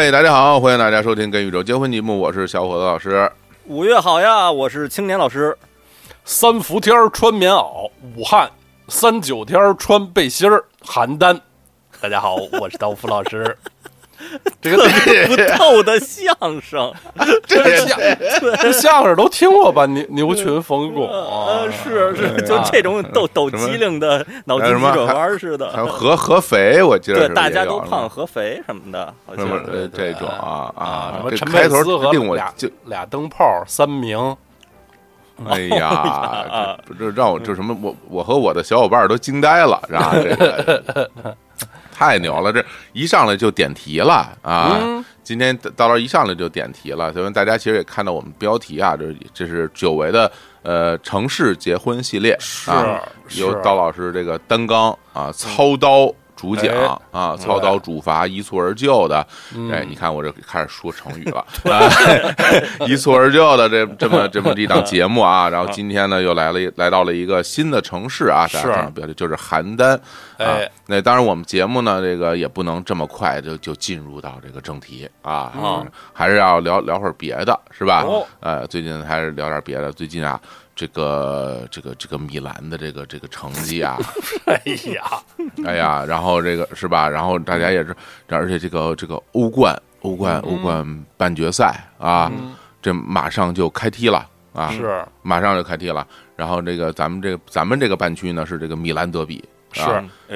[0.00, 3.28] 嘿，大家好，欢迎大家收听《跟宇宙结婚》节目，我是小伙子老师。
[3.66, 5.58] 五月好呀，我是青年老师。
[6.24, 8.48] 三伏天儿穿棉袄，武汉；
[8.86, 11.40] 三九天儿穿背心儿，邯郸。
[12.00, 13.58] 大家好，我是刀夫老师。
[14.60, 14.82] 这个
[15.26, 16.92] 不透的相声，
[17.46, 17.98] 这相
[18.60, 19.86] 这相声都听过吧？
[19.86, 25.70] 牛牛群冯巩，呃，是是，就这种抖抖机灵的脑筋急转弯似的。
[25.70, 29.60] 还有合合肥，我记得对，大家都胖合肥什么的，什么
[29.94, 34.36] 这种啊啊，什么陈开头令我俩就俩灯泡三明。
[35.48, 37.76] 哎呀，这这让我这什么？
[37.80, 40.10] 我我和我的小伙伴都惊呆了，是吧？
[40.14, 41.36] 这个。
[41.98, 42.52] 太牛了！
[42.52, 44.78] 这一上来就点题了啊！
[45.24, 50.30] 今天到了一上来就点题了，所以大家其实也看到我们标题啊，这这是久违的
[50.62, 56.14] 呃城市结婚系列啊，由刀老师这个单纲啊操刀。
[56.38, 56.72] 主讲
[57.10, 59.26] 啊，操刀主罚，一蹴而就的。
[59.72, 61.44] 哎，你看我这开始说成语了，
[62.86, 65.48] 一蹴而就的这这么这么一档节目啊。
[65.48, 68.72] 然后今天呢，又来了来到了一个新的城市啊，是
[69.16, 69.98] 就是邯郸。
[70.36, 78.06] 哎，那当然我们节目呢，这个也不能这么快就就进入到这个正题啊，还是要聊聊会儿别的，是吧？
[78.38, 79.92] 呃，最近还是聊点别的。
[79.92, 80.40] 最近啊。
[80.78, 83.98] 这个这个这个米兰的这个这个成绩啊，
[84.46, 84.62] 哎
[84.94, 85.02] 呀，
[85.66, 87.08] 哎呀，然后这个是吧？
[87.08, 87.96] 然后大家也是，
[88.28, 92.30] 而且这个这个欧冠欧冠欧冠半决赛啊，
[92.80, 96.06] 这马上就开踢了啊，是马上就开踢了。
[96.36, 99.44] 然后这个咱们这个咱们这个半区呢是这个米兰德比。
[99.72, 99.82] 是，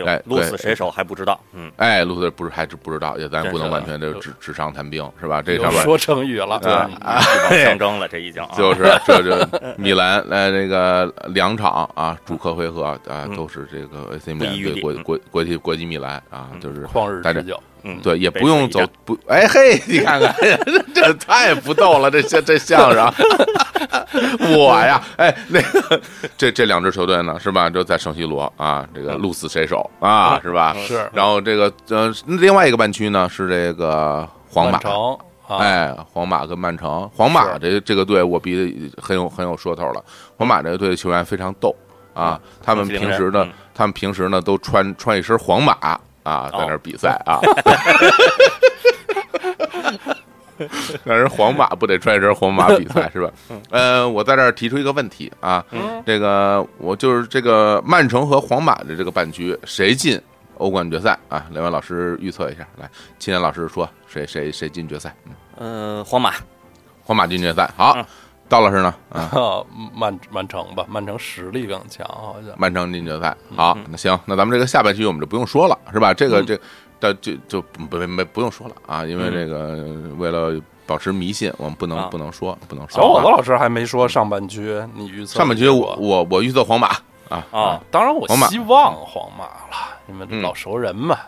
[0.05, 5.41] 哎，鹿死谁手还不知道，嗯，哎，鹿死不是还是不知道，也咱不能完全就纸纸上谈兵，是吧？
[5.43, 17.61] 这上面说成语了，对，相争了，这已经就是这就米兰呃这个两场啊主客回合啊都是这个 AC 米兰对国国国际国际米兰啊，就是旷日持久。
[17.85, 20.33] 嗯，对，也不用走不，哎嘿，你看看，
[20.95, 23.13] 这太不逗了，这这这相声，
[24.57, 26.01] 我呀，哎，那个
[26.37, 27.69] 这这两支球队呢，是吧？
[27.69, 30.77] 就在圣西罗啊，这个鹿死谁手啊，是吧？
[30.87, 31.11] 是。
[31.13, 35.19] 然后这个呃，另外一个半区呢是这个皇马城，
[35.49, 40.05] 哎，皇马跟曼城，皇马这这个队我比很有很有说头了。
[40.37, 41.75] 皇马这个队的球员非常逗
[42.15, 45.99] 啊，他们平时呢，他们平时呢都穿穿一身皇马。
[46.23, 47.41] 啊，在那儿比赛啊！
[51.03, 53.31] 那人皇马不得穿一身皇马比赛 是吧？
[53.71, 55.65] 呃，我在这儿提出一个问题啊，
[56.07, 60.21] 这个我就是这个曼城和皇马的这个半局，谁进
[60.59, 61.47] 欧冠决赛啊？
[61.51, 65.13] 两位老师预测一下，来，青年老师说谁谁谁进决赛？
[65.59, 66.33] 嗯，皇马，
[67.03, 67.97] 皇马进决赛，好。
[68.53, 68.95] 赵老师呢？
[69.09, 69.65] 啊，
[69.97, 72.55] 曼曼城吧，曼城实力更强，好像。
[72.59, 76.13] 曼城进决赛，好，那行，那咱们这个下半区我们就不用说了，是吧？
[76.13, 76.61] 这个这，
[77.01, 83.01] 这就就不没不用说了啊，因为这个为了保持迷信，我们不能不能说，不能说。
[83.01, 85.39] 小伙子老师还没说上半区，你预测？
[85.39, 86.89] 上半区我我我预测皇马
[87.31, 87.81] 啊啊！
[87.91, 91.19] 当然我希望皇马了，因为老熟人嘛。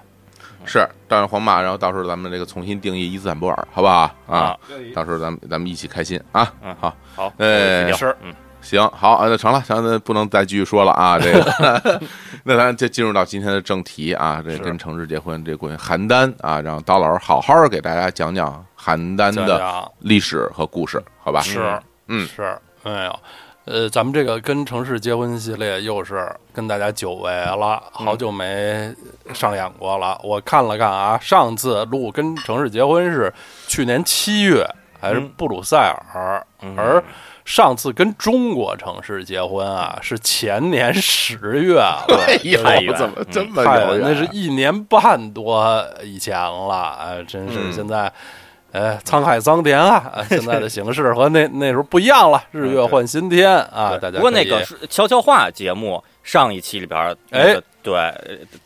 [0.66, 4.10] 是，带上皇马，然后到时候咱们这个重新定义伊斯坦布尔，好不好？
[4.26, 4.56] 啊？
[4.94, 6.52] 到时候咱们咱们一起开心啊！
[6.62, 11.18] 嗯，好，好，哎，是，嗯，行，好，那成了，行，那不能再继续说了啊！
[11.18, 12.00] 这个，
[12.44, 21.40] 那咱就进入到今天的正题啊，这跟城市结婚，这关于邯郸啊，让刀老师好好给大家讲讲邯郸的历史和故事，好吧？
[21.40, 23.18] 是，嗯，是，哎呦。
[23.66, 28.94] 呃，咱们这个跟城市结婚系列又是跟大家久违了，好久没
[29.32, 30.20] 上演过了。
[30.22, 33.32] 我看了看啊，上次录跟城市结婚是
[33.66, 34.68] 去年七月，
[35.00, 37.02] 还是布鲁塞尔，而
[37.46, 42.04] 上次跟中国城市结婚啊，是前年十月了。
[42.66, 44.00] 哎呀，怎么这么远？
[44.02, 48.12] 那是一年半多以前了，哎，真是现在。
[48.74, 50.12] 哎，沧海桑田啊！
[50.28, 53.96] 现在的形势和那那时候不一样了，日月换新天啊！
[54.02, 58.12] 大家不过那个是悄悄话节目上一期里边，哎，对，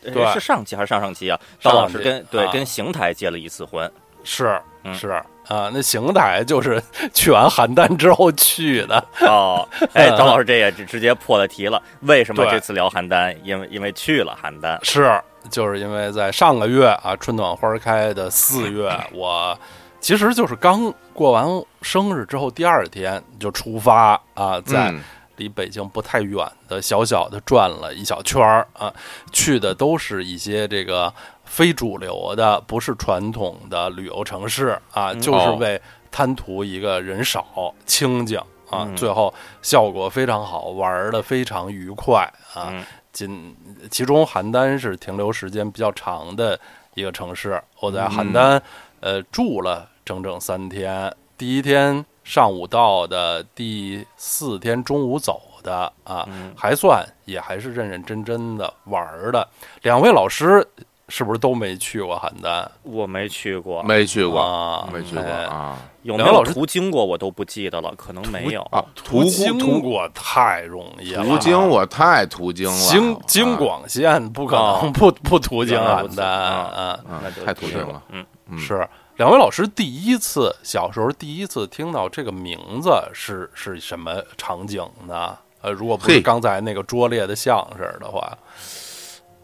[0.01, 1.39] 对，是上期还是上上期啊？
[1.61, 3.87] 刀老师跟对跟邢台结了一次婚，
[4.23, 4.59] 是
[4.95, 5.09] 是
[5.47, 6.81] 啊，那邢台就是
[7.13, 9.67] 去完邯郸之后去的哦。
[9.93, 13.37] 哎，刀老师这也直接破了题了，为什么这次聊邯郸？
[13.43, 15.21] 因为因为去了邯郸，是
[15.51, 19.55] 就是因为在上个月啊，春暖花开的四月，我。
[19.99, 21.45] 其实就是刚过完
[21.81, 24.93] 生日之后，第二天就出发啊，在
[25.35, 28.93] 离北京不太远的小小的转了一小圈儿啊，
[29.31, 31.13] 去的都是一些这个
[31.45, 35.81] 非主流的、不是传统的旅游城市啊，就是为
[36.11, 38.37] 贪图一个人少、清静
[38.69, 42.73] 啊，最后效果非常好，玩的非常愉快啊。
[43.11, 43.55] 仅
[43.89, 46.59] 其中邯郸是停留时间比较长的
[46.93, 48.59] 一个城市，我在邯郸。
[49.01, 51.13] 呃，住了整整三天。
[51.37, 59.47] 第一天上午到的，第四天中午走的啊，还算也还是认认真真的玩儿的。
[59.83, 60.67] 两位老师
[61.07, 62.67] 是不是都没去过邯郸？
[62.83, 68.61] 我没去过，没去过，啊没去过哎啊有没有老师途经过我都不记得了，可能没有。
[68.71, 68.83] 啊！
[68.95, 78.25] 途途经途过太容易了，途经我太途经了，京京啊广线不可哦能不不途经邯郸啊那就太途经了嗯
[78.57, 78.87] 是
[79.17, 85.37] 两位老师第一次小时候第一次听到这个名字是是什么场景呢？
[85.61, 88.37] 呃，如果不是刚才那个拙劣的相声的话，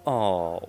[0.05, 0.61] 哦，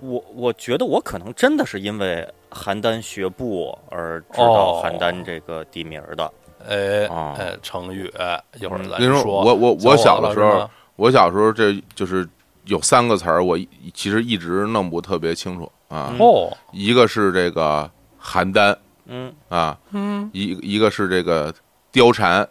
[0.00, 6.30] 我我觉得我可能真的是因为邯郸学步而知道哦邯郸这个地名儿的。
[6.68, 8.12] 哎哦哎，成语
[8.60, 9.44] 一会儿嗯再说。
[9.44, 12.28] 我我我小的时候我小时候这就是
[12.64, 16.10] 有三个词儿，我一其实一直弄不特别清楚啊。
[16.10, 16.18] 嗯。
[16.18, 17.90] 哦，一个是这个
[18.22, 21.54] 邯郸嗯，啊，嗯，一一个是这个
[21.92, 22.48] 貂蝉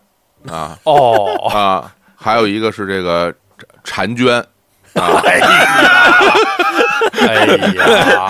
[0.48, 0.78] 啊。
[0.84, 3.34] 哦，啊，还有一个是这个
[3.84, 4.40] 婵娟
[4.94, 5.22] 啊，
[7.28, 7.46] 哎
[7.76, 8.30] 呀，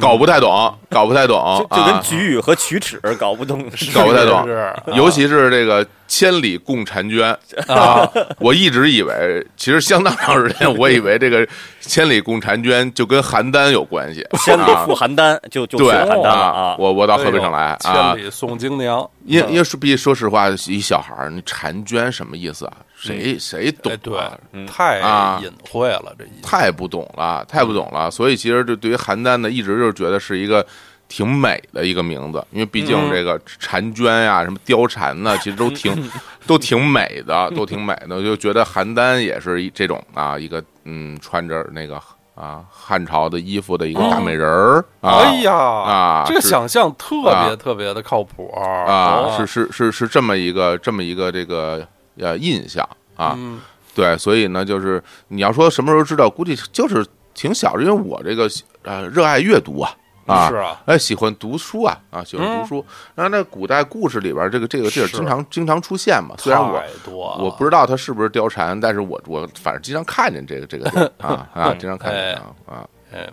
[0.00, 3.62] 搞不太懂，搞不太懂就就跟啊，菊语和曲尺搞不懂。
[3.94, 4.46] 搞不太懂，
[4.94, 7.36] 尤其是这个千里共婵娟
[7.66, 8.08] 啊，
[8.38, 11.46] 我一直以为，其实相当长时间，我以为这个
[11.80, 16.52] 千里共婵娟就跟邯郸有关系，千里啊赴邯郸，就就对邯郸了啊。
[16.52, 16.76] 啊，！
[16.78, 22.72] 我我到河北省来千，里送京娘，因因为说毕竟说实话，一小孩儿，你婵娟什么意思啊？
[23.02, 28.10] 谁谁懂哎，对啊？，太啊隐晦了，这一太不懂了，太不懂了。
[28.10, 30.64] 所以其实这对于邯郸呢，一直就是觉得是一个
[31.08, 36.10] 挺美的一个名字，因为毕竟嗯这个婵娟呀、什么貂蝉呢，其实都挺
[36.46, 38.16] 都挺美的，都挺美的。
[38.16, 42.00] 我就觉得邯郸也是这种啊，一个嗯，穿着那个
[42.34, 45.18] 啊汉朝的衣服的一个大美人儿啊。
[45.18, 51.86] 哎呀啊这个想象特啊别特别的靠谱啊，哦是是是是这么一个这么一个这个
[52.22, 53.60] 呃印象啊，嗯。
[53.94, 57.04] 对，所以呢，就是你要说什么时候知道，估计就是
[57.34, 58.48] 挺小，因为我这个
[58.84, 62.62] 呃热爱阅读啊啊，是啊，哎喜欢读书啊啊喜欢嗯。
[62.62, 73.28] 读书，然后那古代故事里边这个这个地儿经常经常出现嘛，虽然我我不知道它是不是貂蝉，但是我我反正经常看见这个这个啊啊， 经常看见啊啊，哎，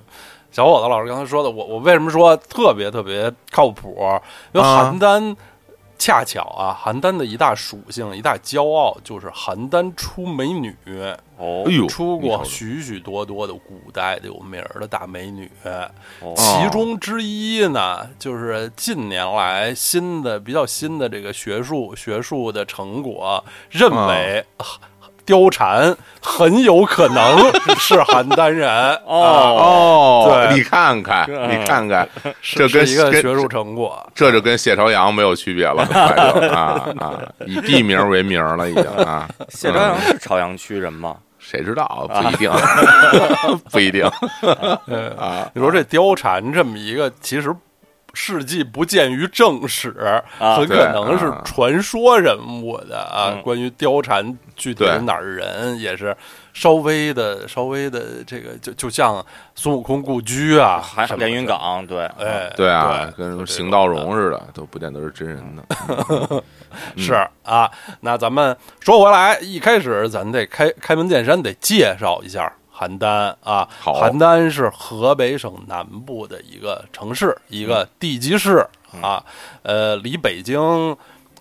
[0.52, 3.96] 小伙子老师刚才说的，我我为什么说特别特别靠谱？
[4.52, 4.92] 因为啊。
[4.92, 5.34] 邯郸
[6.00, 10.74] 恰巧啊，邯郸的一大属性、一大骄傲就是邯郸出美女，
[11.38, 11.64] 哦。
[11.68, 15.52] 哎呦，出过许许多多的古代的有名儿的大美女。
[16.22, 16.34] 哦。
[16.38, 24.46] 其中之一呢，就是近年来新的比较新的这个学术学术的成果，认为
[25.30, 27.38] 貂蝉很有可能
[27.78, 28.68] 是邯郸人
[29.06, 32.10] 哦哦，对你看看你看看，
[32.42, 34.06] 这跟是一个学术成果。
[34.16, 37.14] 这就跟谢朝阳没有区别了， 反正啊啊，
[37.46, 39.30] 以地名为名了，已经啊。
[39.50, 41.16] 谢朝阳是朝阳区人吗？
[41.38, 42.06] 谁知道？
[42.12, 42.52] 不一定，
[43.72, 44.06] 不一定
[44.88, 45.50] 呃，啊。
[45.54, 47.56] 你说这貂蝉这么一个，其实
[48.14, 53.34] 事迹不见于正史，啊很可能是传说人物的啊。
[53.36, 56.16] 嗯关于貂蝉具体是哪儿人，也是
[56.54, 59.26] 稍微的、稍微的这个，就就像
[59.56, 66.44] 孙悟空故居啊，还连云，港对，哎，对啊，对跟邢道荣似的，都不见得是真人的。
[66.98, 67.14] 是
[67.44, 67.70] 啊，
[68.02, 73.68] 那咱们说回来，一开始咱得开开门见山，得介绍一下邯郸啊。
[73.80, 78.66] 好邯郸是河北省南部的一个城市，一个地级市
[79.02, 79.22] 啊。
[79.64, 80.60] 呃，离北京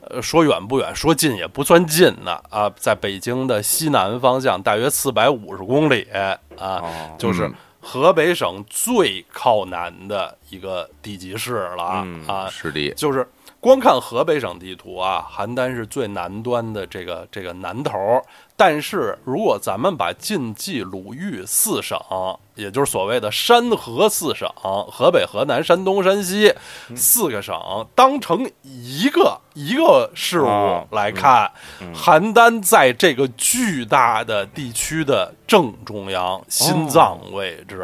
[0.00, 12.48] 呃说远不远，说近也不算近呢啊，在北京的西南方向，大约四百五十公里啊，哦就是嗯河北省最靠南的一个地级市了嗯啊。
[12.50, 13.26] 是的，就是
[13.60, 18.22] 光看河北省地图啊，邯郸是最南端的这个这个南头儿。
[18.56, 21.98] 但是如果咱们把晋冀鲁豫四省，
[22.54, 24.48] 也就是所谓的山河四省——
[24.90, 26.52] 河北、河南、山东、山西
[26.96, 27.54] 四个省，
[27.94, 31.50] 当成一个一个事物哦来看，
[31.94, 37.82] 邯郸在这个巨大的地区的正中央、心脏位置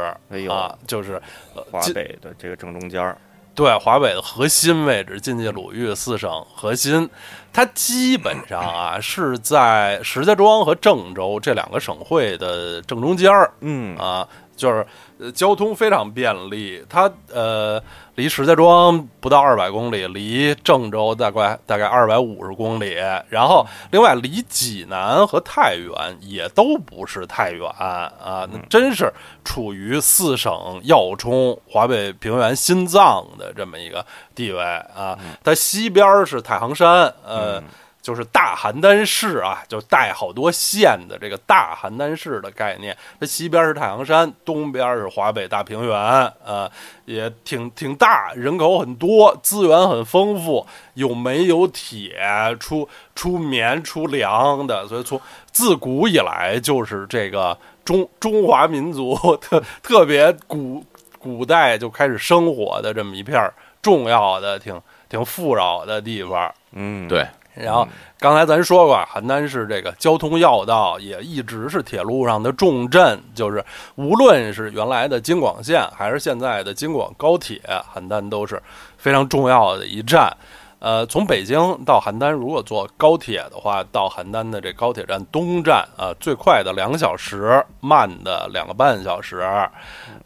[0.48, 1.20] 啊，就是
[1.54, 3.16] 呃华北的这个正中间儿
[3.54, 7.08] 对华北的核心位置，晋冀鲁豫四省核心，
[7.52, 13.96] 它基本上啊是在石家庄和郑州这两个省会的正中间儿嗯。
[13.96, 14.86] 啊，就是
[15.18, 16.84] 呃交通非常便利。
[16.88, 17.82] 它呃
[18.14, 22.96] 离石家庄不到二百公里，离郑州大概大概二百五十公里。
[23.28, 29.12] 然后另外离济南和太原也都不是太远啊，那真是
[29.44, 35.18] 处于四省要冲、华北平原心脏的这么一个地位啊。
[35.42, 37.62] 它西边是太行山，呃。
[38.04, 42.94] 就是大邯郸市啊，就带好多县的这个大邯郸市的概念。
[43.18, 45.98] 它西边是太行山，东边是华北大平原，
[46.44, 46.70] 呃，
[47.06, 52.20] 也挺挺大，人口很多，资源很丰富，有煤有铁，
[52.60, 55.18] 出出棉出粮的，所以从
[55.50, 57.56] 自古以来就是这个
[57.86, 60.84] 中中华民族 特特别古
[61.18, 66.54] 古代就开始生活的这么一片重要的、挺挺富饶的地方。
[66.72, 67.26] 嗯，对。
[67.54, 67.86] 然后
[68.18, 73.22] 刚才咱说过，邯郸是这个交通要道，也一直是铁路上的重镇。
[73.34, 77.60] 就是无论是原来的京广线，还是现在的京广高铁，
[77.94, 78.60] 邯郸都是
[78.96, 80.36] 非常重要的一站。
[80.84, 89.40] 呃，从北京到邯郸，如果坐高铁的话，到邯郸的这高铁站东站啊，最快的两个小时，慢的两个半小时。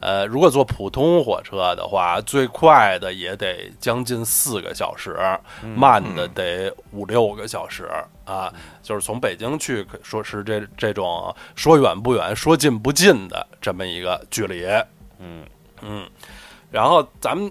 [0.00, 5.16] 呃，如果坐普通火车的话，最快的也得将近四个小时，
[5.76, 7.88] 慢的得五六个小时
[8.24, 8.52] 啊。
[8.82, 14.66] 就是从北京去，说是这这种说远不远，说近不近的这么一个距离。
[15.20, 15.46] 嗯
[15.82, 16.04] 嗯，
[16.72, 17.48] 然后咱们。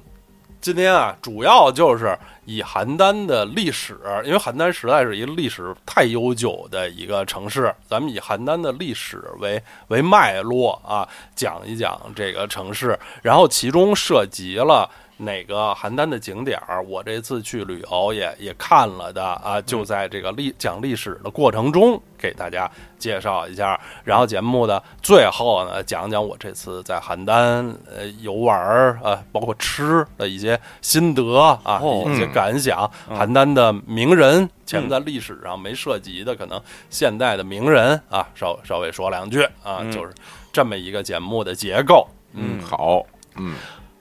[0.60, 14.90] 今天啊，主要就是以邯郸的历史，因为邯郸实在是一个历史太悠久的一个城市，咱们以邯郸的历史为为脉络啊，讲一讲这个城市，然后其中涉及了。
[15.18, 22.70] 哪个邯郸的景点儿，我这次去旅游也也看了的啊，就在这个历讲历史的过程中给大家
[23.00, 23.80] 介绍一下。
[24.04, 32.90] 然后节目的最后呢，讲讲我这次在邯郸呃游玩儿啊，包括吃的一些心得啊，一些感想。
[33.10, 40.14] 邯郸的名人，前面在历史上没涉及的，可能现代的名人啊，稍稍微说两句啊，就是
[40.54, 42.08] 这么一个节目的结构。
[42.34, 43.04] 嗯，好，
[43.38, 43.56] 嗯。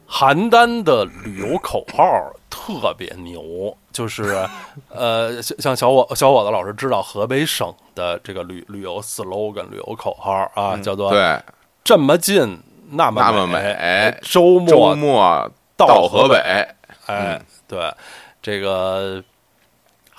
[0.09, 4.49] 邯郸的旅游口号特别牛，就是，
[4.89, 11.39] 呃，像像小伙小伙子老师知道河北省的这个旅旅游 slogan 旅游口号啊，叫做对
[11.85, 12.59] 这么近
[12.91, 16.67] 那么美，周末周末到河北，
[17.07, 17.93] 哎，对，
[18.41, 19.23] 这个。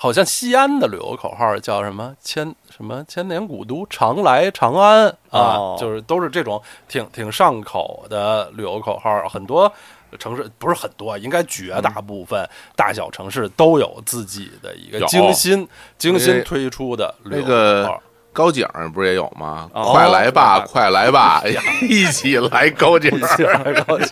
[0.00, 9.28] 好像西安的旅游口号叫什么“千什么千年古都，常来长安”啊，就是都是这种挺挺上口的旅游口号。
[9.28, 9.70] 很多
[10.16, 18.02] 城市不是很多，应该绝大部分大小城市都有自己的一个精心精心推出的旅游口号。
[18.38, 18.64] 高井
[18.94, 19.68] 不是也有吗？
[19.74, 21.42] 快来吧，快来吧，
[21.82, 23.10] 一起来高井，
[23.84, 24.08] 高井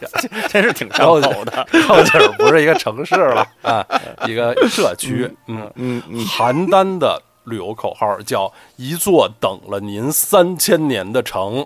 [0.49, 1.65] 真是挺上口的。
[1.87, 3.87] 高井不是一个城市了啊，
[4.27, 5.31] 一个社区。
[5.47, 11.65] 嗯嗯，邯郸的旅游口号叫“一座等了您三千年的城”。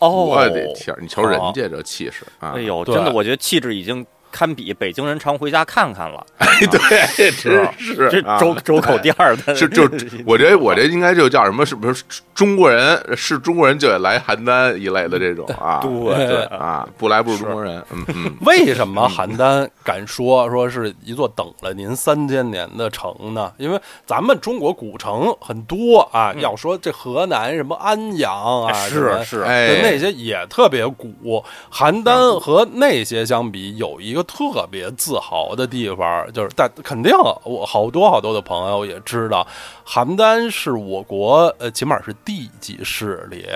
[0.00, 2.54] 哦，我的天，你瞧人家这气势啊！
[2.56, 4.06] 哎呦，真的，我觉得气质已经。
[4.30, 9.14] 堪比北京人常回家看看了， 哎，对，真是这周周口店
[9.46, 9.88] 的， 就就
[10.26, 11.64] 我觉得我这应该就叫什么？
[11.66, 12.02] 是不是
[12.34, 15.80] 中国人是中国人就得来邯郸一类的这种 啊？
[15.82, 17.82] 对啊，不来不是中国人。
[17.92, 23.52] 嗯嗯，为什么邯郸敢说说是一座等了您三千年的城呢？
[23.58, 31.42] 因为咱们中国古城很多啊，要说这河南什么安阳啊，是是，哎，那些也特别古。
[31.72, 34.28] 邯郸和那些相比，有一个。
[34.38, 37.10] 特别自豪的地方，就是但肯定
[37.44, 39.44] 我好多好多的朋友也知道，
[39.84, 43.46] 邯郸是我国呃，起码是地级市里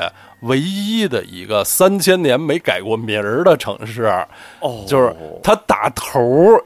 [0.41, 4.05] 唯一的一个三千年没改过名儿的城市。
[4.61, 6.19] 哦，就是它打头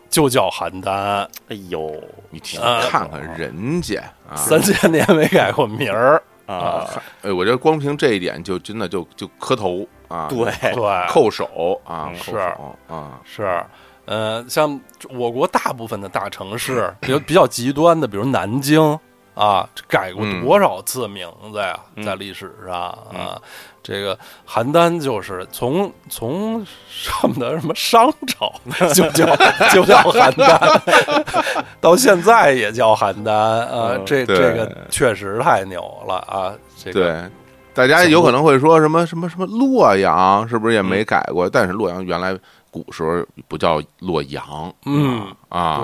[0.08, 0.90] 就叫邯郸。
[1.48, 1.92] 哎呦，
[2.30, 4.00] 你看看人家
[4.30, 6.88] 啊，三千年没改过名儿啊！
[7.22, 10.38] 哎，我觉得光凭这一点就真的就就磕头啊，对
[10.72, 12.36] 对，叩手啊，是
[12.88, 13.62] 啊是。
[14.06, 18.98] 呃，像我国大部分的大城市， 比较比较极端的，比如南京
[19.34, 21.78] 啊，改过多少次名字呀？
[22.04, 23.36] 在历史上啊，
[23.82, 28.50] 这个邯郸就是从从上面的什么商朝
[28.94, 29.26] 就叫
[29.74, 36.54] 就叫邯郸， 到现在也叫邯郸啊，这这个确实太牛了啊！
[36.78, 37.30] 这个对，
[37.74, 41.50] 大家有可能会说什么什么什么洛阳是不是也没改过？
[41.50, 42.38] 但是洛阳原来。
[42.84, 45.82] 古时候不叫洛阳，嗯啊，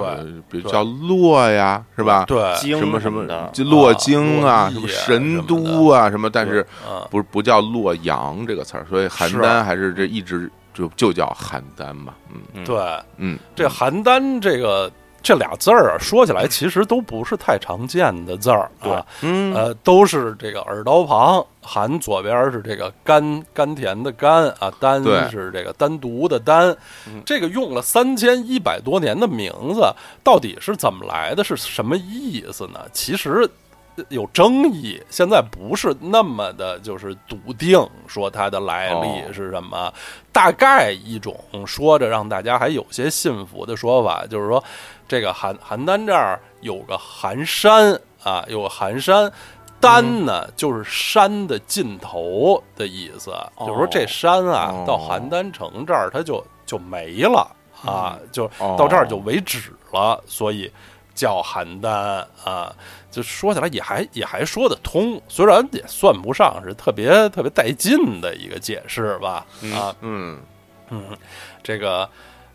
[0.51, 2.25] 比如叫洛呀，是吧？
[2.27, 12.77] 对，什么什么，就洛京啊，什么神都啊，什么，但是嗯，不不叫洛阳这个词儿，所以邯郸还是这一直就就叫邯郸嘛，嗯嗯对，
[13.17, 14.91] 嗯，这邯郸这个
[15.23, 26.77] 这俩字儿啊，说起来其实都不是太常见的字儿啊，嗯呃，都是这个耳刀旁，含左边是这个甘甘甜的甘啊，单是这个单独的单，
[27.25, 29.83] 这个用了三千一百多年的名字，
[30.25, 31.45] 到底是怎么来的？
[31.45, 32.81] 是什么意思呢？
[32.93, 33.49] 其实。
[34.09, 39.93] 有争议，现在不是那么的，就是笃定说它的来历哦是什么。
[40.33, 44.63] 大概一种说着让大家还有些信服的说法，就是说
[45.07, 49.33] 这个邯邯郸这儿有个邯山啊，有个邯山。
[49.81, 57.51] 丹呢，就是山的尽头的意思，就是说这山啊，哦到邯郸城这儿它就就没了
[57.85, 60.71] 啊，就哦到这儿就为止了，所以
[61.15, 61.89] 叫邯郸
[62.45, 62.75] 啊。
[63.11, 70.41] 就说起来也还也还说得通，虽然也算不上是特别特别带劲的一个解释吧啊，嗯
[70.89, 71.05] 嗯，
[71.63, 72.09] 这个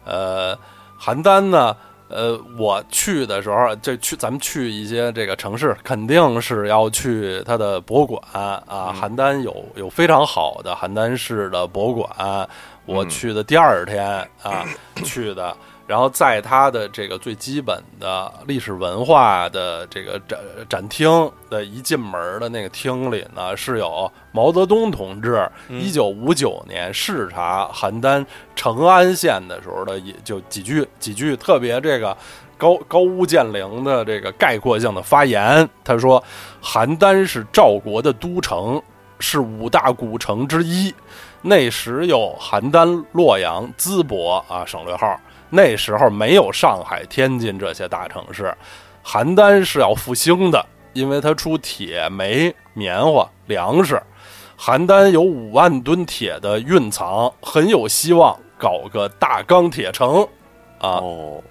[0.04, 0.58] 呃，
[1.00, 8.96] 邯郸呢，呃，我去的时候，这去咱们去一些这个城市，肯定是要去它的博物馆啊。
[9.00, 12.50] 邯郸有有非常好的邯郸市的博物馆，
[12.88, 14.66] 我去的第二天啊
[15.04, 15.56] 去的。
[15.88, 32.16] 然后在它的这个最基本的历史文化的这个展展厅的一进门的那个厅里呢，是有毛泽东同志一九五九年视察邯郸成安县的时候的，也就几句几句特别这个
[32.58, 35.68] 高高屋建瓴的这个概括性的发言。
[35.86, 36.22] 他说
[36.62, 38.82] ：“邯郸是赵国的都城，
[39.20, 40.94] 是五大古城之一。
[41.44, 45.18] 那时有邯郸、洛阳、淄博啊，省略号。”
[45.50, 48.54] 那时候没有上海、天津这些大城市，
[49.06, 54.02] 邯郸是要复兴的，因为它出铁、煤、棉花、粮食。
[54.60, 60.24] 邯郸有五万吨铁的蕴藏，很有希望搞个大钢铁城
[60.80, 60.98] 啊！
[60.98, 61.42] 哦，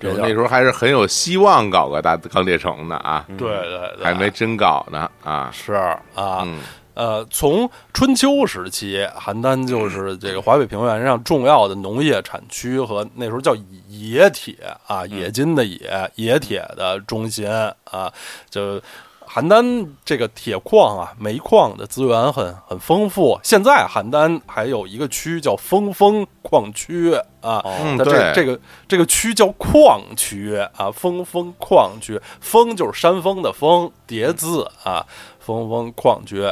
[0.00, 6.00] 这那时候还是很有希望搞个大钢铁城的啊，对对对，还没真搞呢啊，是啊。
[6.42, 6.58] 嗯
[6.98, 13.54] 呃，从春秋时期，邯郸就是这个华北平原上重要的农业产区和那时候叫
[13.88, 17.48] 冶铁啊，冶金的冶，冶铁的中心
[17.84, 18.12] 啊。
[18.50, 18.80] 就
[19.28, 23.38] 邯郸这个铁矿啊，煤矿的资源很很丰富。
[23.44, 28.58] 现在邯郸还有一个区叫峰峰矿区啊，嗯它这这个
[28.88, 35.06] 这个区叫矿区啊，峰峰矿区，峰就是山峰的峰，叠字啊，
[35.38, 36.44] 峰峰矿区。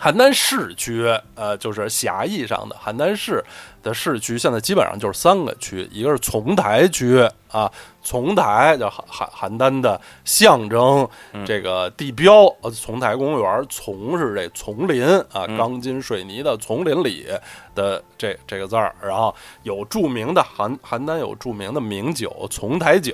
[0.00, 3.44] 邯郸市区，呃，就是狭义上的邯郸市
[3.82, 11.08] 的市区，现在基本上就是三个区，一个是丛台区啊，丛台叫邯邯邯郸的象征，
[11.44, 17.26] 这个地标，呃，丛台公园，丛是这丛林啊，钢筋水泥的丛林里
[17.74, 19.34] 的这这个字儿，然后
[19.64, 23.12] 有著名的邯邯郸有著名的名酒丛台酒，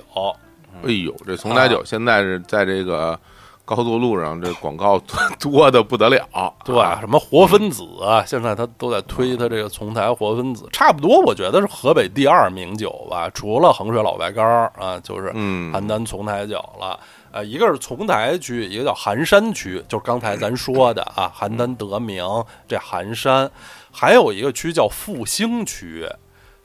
[0.83, 3.19] 哎呦，这丛台酒现在是在这个
[3.65, 6.53] 高速路上，这广告 多多的不得了。
[6.63, 16.99] 对，什么活分子啊，现在他都在推他这个丛台活分子，差不多，我觉得是河北第二名酒吧，除了衡水老白干儿啊，就是嗯邯郸丛台酒了。
[17.31, 22.25] 呃，一个是丛台区，一个叫寒山区，就是刚才咱说的啊，邯郸得名
[22.65, 23.51] 这寒山，
[23.91, 26.07] 还有一个区叫复兴区。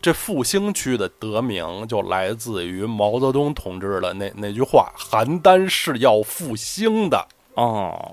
[0.02, 8.12] 这复兴区的得名就来自于毛泽东同志的那那句话：“邯郸是要复兴的。”哦，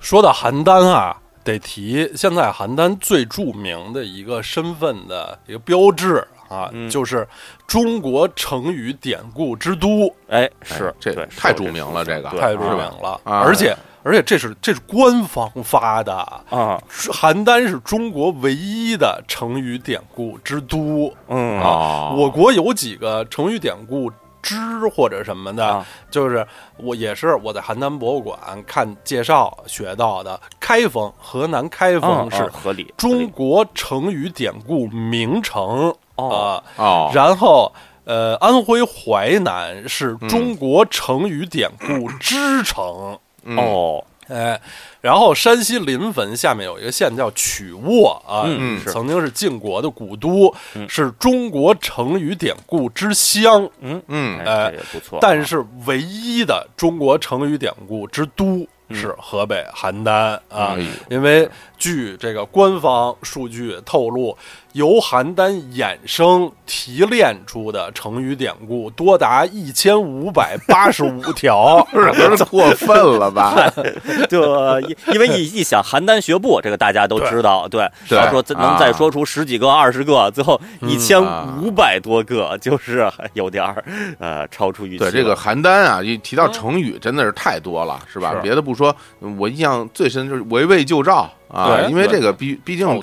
[0.00, 7.28] 说到邯郸啊，得提现在邯郸最著名的一个身份的一个标志啊，嗯就是
[7.66, 13.20] 中国成语典故之都，哎，是这对太著名了这个太著名啊了。
[13.24, 13.76] 啊而且
[14.08, 16.14] 而且这是这是官方发的，
[16.48, 21.12] 啊，邯郸是中国唯一的成语典故之都。
[21.28, 24.56] 嗯啊，我国有几个成语典故之
[24.88, 26.46] 或者什么的，啊就是
[26.78, 30.40] 我也是我在邯郸博物馆看介绍学到的。
[30.58, 37.70] 开封，河南开封嗯是嗯合理，中国成语典故名城哦啊、哦，然后。
[38.08, 44.60] 呃，安徽淮南是中国成语典故之城，嗯哦，哎，
[45.00, 50.86] 然后山西临汾下面有一个县叫曲沃啊，嗯曾经是晋国的古都，嗯。
[50.88, 54.38] 是中国成语典故之乡，嗯嗯。
[54.40, 60.76] 哎，不错啊，但是唯一的中国成语典故之都是河北邯郸啊
[61.10, 64.36] 因为据这个官方数据透露，
[64.72, 73.72] 由邯郸衍生提炼出的成语典故多达一千五百八十五条，有点过分了吧？
[74.28, 83.84] 就，因因为一一想邯郸学步，这个大家都知道，对，对然后说能再啊说出十几个、二十个，最后一千啊五百多个，就是有点儿
[84.18, 84.98] 呃超出预期。
[84.98, 88.34] 对这个邯郸啊，一提到成语真的是太多了，是吧？
[88.42, 88.94] 别的不说，
[89.38, 93.00] 我印象最深就是围魏救赵啊，对因为这个毕毕竟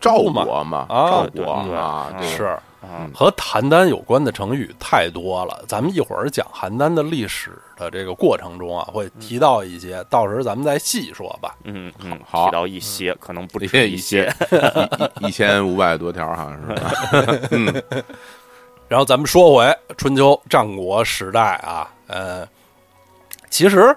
[0.00, 5.64] 赵嘛国嘛，啊赵国啊，是啊，和邯郸有关的成语太多了。
[5.66, 11.56] 咱们一会儿讲邯郸的历史的这个过程中啊，会提到一些，到时候咱们再细说吧。
[11.64, 14.32] 嗯嗯，好提到一些，可能不一止一些。
[15.20, 17.48] 一一千五百多条，好像是？
[17.50, 17.82] 嗯，
[18.86, 22.46] 然后咱们说回春秋战国时代啊，呃，
[23.50, 23.96] 其实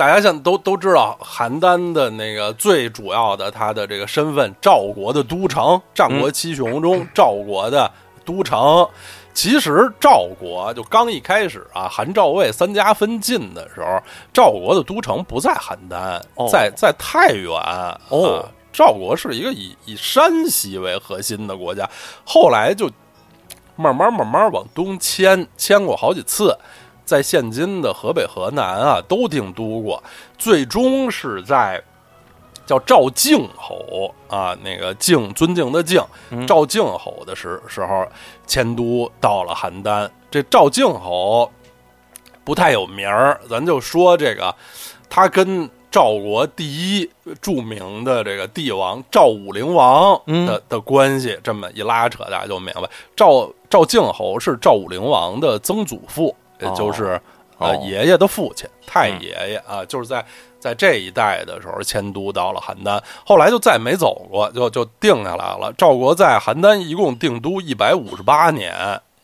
[0.00, 7.92] 大家现在都都知道邯郸的那个最主要的他的这个身份，赵国的都城，战国七雄中赵国的
[8.24, 8.88] 都城。
[9.34, 14.00] 其实赵国就刚一开始啊，韩赵魏三家分晋的时候，
[14.32, 17.52] 赵国的都城不在邯郸，哦在在太原。
[18.08, 21.86] 哦啊赵国是一个以以山西为核心的国家，
[22.24, 22.90] 后来就
[23.76, 26.56] 慢慢慢慢往东迁，迁过好几次，
[27.10, 30.00] 在现今的河北、河南啊都定都过，
[30.38, 31.82] 最终是在
[32.64, 38.06] 叫赵敬侯啊，那个敬尊敬的敬，嗯赵敬侯的时时候
[38.46, 40.08] 迁都到了邯郸。
[40.30, 41.50] 这赵敬侯
[42.44, 44.54] 不太有名儿，咱就说这个，
[45.08, 47.10] 他跟赵国第一
[47.42, 56.39] 著名的这个帝王赵武灵王的、嗯的关系，这么一拉扯，大家就明白，赵赵敬侯是赵武灵王的曾祖父，也
[56.74, 57.20] 就是、
[57.58, 57.80] 呃哦。
[57.82, 60.24] 爷爷的父亲，太爷爷啊，就是在
[60.58, 65.72] 在这一代的时候迁都到了邯郸，后来就再没走过，就就定下来了。
[65.78, 68.72] 赵国在邯郸一共定都一百五十八年，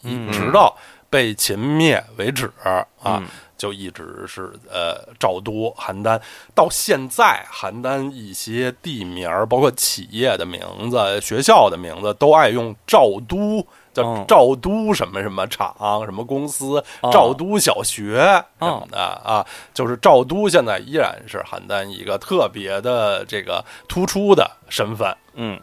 [0.02, 0.30] 一嗯。
[0.32, 0.76] 直到
[1.10, 2.86] 被秦灭为止啊。
[3.04, 3.26] 嗯。
[3.58, 6.20] 就一直是呃赵都邯郸，
[6.54, 13.66] 到现在邯郸一些地名儿，包括企业的名字、学校的名字，都爱用赵都，
[13.96, 18.18] 叫哦赵都什么什么厂、什么公司、哦赵都小学
[18.58, 25.14] 什么的啊，就是赵都现在依然是邯郸一个特别的这个突出的身份。
[25.34, 25.58] 嗯，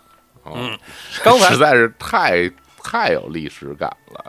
[0.46, 0.78] 嗯，
[1.24, 2.50] 刚才实在是太
[2.82, 4.26] 太有历史感了，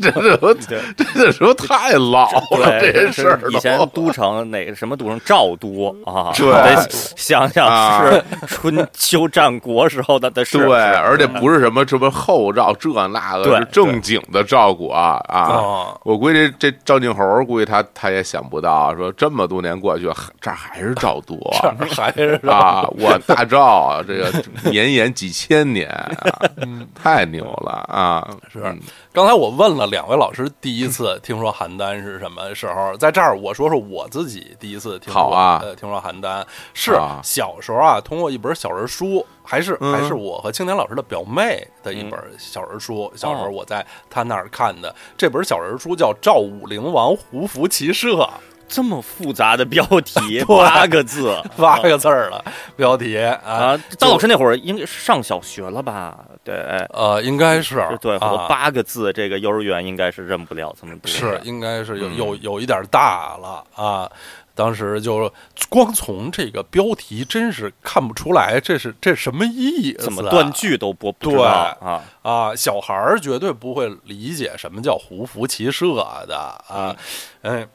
[0.00, 0.54] 这这
[0.96, 10.58] 这这时候太老了，这些事儿以前都城哪个什么都城赵都啊，对得想想啊是春秋战国时候的的事。
[10.58, 15.20] 对，而且不是什么什么后赵这那个，对是正经的赵国啊
[16.02, 20.04] 我估计这赵敬侯，估计他他也想不到，说这么多年过去，
[20.40, 21.38] 这儿还是赵都
[21.78, 22.86] 这还是啊！
[22.98, 24.32] 我大赵啊，这个
[24.70, 26.40] 绵延几千年啊，
[26.94, 28.28] 太牛了啊！
[28.52, 28.80] 是嗯
[29.14, 32.96] 刚才我问了两位老师，第一次 听说邯郸是什么时候？
[32.96, 35.60] 在这儿我说说我自己第一次听说，啊。
[35.62, 36.44] 呃，听说邯郸。
[36.72, 37.20] 是啊。
[37.22, 39.92] 小时候啊，通过一本小人书，还是、嗯。
[39.92, 43.08] 还是我和青年老师的表妹的一本小人书。
[43.14, 44.92] 小时候我在他那儿看的。
[45.16, 48.16] 这本小人书叫《赵武灵王胡服骑射》，
[48.68, 52.44] 这么复杂的标题， 八个字， 八个字儿了，
[52.76, 53.80] 标题啊啊！
[53.98, 56.18] 张老师那会儿应该是上小学了吧？
[56.42, 56.54] 对，
[56.90, 61.10] 呃，应该是对，八个字，这个幼儿园应该是认不了这么多。
[61.10, 64.10] 是，应该是有嗯有有一点大了啊。
[64.56, 65.32] 当时就
[65.68, 70.04] 光从这个标题，真是看不出来这是这什么意思、啊？
[70.04, 71.42] 怎么断句都不不知道
[71.80, 72.02] 啊？
[72.22, 72.54] 啊？
[72.54, 75.94] 小孩儿绝对不会理解什么叫胡服骑射
[76.28, 76.36] 的
[76.68, 76.94] 啊，
[77.42, 77.68] 嗯。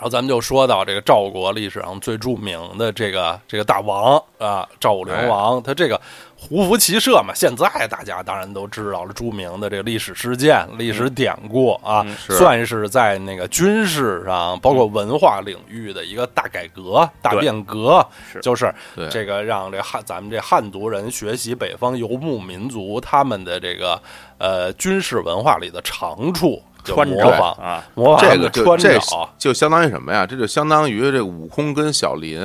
[0.00, 6.00] 然后咱们就说到这个赵国历史上最著名的这个这个大王啊，赵武灵王，他这个
[6.34, 12.32] 胡服骑射嘛，现在大家当然都知道了，著名的这个历史事件、历史典故啊，嗯是。
[12.38, 18.02] 算是在那个军事上，包括文化领域的一个大改革、大变革，
[18.40, 18.74] 就是
[19.10, 24.00] 这个让这汉咱们这汉族人学习北方游牧民族他们的这个
[24.38, 28.98] 呃军事文化里的长处，就穿着模仿啊，模仿这个就穿这。
[29.38, 30.26] 就相当于什么呀？
[30.26, 32.40] 这就相当于这个悟空跟小林，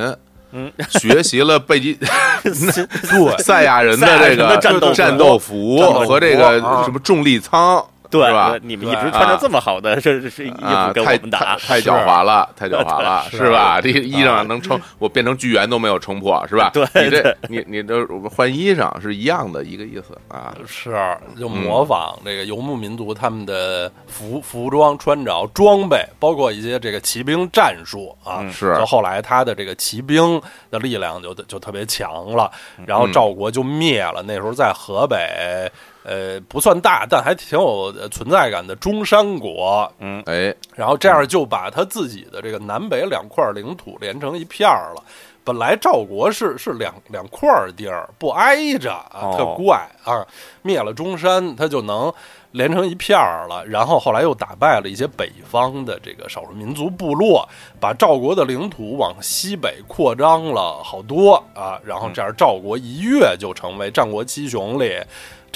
[0.52, 1.98] 嗯，学习了贝吉
[2.42, 8.56] 对赛亚人的这个战斗服战斗服和这个啊什么重力舱对吧，？
[8.62, 13.80] 你们一直穿着这么好的这这这衣啊，服跟我们打太，狡猾了，太狡猾了， 是是吧？
[13.80, 16.70] 这衣裳能撑，我变成巨猿都没有撑破，是吧？
[16.72, 20.54] 对你这你你这换衣裳是一样的一个意思啊。
[20.66, 20.96] 是
[21.38, 28.38] 就模仿这个游牧民族他们的服服装穿着装备，包括一些这个骑兵战术啊。
[28.40, 30.40] 嗯是就后来他的这个骑兵
[30.70, 32.50] 的力量就就特别强了，
[32.86, 34.22] 然后赵国就灭了。
[34.26, 35.70] 那时候在河北，
[36.08, 39.92] 呃，不算大，但还挺有呃存在感的中山国。
[39.98, 45.02] 嗯哎，然后这样就把他自己的这个南北两块领土连成一片儿了。
[45.42, 50.24] 本来赵国是是两两块儿地儿不挨着啊，哦特怪啊。
[50.62, 52.12] 灭了中山，他就能
[52.50, 53.64] 连成一片儿了。
[53.64, 57.48] 然后后来又打败了一些北方的这个少数民族部落，
[57.80, 61.80] 把赵国的领土往西北扩张了好多啊。
[61.84, 65.00] 然后这样赵国一跃就成为战国七雄里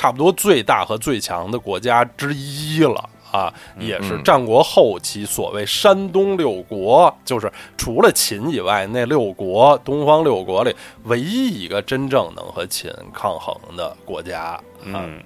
[0.00, 3.06] 差不多最大和最强的国家之一了。
[3.30, 14.40] 啊，也是嗯战国后期所谓山东六国，就是除了秦以外那六国，东方六国里唯一一个真正能和秦抗衡的国家。
[14.40, 15.22] 啊，嗯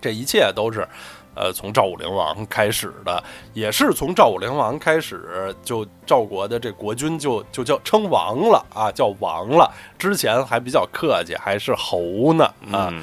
[0.00, 0.86] 这一切都是，
[1.34, 9.72] 呃，从赵武灵王开始的，也是从赵武灵王开始，就赵国的这国君就就叫称王了啊，叫王了。
[9.98, 12.90] 之前还比较客气，还是侯呢啊。
[12.92, 13.02] 嗯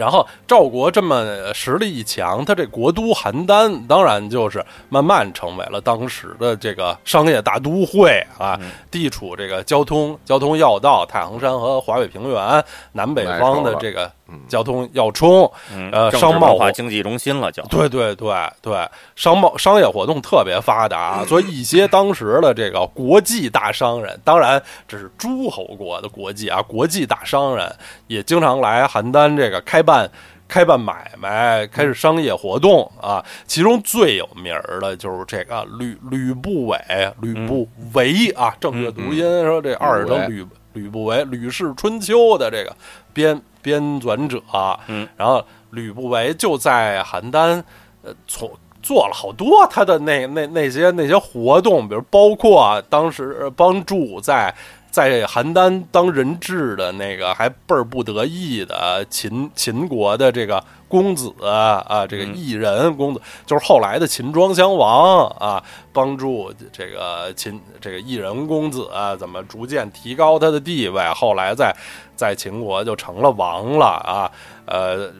[0.00, 8.58] 然后赵国这么实力一强，他这国都邯郸当然就是慢慢成为了当时的这个商业大都会啊，
[8.90, 14.10] 地处这个交通交通要道，太行山和华北平原南北方的这个
[14.48, 17.62] 交通要冲，嗯呃商贸化经济中心了，就。
[17.64, 27.70] 对对对对，商贸商业活动特别发达，所以一些当时的这个国际大商人，当然这是诸侯国的国际啊，国际大商人
[28.06, 30.10] 也经常来邯郸这个开办。
[30.52, 36.76] 开办买卖，开始商业活动啊，其中最有名儿的就是这个吕吕不韦，
[37.20, 42.76] 吕不韦啊，正确读音说这二声吕吕不韦，《吕氏春秋》的这个
[43.12, 44.42] 编编纂者，
[44.88, 47.62] 嗯，然后吕不韦就在邯郸，
[48.02, 48.50] 呃，从
[48.82, 54.54] 做了好多他的那那那些那些活动，比如包括啊，当时帮助在
[54.90, 71.72] 在邯郸当人质的那个还倍儿不得意的秦秦国的这个公子啊，这个异人公子，就是后来的秦庄襄王啊，帮助这个秦这个异人公子啊，怎么逐渐提高他的地位，后来在
[72.20, 74.30] 在秦国就成了王了啊，
[74.66, 75.10] 呃。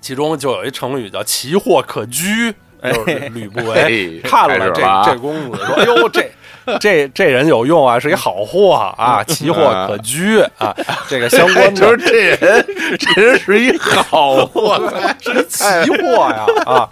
[0.00, 2.52] 其中就有一成语叫“奇货可居”，
[2.84, 6.30] 就是吕不韦 看了这这公子说：“哎呦，这
[6.78, 10.76] 这这人有用啊，是一好货啊， 奇货可居啊。”
[11.08, 12.66] 这个相关的就是这人，
[12.98, 14.78] 这人是一好货，
[15.22, 16.90] 是一奇货呀啊，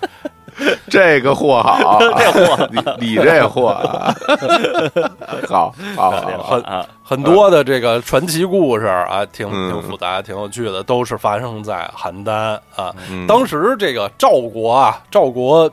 [0.90, 2.68] 这个货好，这货。
[2.98, 4.14] 你你这货啊，
[5.48, 9.72] 好好好，很啊，很多的这个传奇故事啊，挺嗯。
[9.72, 12.32] 挺复杂、挺有趣的，都是发生在邯郸
[12.76, 12.94] 啊。
[13.10, 13.26] 嗯。
[13.26, 15.70] 当时这个赵国啊，赵国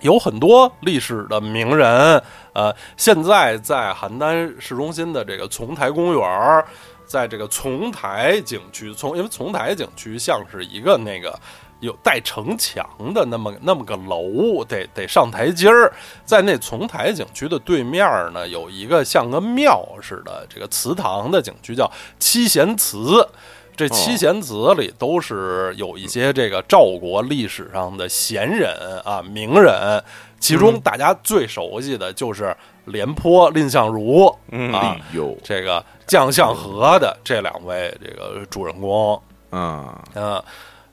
[0.00, 6.64] 有很多历史的名人，呃，现在在邯郸市中心的这个丛台公园，
[7.06, 11.38] 在这个丛台景区，从因为丛台景区像是一个那个。
[11.82, 15.92] 有带城墙的那么那么个楼，得得上台阶儿，
[16.24, 23.28] 在那丛台景区的对面呢，有一个像个庙似的这个祠堂的景区，叫七贤祠。
[23.74, 28.70] 这七贤祠里都是有一些这个赵国历史上的贤人
[29.02, 30.00] 啊名人，
[30.38, 34.94] 其中大家最熟悉的就是廉颇、蔺相如嗯啊
[35.42, 39.20] 这个将相和的这两位这个主人公。
[39.52, 40.42] 嗯，嗯，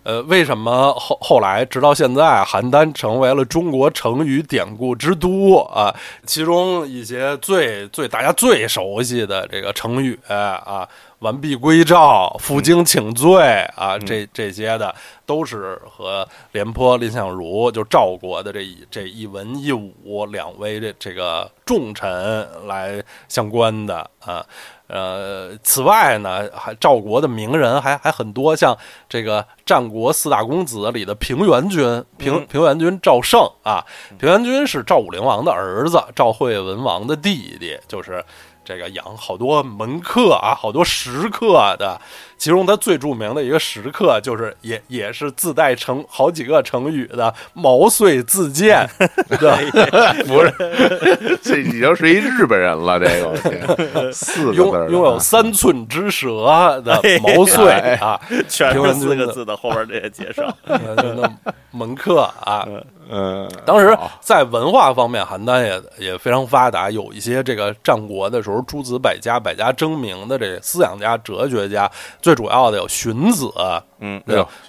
[0.04, 5.94] 呃，为什么后后来直到现在，邯郸成为了中国成语典故之都啊？
[6.26, 10.88] 其中一些最最大家最熟悉的这个成语啊，
[11.20, 13.44] 完璧归赵、负荆请罪
[13.76, 24.46] 啊，这这些的都是和廉颇、蔺相如就赵国的这一这一文一武两位这这个重臣来相关的啊。
[24.90, 28.76] 呃，此外呢，还赵国的名人还还很多，像
[29.08, 32.48] 这个战国四大公子里的平原君，平嗯。
[32.48, 33.86] 平原君赵胜啊，
[34.18, 38.26] 平原君是赵武灵王的儿子，赵惠文王的弟弟，就是
[38.70, 42.00] 这个养好多门客啊，好多食客的。
[42.38, 48.88] 其中他最著名的一个食客，就是也也是自带成好几个成语的“毛遂自荐
[49.38, 49.72] ”，对，
[50.24, 52.98] 不是，这已经是一日本人了。
[52.98, 60.56] 这个四个拥字拥拥有三寸之舌的毛遂啊，全是四个字的后边这些介绍。
[61.72, 62.66] 门客啊，
[63.10, 71.90] 嗯，当时在文化方面，邯郸也也非常发达，有一些这个战国的时候诸子百家、百家争鸣的这思想家、哲学家，
[72.22, 73.52] 最主要的有荀子，
[74.00, 74.22] 嗯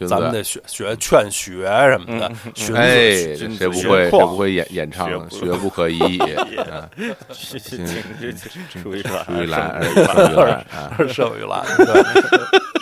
[0.08, 5.98] 咱们得学学劝学什么的，荀哎，子、谁不子会不会演演唱学《不可 以》
[6.66, 8.32] 嗯这这
[8.72, 9.24] 这属于是吧？
[9.26, 11.62] 属于蓝， 是属于蓝啊是社会蓝。
[11.76, 12.02] 对，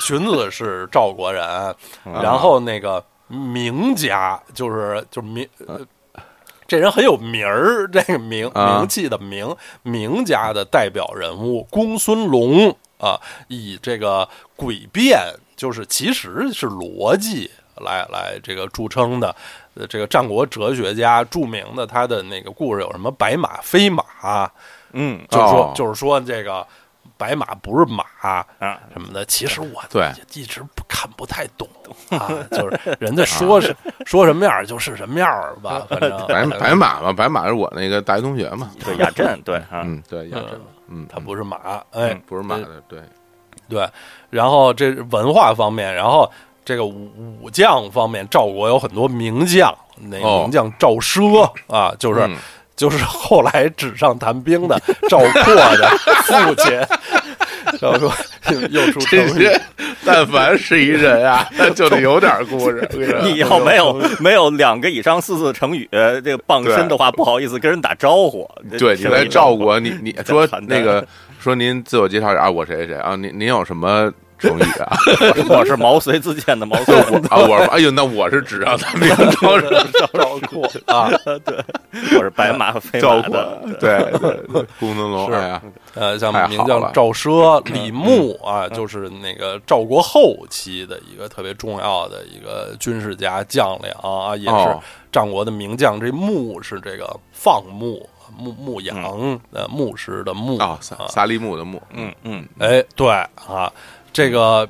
[0.00, 1.44] 荀子是赵国人，
[2.04, 5.48] 然后那个名家就是就名。
[5.66, 5.80] 呃
[6.66, 15.18] 这人很有名儿，这个名啊名气的名名家的代表人物公孙龙啊，以这个诡辩，
[15.56, 19.34] 就是其实是逻辑来来这个著称的。
[19.72, 24.04] 呃，这个战国哲学家著名的他的那个故事有什么白马非马，
[24.92, 26.66] 嗯就是说、哦就是说这个
[27.16, 28.46] 白马不是马啊，
[28.92, 31.68] 什么的，其实我对一直不看不太懂。
[32.10, 36.18] 啊，就是人家说是、说什么样儿就是什么样儿吧， 反正。
[36.26, 41.56] 白 白马嘛，白马是我那个大学同学嘛，对亚震对啊，嗯，对，亚震，嗯，他不是马，
[41.92, 43.00] 哎，不是马的，对，
[43.68, 43.88] 对，
[44.30, 46.30] 然后这文化方面，然后
[46.64, 50.40] 这个武武将方面，赵国有很多名将，那个哦。
[50.42, 52.36] 名将赵奢啊，就是、嗯。
[52.78, 55.88] 就是后来纸上谈兵的赵括的
[56.22, 56.80] 父亲。
[57.80, 58.12] 然后说
[58.70, 59.60] 又出成语这些，
[60.04, 62.88] 但凡是一人啊，那就得有点故事。
[63.22, 68.48] 你要没有没有两个以上四字成语，这个傍身的话，不好意思跟人打招呼。
[68.78, 71.06] 对，你来照顾我，你你 说那个
[71.38, 73.14] 说您自我介绍一下啊，我谁谁谁啊？
[73.16, 74.96] 您您有什么成语啊？
[75.48, 79.08] 我是毛遂自荐的毛遂， 我啊，我哎呦，那我是纸上谈兵
[79.40, 80.06] 招人赵
[80.48, 81.10] 括啊，
[81.44, 81.58] 对。
[82.16, 83.58] 我是白马非赵马的。
[83.62, 84.18] 国，对对，
[84.52, 85.34] 对公孙龙，是。
[85.36, 85.62] 哎呀，
[85.94, 86.90] 呃，像名将了。
[86.94, 94.80] 赵奢、李牧啊，就是那个赵国后期的一个特别重要的一个军事家将领啊，也是哦。
[95.10, 95.98] 战国的名将。
[95.98, 98.08] 这牧是这个放牧。
[98.36, 102.14] 牧牧羊呃牧师的牧啊，萨萨利木的牧，嗯。
[102.22, 102.46] 嗯。
[102.58, 103.72] 哎，对啊，
[104.12, 104.68] 这个，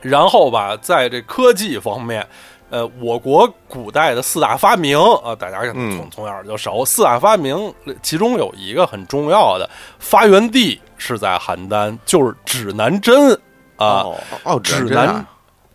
[0.00, 2.26] 然后吧，在这科技方面，
[2.70, 6.84] 呃，我国古代的四大发明啊，大家可能从嗯从小就熟。
[6.84, 13.32] 四大发明，其中有一个很重要的发源地是在邯郸，就是指南针
[13.76, 14.02] 啊。
[14.02, 15.26] 哦哦，指南真啊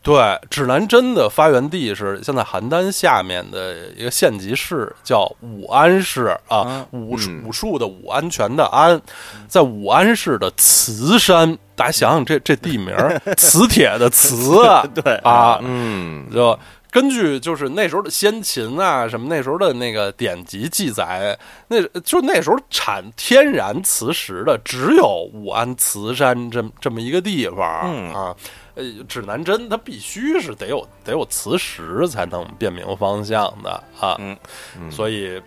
[0.03, 9.01] 对，指南针的发源地是现在邯郸下面的一个县级市，叫武安市啊，武嗯武术的武，安全的安，
[9.47, 16.59] 在武安市的磁山，大家想想这这地名儿，磁铁的磁啊， 对啊，嗯，就
[16.91, 21.39] 根据就是那时候的先秦啊，什么那时候的那个典籍记载，
[21.69, 28.35] 那就那时候产天然磁石的只有武安磁山这么这么一个地方、嗯啊。
[28.75, 34.15] 呃，指南针它必须是得有得有磁石才能辨明方向的啊。
[34.19, 34.38] 嗯
[34.91, 35.41] 所以。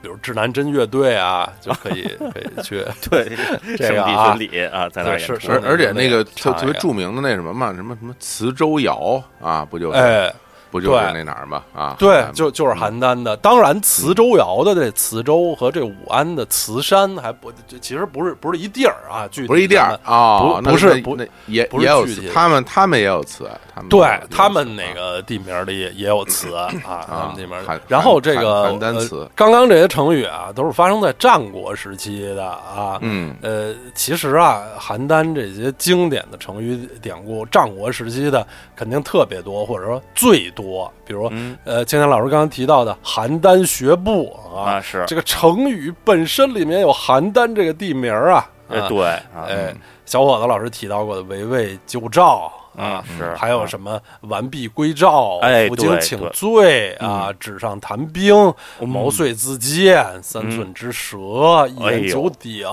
[0.00, 2.02] 比如指南针乐队啊，就可以
[2.32, 10.32] 可以去对，圣 地这个啊 巡礼啊，在那儿演出对是是而而且那个特特别著名的那什么嘛，什么什么磁州窑啊，不就是哎，
[10.70, 11.96] 不就是那哪儿嘛啊？
[11.98, 13.36] 对啊，就就是邯郸的。
[13.38, 26.54] 当然，磁州窑的这磁州和这武安的磁山还不，这其实不是不是一地儿啊，具体不是一地儿的哦，不那那不是不那也不是也有他们他们也有词，他们对他们词那个地名里也也有词
[26.84, 27.56] 啊，他们地名。
[27.86, 32.98] 然后这个邯郸词呃刚刚这些成语啊，都是发生在战国时期的啊。
[33.00, 40.92] 嗯呃，其实啊，邯郸这些经典的成语典故，战国时期的肯定特别多，或者说最多。
[41.06, 48.50] 比如，嗯呃，青年老师刚刚提到的邯郸学步啊，啊是这个成语本身里面有邯郸这个地名啊。
[48.88, 49.72] 对啊哎，
[50.04, 62.66] 小伙子老师提到过的围魏救赵啊，是还有什么完璧归赵、负荆请罪啊、纸上谈兵、毛遂自荐、三寸之舌、一言九鼎、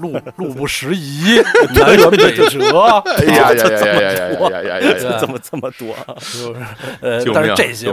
[0.00, 1.36] 路路不拾遗、
[1.74, 2.72] 南辕北辙。
[3.04, 5.18] 哎呀呀呀呀呀呀呀！
[5.18, 5.94] 怎么这么多？
[6.14, 6.54] 就是
[7.00, 7.90] 呃，但是这些，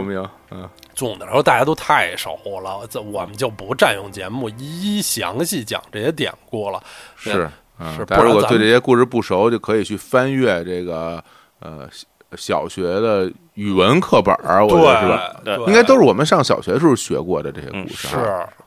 [0.50, 6.82] 嗯，总的来说大家都太熟了，这我们就不占用节目一一详细讲这些典故了。
[7.16, 7.48] 是。
[7.80, 11.22] 嗯是大家如果不然咱们对这些故事不熟，就可以去翻阅这个
[11.60, 11.88] 呃
[12.36, 15.40] 小学的语文课本儿，我觉得是吧？
[15.44, 18.16] 对，应该都是我们上小学的时候学过的这些故事是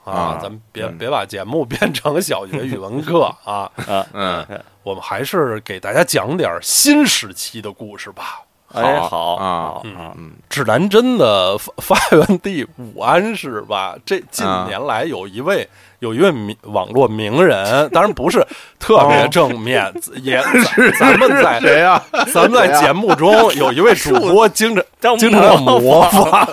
[0.04, 0.38] 啊。
[0.42, 4.46] 咱们别嗯别把节目 变成小学语文课啊，啊，嗯，
[4.82, 8.42] 我们还是给大家讲点新时期的故事吧。
[8.74, 10.12] 哎，好好啊好嗯啊
[10.50, 15.66] 指南针的发发源地武安市吧，这近啊年来有一位
[16.04, 18.46] 有一位名网络名人，当然不是
[18.78, 19.90] 特别正面，
[20.22, 20.38] 也
[21.00, 22.02] 咱咱们在谁呀？
[22.30, 26.46] 咱们在节目中有一位主播经常经常要模模仿，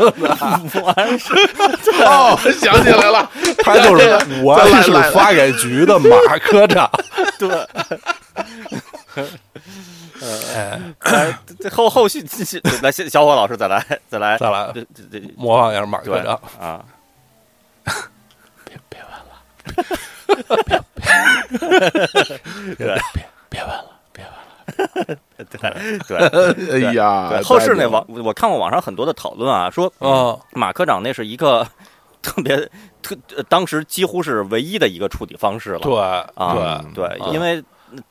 [0.95, 1.33] 完事
[2.05, 6.89] 哦，想起来了，他就是武安市发改局的马科长。
[7.37, 7.49] 对，
[10.55, 14.37] 哎，哎，这后后续继续来，小小伙老师再来再来。
[14.37, 15.21] 再来这这这。
[15.35, 16.39] 模仿一下马科长。
[16.59, 16.79] 啊，
[22.77, 24.31] 对别别问了，别问
[25.07, 25.17] 了。
[26.07, 31.67] 对对哎呀，对，后世那网我看过网上很多的讨论啊，说哦，马科长那是一个
[32.21, 32.57] 特别
[33.01, 35.79] 特，呃当时几乎是唯一的一个处理方式了。
[35.79, 35.99] 对
[36.35, 37.61] 啊，对因为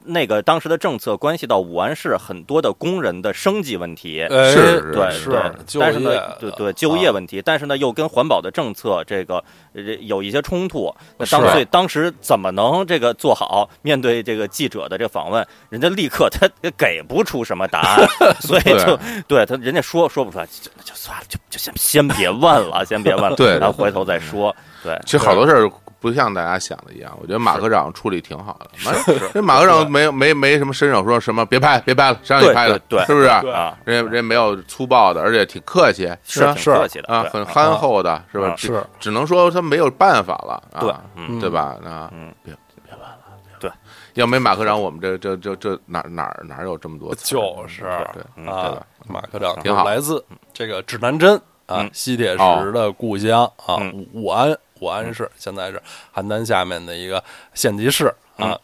[0.05, 4.23] 那个当时的政策关系到武安市很多的工人的生计问题。
[4.23, 5.41] 哎是对是对，
[5.81, 9.43] 但是呢，对对就业问题，但是呢又跟环保的政策这个
[9.75, 10.95] 呃有一些冲突。
[11.19, 13.69] 那当是所以当时怎么能这个做好？
[13.83, 18.07] 面对这个记者的这访问，人家立刻他给不出什么答案，
[18.41, 24.55] 所以就对他人家说说不出来，就就算了，就就先先别问了，先别问了，对然后回头再说。
[24.83, 25.71] 对，其实好多事儿
[26.01, 28.71] 不像大家想的一样，我觉得马科长处理挺好的。
[28.85, 28.93] 马
[29.33, 32.79] 这马科长没有没没什么伸手说什么别拍别拍了，谁让你拍的？
[32.89, 33.27] 对对是不是？
[33.27, 36.55] 啊，人家人家没有粗暴的，而且挺客气，是吧？
[36.55, 38.55] 挺客气的啊，很憨厚的，是吧？
[38.57, 38.83] 是。
[38.99, 41.77] 只能说他没有办法了啊，对，嗯，对吧？
[41.85, 43.17] 啊，嗯，别别办了，
[43.59, 43.71] 对，
[44.15, 47.15] 要没马科长，我们这这这这哪哪哪有这么多？
[47.17, 47.83] 就是
[48.15, 49.85] 对嗯啊对，马科长挺好。
[49.85, 51.37] 来自这个指南针
[51.67, 55.81] 啊嗯，西铁石的故乡啊嗯，武武安武安市，现在是
[56.15, 57.23] 邯郸下面的一个
[57.55, 58.59] 县级市啊，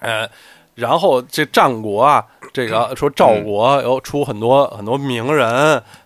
[0.00, 0.28] 呃。
[0.74, 5.46] 然后这战国啊，这个说赵国有出很多很多名人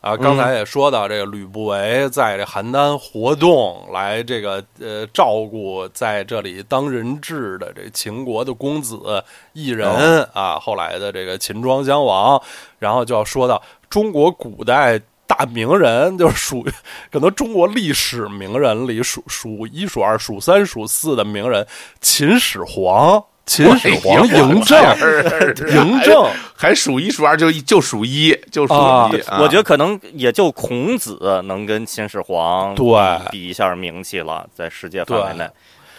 [0.00, 9.88] 啊，刚才也说到这个吕不韦在这邯郸活动，来这个呃照顾在这里当人质的这秦国的公子异人
[10.32, 12.42] 啊，后来的这个秦庄襄王，
[12.80, 16.72] 然后就要说到中国古代大名人，就是属于
[17.10, 21.66] 可能中国历史名人里数数一数二、数三数四的名人，
[22.00, 23.22] 秦始皇。
[23.46, 24.76] 秦始皇嬴政，
[25.70, 29.20] 嬴政还数一数二，就就数一，就数啊一。
[29.20, 32.84] 啊我觉得可能也就孔子能跟秦始皇对
[33.30, 35.48] 比比一下名气了，在世界范围内。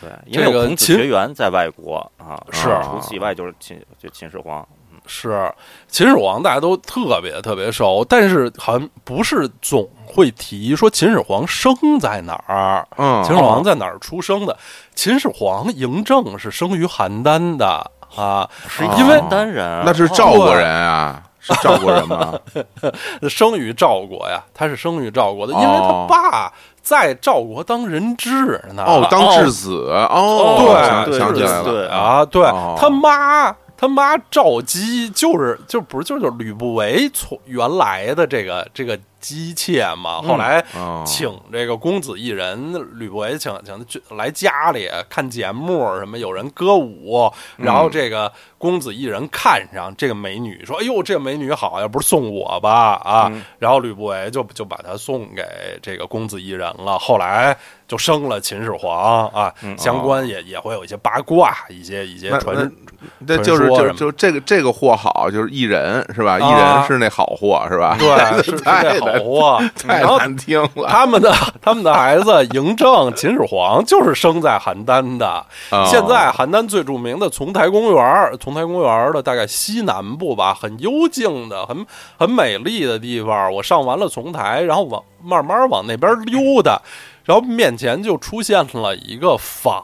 [0.01, 4.67] 对，因为孔子秦学员在外国啊，是除此以外就是秦就秦始皇。
[5.07, 5.51] 是
[5.87, 12.87] 秦始皇，大家都特别特别熟，但是好像不是总会提说秦始皇生在哪儿。
[12.97, 14.55] 嗯，秦始皇在哪儿出生的？
[14.93, 22.33] 秦始皇嬴政是生于邯郸的啊，是哦因为邯郸人，那是赵国人啊，是赵国人吗？
[23.29, 26.51] 生于赵国呀，他是生于赵国的，因为哦他爸
[26.81, 28.83] 在赵国当人质呢。
[28.85, 33.55] 哦，当质子哦，对想起来了，对啊，对哦他妈。
[33.77, 55.43] 他妈赵姬就是就不是就是吕不韦从原来的这个这个姬妾嘛，后来哦请这个公子一人，吕不韦请请他去来家里看节目，什么有人歌舞，然后这个公子一人看上这个美女，说：“哎呦，这个美女好，要不是送我吧啊！”然后吕不韦就就把她送给
[55.81, 56.97] 这个公子一人了。
[56.97, 57.55] 后来
[57.87, 62.55] 就生了秦始皇啊，相关也也会有一些八卦，一些一些传
[63.19, 66.39] 那那就是就就这个这个货好，就是异人是吧？
[66.39, 67.95] 艺啊人是那好货是吧？
[67.99, 68.07] 对，
[68.41, 68.51] 是
[69.13, 69.63] 好货。
[69.77, 70.87] 太难听了。
[70.87, 75.45] 他们的他们的孩子嬴政、秦始皇就是生在邯郸的。
[75.71, 81.85] 哦现在邯郸最著名的丛台公园儿，丛台公园的大概西南部吧，很幽静的、很
[82.17, 83.53] 很美丽的地方。
[83.53, 86.81] 我上完了丛台，然后往慢慢往那边溜达。
[87.27, 89.83] 然后面前就出现了一个仿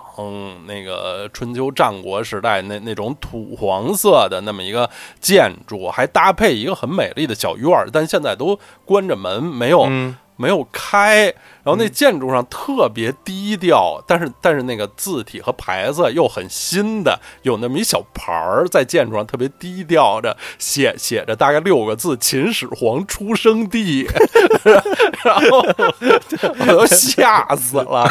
[0.66, 4.89] 那个春秋战国时代那那种土黄色的那么一个
[5.20, 10.16] 建筑，还搭配一个很美丽的小院儿，但现在都关着门，没有、嗯。
[10.36, 11.32] 没有开，
[11.64, 24.05] 然后那建筑上特别低调，但是但是那个字体和牌子又很新的，有那么一小牌儿在建筑上特别低调着写写着大概六个字“秦始皇出生地”，
[25.24, 25.66] 然后
[26.59, 28.09] 我都吓死了，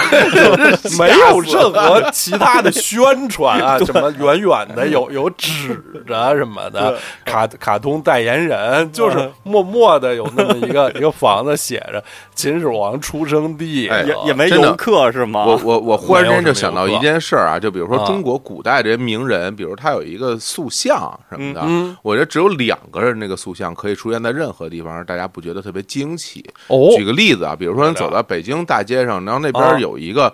[0.83, 12.03] 就 没有任何其他的宣传啊，什么远远的有有指着什么的，卡卡通代言人，就是默默的有那么一个一个房子写着
[12.35, 15.45] 秦始皇出生地，哎也也没游客是吗？
[15.47, 26.45] 我我我忽然间就想到一件事儿啊，就比如说啊中国古代这些名人，比如他有一个塑像什么的，嗯我觉得只有两个人那个塑像可以出现在任何地方，让大家不觉得特别惊奇。
[26.69, 30.33] 哦举个例子啊，比如说你走到北京大街上，然后那啊边有一个。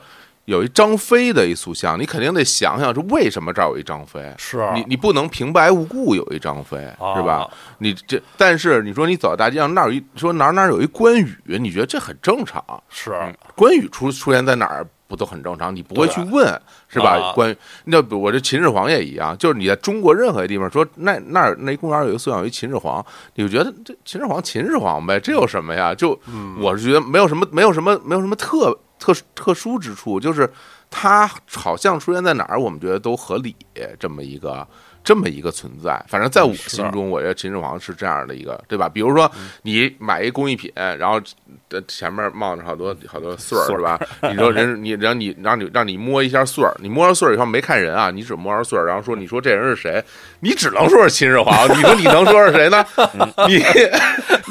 [0.49, 4.33] 有一张飞的一塑像，你肯定得想想是为什么这儿有一张飞。
[4.39, 7.47] 是你你不能平白无故有一张飞，啊是吧？
[7.77, 12.65] 你这但是你说你走到大街上那儿有一说哪儿哪儿有一关羽，你觉得这很正常。
[12.89, 13.15] 是
[13.55, 15.75] 关羽出出现在哪儿不都很正常？
[15.77, 16.47] 你不会去问
[16.89, 17.19] 是吧？
[17.19, 25.95] 啊关羽，那我这秦始皇也一样，就是你在中国任何地方说那那儿那公园有一个塑像有一秦始皇，你就觉得这秦始皇秦始皇呗，这有什么呀？
[25.95, 26.19] 就
[26.59, 30.51] 我是觉得没有什么没有什么没有什么特特特殊之处，就是
[30.91, 33.55] 他好像出现在哪儿，我们觉得都合理，
[33.99, 34.67] 这么一个。
[35.05, 38.91] 这么一个存在，反正在我心中，我觉得秦始皇是这样的一个，对吧？
[38.91, 39.31] 比如说
[39.63, 41.35] 你买一工艺品，然后这
[41.87, 43.99] 前面冒着好多好多穗儿，是吧？
[44.31, 50.03] 你说人你让你让你让你摸一下穗儿，你摸着穗儿以后没看人啊，你只摸着穗儿，然后说你说这人是谁？
[50.41, 52.85] 你只能说是秦始皇，你说你能说是谁呢？
[53.49, 53.63] 你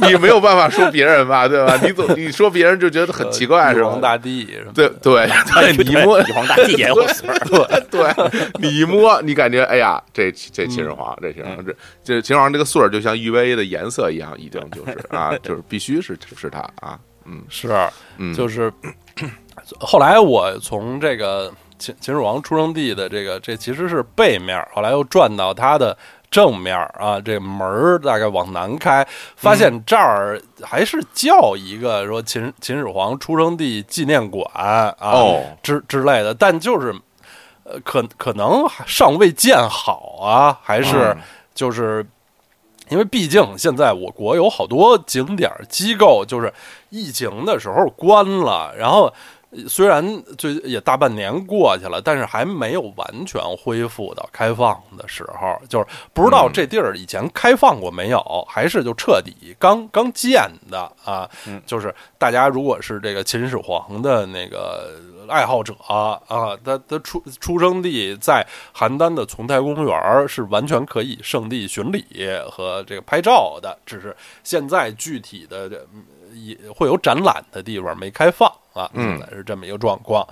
[0.07, 1.77] 你没有办法说别人吧，对吧？
[1.81, 3.97] 你总你说别人就觉得很奇怪，是吧？
[4.01, 4.45] 大帝
[4.75, 5.29] 对对对，
[5.77, 18.71] 你一摸玉皇大帝也有穗儿，对对，你一摸，你感觉哎呀，这这秦始皇，这秦始皇，这这秦始皇这个穗儿就像 UVA 的颜色一样，已经就是啊，就是必须是是他啊，嗯是嗯，就是
[19.79, 25.97] 后来我从这个秦秦始皇出生地的这个这其实是背面，后来又转到它的
[26.31, 29.05] 正面啊，这门儿大概往南开，
[29.35, 36.95] 发现这儿还是叫一个说秦秦始皇出生地纪念馆啊，哦之之类的，但就是
[37.63, 41.17] 呃可可能尚未建好啊，还是嗯
[41.53, 42.05] 就是。
[42.89, 46.53] 因为毕竟现在我国有好多景点机构，就是
[46.89, 49.13] 疫情的时候关了，然后
[49.49, 61.29] 呃虽然最也大半年过去了，但是还没有完全恢复到开放的时候，就是不知道这地儿以前开放过没有，还是就彻底刚刚建的啊。
[61.65, 64.91] 就是大家如果是这个秦始皇的那个
[65.29, 66.19] 爱好者啊，
[66.63, 72.05] 他他出出生地在邯郸的丛台公园儿是完全可以圣地巡礼
[72.51, 75.69] 和这个拍照的，只是现在具体的
[76.33, 80.27] 也会有展览的地方没开放啊，嗯现在是这么一个状况。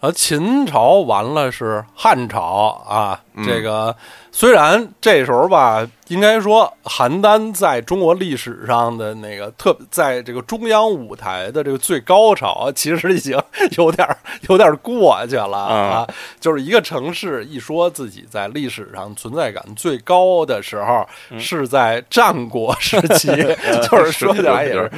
[0.00, 3.94] 然后秦朝完了是汉朝啊，嗯这个
[4.30, 13.40] 虽然这时候吧，应该说邯郸在中国历史上的那个特，在这个中央舞台的这个最高潮，其实已经
[13.78, 14.06] 有点
[14.48, 16.06] 有点过去了啊。
[16.38, 21.06] 就是一个城市一说自己在历史上存在感最高的时候，
[21.38, 23.28] 是在战国时期，
[23.90, 24.90] 就是说起来也是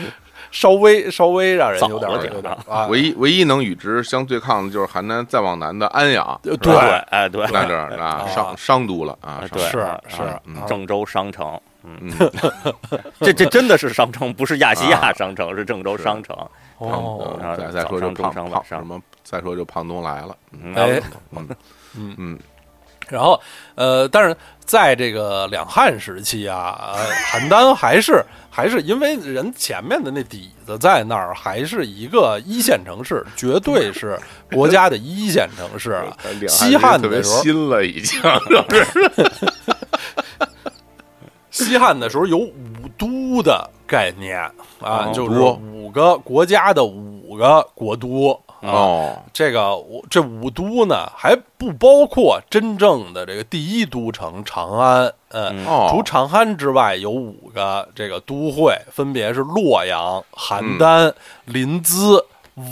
[0.58, 6.74] 稍微稍微让人有点儿早了点有点儿啊，唯一唯一能与之相对抗的就是邯郸再往南的安阳，对
[7.10, 8.26] 哎对，那这儿啊啊。
[8.26, 10.22] 商商都了啊是啊是
[10.66, 12.30] 郑州商城，嗯，嗯，
[13.20, 16.34] 这这真的是商城，不是亚细亚商城，是郑州商城。
[16.78, 20.36] 哦，啊再再说就胖胖什么，再说就胖东来了，
[20.74, 21.02] 哎。
[21.32, 21.48] 嗯
[21.96, 22.18] 嗯。
[22.18, 22.38] 嗯
[23.08, 23.40] 然后，
[23.74, 34.18] 呃，但是在这个两汉时期啊，呃邯郸还是还是因为人前面的那底子在那儿，还是一个一线城市，绝对是
[34.50, 35.92] 国家的一线城市。
[36.10, 36.16] 啊
[36.48, 39.10] 西汉的时候新了，已经是不是？
[41.50, 42.52] 西汉的时候有五
[42.98, 44.38] 都的概念
[44.80, 48.38] 啊，哦就是都五个国家的五个国都。
[48.62, 55.12] 啊，哦，这个我这五都呢，还不包括真正的这个第一都城长安。
[55.30, 55.88] 嗯，哦。
[55.90, 61.12] 除长安之外，有五个这个都会，分别是洛阳、邯嗯郸、
[61.44, 62.22] 临淄、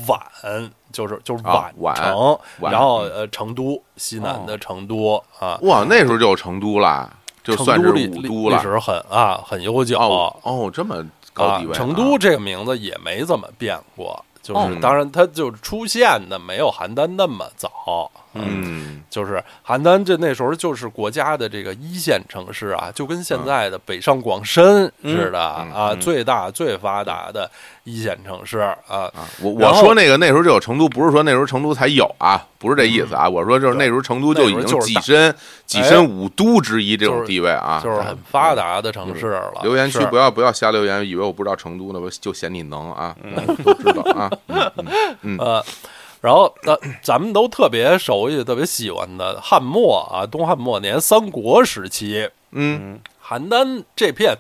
[0.07, 7.13] 宛，就是就是啊宛宛城，宛然后嗯呃成都，西南的成都啊，哇，那时候就有成都了，
[7.43, 8.57] 就成算是五都了。
[8.57, 9.99] 历史很啊很悠久。
[9.99, 27.49] 哦哦，这么高啊地位啊，，成都这个名字也没怎么变过，就是哦当然它就是出现的没有邯郸那么早嗯就是邯郸这那时候就是国家的这个一线城市啊，就跟现在的北上广深似的啊，最大最发达的
[27.85, 28.77] 一线城市啊。
[28.89, 33.29] 啊，我我说那个那时候就有成都，不是说那时候成都才有啊，不是这意思啊。
[33.29, 35.33] 我说就是那时候成都就已经跻身
[35.69, 39.61] 跻哎身五都之一这种地位啊，就是很发达的城市了。
[39.63, 43.15] 留言区不要不要瞎留言，以为我不知道成都呢，我就嫌你能啊，
[43.65, 44.31] 都知道啊。
[44.49, 44.73] 嗯
[45.23, 45.65] 嗯 呃，
[46.25, 54.35] 然后呃，咱们都特别熟悉、特别喜欢的汉末啊，东汉末年三国时期，嗯邯郸这片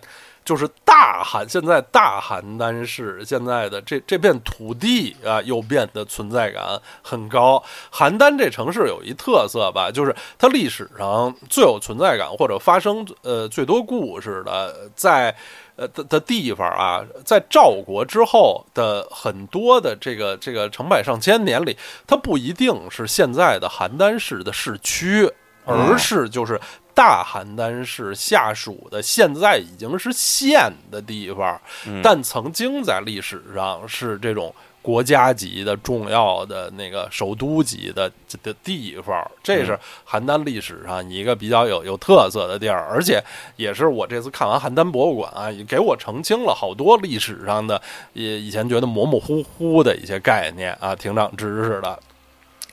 [0.47, 7.62] 就是大邯，现在大邯郸市现在的这这片土地啊，又变得存在感很高。
[7.93, 15.37] 邯郸这城市有一特色吧，就是它历史上最有存在感或者发生呃最多故事的，在
[15.76, 25.30] 呃的的地方啊，在赵国之后的很多的这个这个成百上千年里，它不一定是现在的邯郸市的市区，
[25.64, 26.60] 而是就是
[26.94, 31.60] 大邯郸市下属的现在已经是县的地方，
[32.02, 34.54] 但曾经在历史上是这种
[34.85, 38.12] 国家级的重要的那个首都级的
[38.43, 39.72] 的地方，这是
[40.07, 43.18] 邯郸历史上一个比较有有特色的地儿，而且
[43.57, 47.80] 也是我这次看完邯郸博物馆啊，也给我澄清了好多历史上的
[48.12, 51.99] 也以前觉得模模糊糊的一些概念啊，挺长知识的。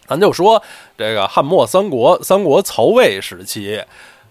[0.06, 0.62] 咱就说
[0.98, 3.82] 这个汉末三国，三国曹魏时期，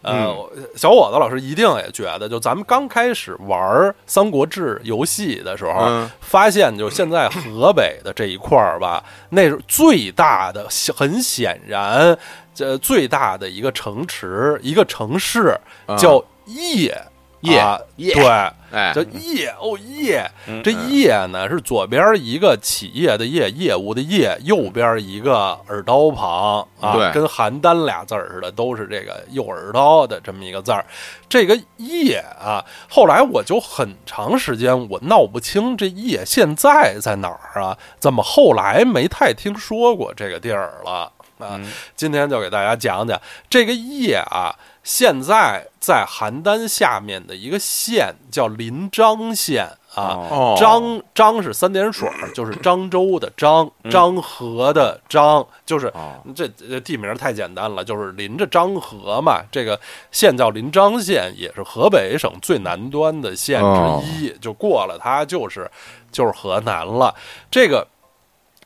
[0.02, 0.34] 呃，
[0.76, 3.60] 小伙子老师一定也觉得，就咱们刚开始玩
[4.06, 12.16] 《三国志》游戏的时候，嗯发现就现在河北的这一块儿吧，那是最大的，很显然，
[12.54, 16.92] 这最大的一个城池，一个城市啊叫邺。
[17.42, 18.26] 邺啊邺对，
[18.70, 30.84] 哎叫业哦业，嗯这业呢是左边一个企业的业，业务的业，右边一个耳刀旁啊，对跟邯郸俩字儿似的，都是这个右耳刀的这么一个字儿。
[31.28, 37.76] 这个业啊，后来我就很长时间我闹不清这业现在在哪儿啊？
[37.98, 41.60] 怎么后来没太听说过这个地儿了啊？
[41.96, 44.54] 今天就给大家讲讲这个业啊。
[44.82, 59.42] 现在在邯郸下面的一个县叫临漳县啊，哦漳漳是三点水，就是漳州的漳，漳河的漳，就是哦这这地名太简单了，就是临着漳河嘛。
[59.52, 59.78] 这个
[60.10, 65.70] 县叫临漳县，也是河北省最南端的县之一，就过了它就是
[66.10, 67.14] 就是河南了。
[67.50, 67.86] 这个。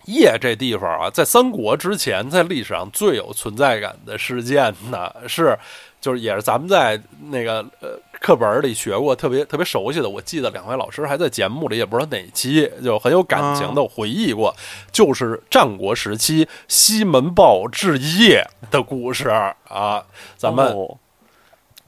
[0.06, 5.58] 邺这地方啊，在三国之前，在历史上最有存在感的事件呢，是
[6.04, 7.00] 就是也是咱们在
[7.30, 10.10] 那个呃课本里学过，特别特别熟悉的。
[10.10, 14.54] 我记得两位老师还在节目里，也不知道哪期，就很有感情的回忆过，
[14.92, 20.04] 就是战国时期西门豹治邺的故事啊。
[20.36, 20.98] 咱们哦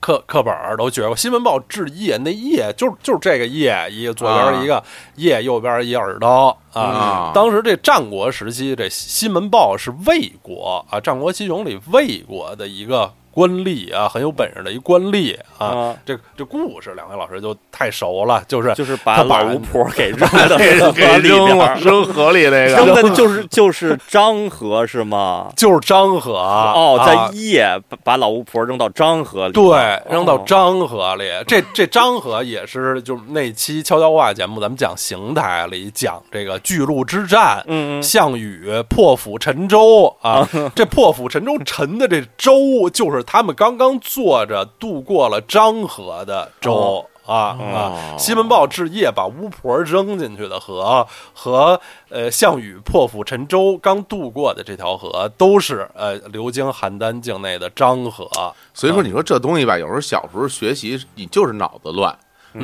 [0.01, 4.83] 课课本儿都学过，西门豹治邺，那邺就是就是这个邺，一个左边一个
[5.19, 6.81] 邺，右边一耳刀啊。
[6.81, 15.67] 啊当时这战国时期，这西门豹是魏国啊，《战国七雄》里魏国的一个官吏啊，很有本事的一官吏啊。
[15.67, 25.53] 啊这这故事，两位老师就太熟了，就是就是把老巫婆给扔 了，扔河里那个扔个，的就是就是漳河是吗？
[25.55, 31.25] 就是漳河哦，在夜把把老巫婆扔到漳河里，对，扔到哦漳河里。
[31.47, 37.63] 这这漳河也是，就是那期悄悄话节目，咱们讲邢台里讲这个巨鹿之战，
[38.03, 40.49] 项羽破釜沉舟啊。
[40.75, 46.73] 这破釜沉舟沉的这舟，就是他们刚刚坐着渡过了漳河的舟。
[46.73, 48.17] 哦啊哦啊！
[48.17, 51.05] 西门豹置业把巫婆扔进去的河
[51.35, 58.31] 和呃项羽破釜沉舟刚渡过的这条河，都是呃流经邯郸境内的漳河。
[58.73, 62.17] 所以说你说这东西吧，有时候小时候学习你就是脑子乱，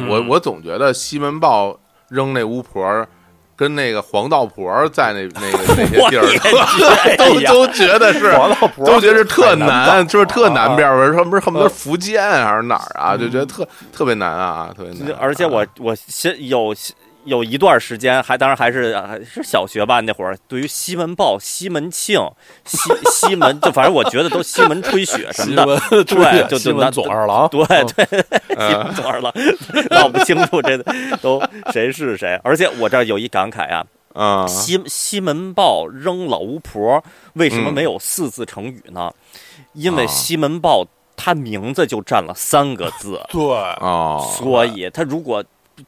[0.08, 3.04] 我我总觉得西门豹扔那巫婆。
[3.62, 6.26] 跟那个黄道婆在那 那个那些地儿
[7.16, 13.16] 都都觉得是黄道婆都觉得是特难就是特南边儿，说不是恨不得嗯福建还是哪儿啊？
[13.16, 15.16] 就觉得特特别难啊，特别难。
[15.20, 16.74] 而且我我先有
[17.24, 22.20] 有一段时间还当然还是还是小学吧那会儿，对于西门豹、西门庆、
[22.64, 22.78] 西
[23.10, 28.04] 西门， 就反正我觉得都西门吹雪什么的，对就就那左二郎，对对，
[28.48, 29.32] 西门左二郎。
[29.90, 30.76] 闹不清楚这
[31.20, 31.42] 都
[31.72, 32.38] 谁是谁。
[32.42, 37.02] 而且我这儿有一感慨啊，啊，西西门豹扔老巫婆，
[37.34, 39.12] 为什么嗯没有四字成语呢？
[39.74, 40.84] 因为啊西门豹
[41.16, 45.42] 他名字就占了三个字， 对，啊，所以他如果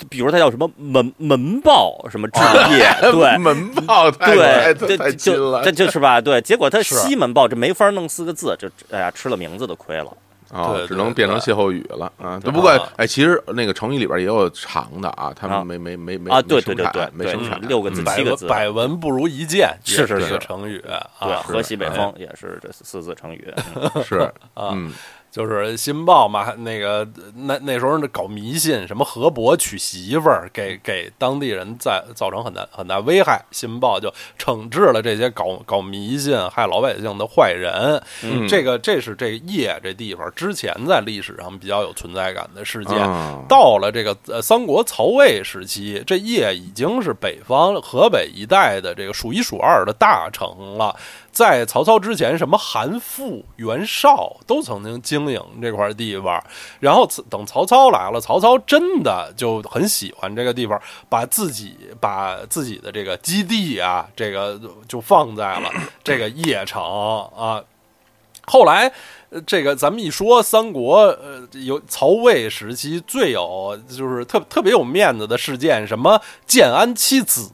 [0.09, 2.41] 比如它叫什么门门报什么置
[2.77, 6.21] 业， 对门报太对，太这太近了就这就是吧？
[6.21, 10.13] 对，结果他西门报这没法弄四个字，就哎呀吃了名字的亏了。
[10.53, 12.39] 啊，只能变成歇后语了啊！
[12.39, 21.43] 对不过啊哎，其实那个成语里边也有长的啊，他啊们没没没没啊对对对对对没生产六个字七个字百闻不如一见，是是是个成语对，啊。
[21.43, 23.53] 河西北哎风也是这四字成语。
[23.75, 24.19] 嗯是
[24.53, 24.93] 啊嗯
[25.35, 27.05] 就是《新报》嘛，那个
[27.35, 38.01] 那那时候那搞迷信，什么河伯娶媳妇儿，给给当地人在造成很大很大危害，《新报》就惩治了这些搞搞迷信、害老百姓的坏人。
[38.23, 42.97] 嗯这个这是这邺这地方之前在历史上比较有存在感的事件。
[42.97, 50.95] 啊到了这个呃三国曹魏时期，这邺已经是北方河北一带的这个数一数二的大城了。
[51.35, 56.43] 在曹操之前，什么韩馥、袁绍都曾经经营这块地方。
[56.79, 65.69] 然后等曹操来了，曹操真的就很喜欢这个地方，把自己把自己的这个基地啊，这个就放在了
[66.05, 66.81] 这个邺城
[67.37, 67.61] 啊。
[68.47, 68.93] 后来，
[69.31, 77.51] 呃这个咱们一说三国，呃，有曹魏时期最有就是特特别有面子的事件，什么建安七子、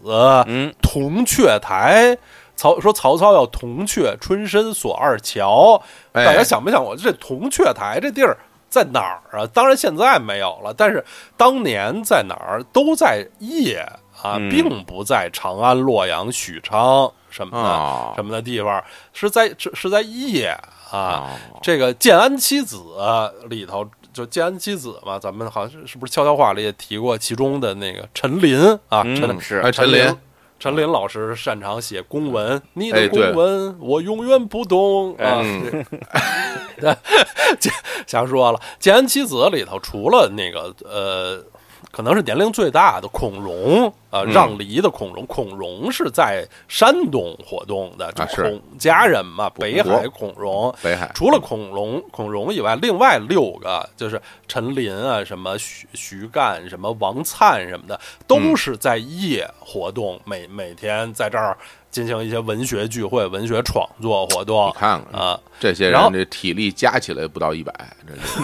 [0.46, 2.18] 嗯，铜雀台。
[2.60, 5.80] 曹说曹操要铜雀春深锁二乔，
[6.12, 8.36] 哎大家想没想过这铜雀台这地儿
[8.68, 9.46] 在哪儿啊？
[9.46, 11.02] 当然现在没有了，但是
[11.38, 13.82] 当年在哪儿都在邺
[14.22, 18.84] 啊，嗯并不在长安、洛阳、许昌什么的、啊什么的地方，
[19.14, 20.54] 是在是是在邺
[20.90, 20.98] 啊。
[20.98, 21.30] 啊
[21.62, 22.76] 这个建安七子
[23.48, 30.14] 里头，就建安七子嘛，咱们好像是是不是悄悄话里也提过其中的那个陈琳啊，嗯陈是哎陈琳
[30.60, 35.16] 陈琳老师擅长写公文，你的公文我永远不懂。
[35.16, 35.40] 啊。
[35.42, 35.84] 嗯。
[37.58, 37.70] 这
[38.06, 41.42] 瞎 说了，《建安七子》里头除了那个呃，
[41.90, 44.32] 可能是年龄最大的孔融啊、呃嗯。
[44.32, 48.42] 让梨的孔融，孔融是在山东活动的，就啊是。
[48.42, 50.74] 孔家人嘛，北海孔融。
[50.82, 51.10] 北海。
[51.14, 61.56] 除了孔融、孔融以外，另外六个就是陈林啊，什么徐徐干、什么王灿什么的，都是在夜活动，每每天在这儿
[61.90, 64.68] 进行一些文学聚会、文学创作活动。
[64.68, 65.40] 你看看啊。
[65.58, 67.72] 这些人这体力加起来不到一百，
[68.06, 68.40] 这是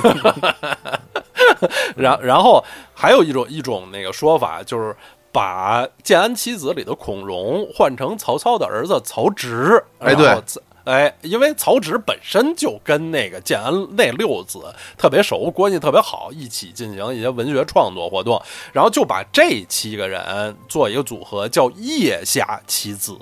[1.97, 4.97] 然然后还有一种一种那个说法，就是
[5.33, 9.83] 把建安七子里的孔融换成曹操的儿子曹植。
[9.99, 10.43] 哎对
[10.87, 18.41] 哎，因为曹植本身就跟那个建安那六子特别熟，关系特别好，一起进行一些文学创作活动，
[18.73, 23.19] 然后就把这七个人做一个组合，叫腋下七子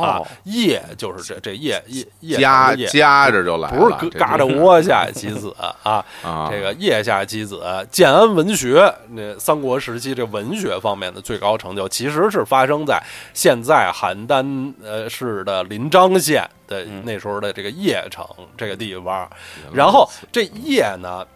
[0.00, 6.48] 啊哦，腋就是这这腋腋腋夹夹着就来了，不是这嘎着窝下棋子 啊，啊。
[6.50, 13.02] 这个腋下棋子，建安文学，那三国时期这文学方面的最高成就，其实是发生在
[13.34, 18.24] 现在邯郸呃市的临漳县的那时候的这个邺城
[18.56, 19.28] 这个地方，
[19.72, 21.26] 然后这邺呢。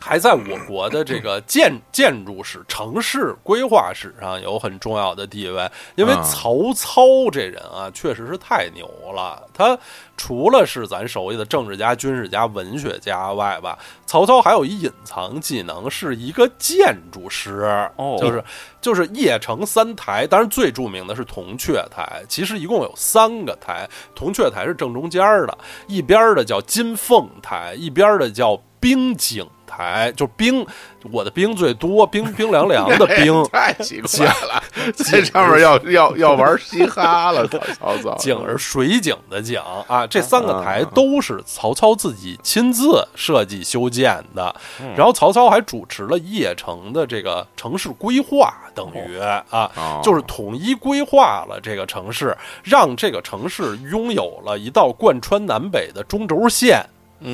[0.00, 9.46] 还在我国的这个建建筑史、城市规划史上有很重要的地位，因为啊曹操这人啊，确实是太牛了。
[9.52, 9.78] 他
[10.16, 17.88] 除了是咱熟悉的政治家、军事家、文学家外吧，曹操还有一隐藏技能，是一个建筑师。
[17.96, 18.42] 哦就是
[18.80, 22.22] 就是邺城三台，当然最著名的是铜雀台。
[22.26, 30.66] 其实一共有三个台，铜雀台是正中间儿的，一边儿的叫金凤台，一边儿的叫冰景台，就冰，
[31.12, 33.42] 我的冰最多，冰冰凉凉的冰。
[33.50, 34.62] 太奇怪了，
[34.96, 44.54] 这上面要要要玩嘻哈了，曹曹操景是水景的景啊，这三个台都是曹操自己亲自设计修建的。
[44.96, 56.84] 然后曹操还主持了邺城的这个城市规划，等于啊哦，就是统一规划了这个城市，让这个城市拥有了一道贯穿南北的中轴线。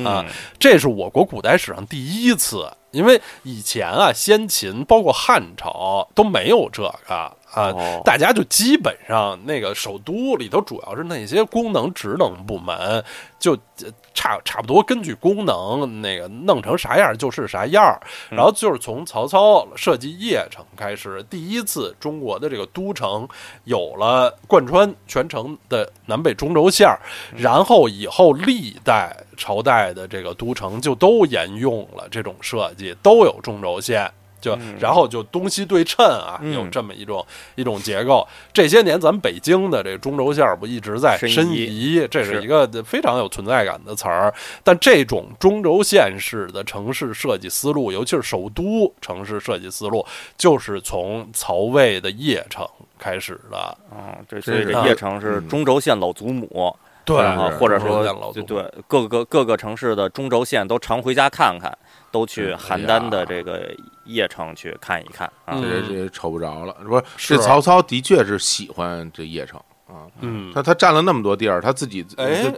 [0.05, 0.25] 啊，
[0.59, 13.03] 这是我国古代史上第一次，因为以前啊，先秦包括汉朝都没有这个啊，哦大家就基本上那个首都里头主要是那些功能职能部门，
[13.39, 17.99] 就呃差差不多根据功能那个弄成啥样就是啥样。
[18.29, 23.27] 然后就是从曹操设计邺城开始，第一次中国的这个都城
[23.63, 26.99] 有了贯穿全城的南北中轴线儿，
[27.35, 34.11] 然后以后历代朝代的这个都城就都沿用了这种设计，都有中轴线。
[34.39, 37.25] 就嗯然后就东西对称啊，嗯有这么一种
[37.55, 38.27] 一种结构。
[38.53, 44.33] 这些年咱们北京的这个中轴线儿不一直在申申遗遗，这是是一个非常有存在感的词儿。
[44.63, 50.05] 但这种中轴线式的城市设计思路，尤其是首都城市设计思路，
[50.37, 52.67] 就是从曹魏的邺城
[52.99, 53.57] 开始的。
[53.57, 56.75] 啊，这所以邺城是嗯中轴线老祖母
[57.05, 58.03] 对啊，或者说
[58.45, 61.75] 对各个各个城市的中轴线都常回家看看，
[62.17, 63.69] 都去嗯邯郸的这个
[64.07, 65.53] 邺城去看一看啊。
[65.53, 67.35] 嗯这这瞅不着了，是不是？
[67.35, 72.03] 这曹操的确是喜欢这邺城啊，嗯，他他占了那么多地儿，他自己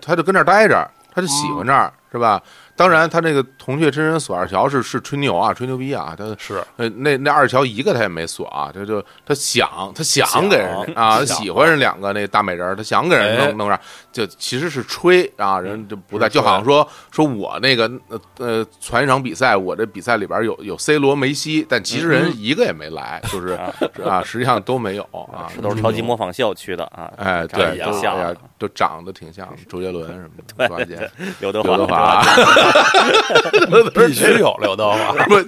[0.01, 2.41] 他就跟这儿待着，他就喜欢这儿，是吧？
[2.79, 6.63] 当然，他那个铜雀真人锁二乔是是吹牛啊，吹牛逼啊，他是。
[6.77, 13.47] 呃，那那二乔一个他也没锁啊，他就他想他想想给人啊，他喜欢人两个那大美人，他想给人哎。
[13.47, 13.77] 弄弄上，
[14.13, 23.59] 就其实是吹啊，人就不在，就好像说说我那个呃呃传一场比赛，我这比赛里边有有 C 罗、梅西，但其实人一个也没来， 就是
[24.05, 27.11] 啊，实际上都没有啊，这都是超级模仿秀去的啊！
[27.17, 31.11] 哎，对，都像都长得挺像周杰伦什么的，是吧姐？
[31.41, 32.23] 刘德华，刘德华，
[33.93, 35.13] 必须有刘德华。
[35.27, 35.41] 不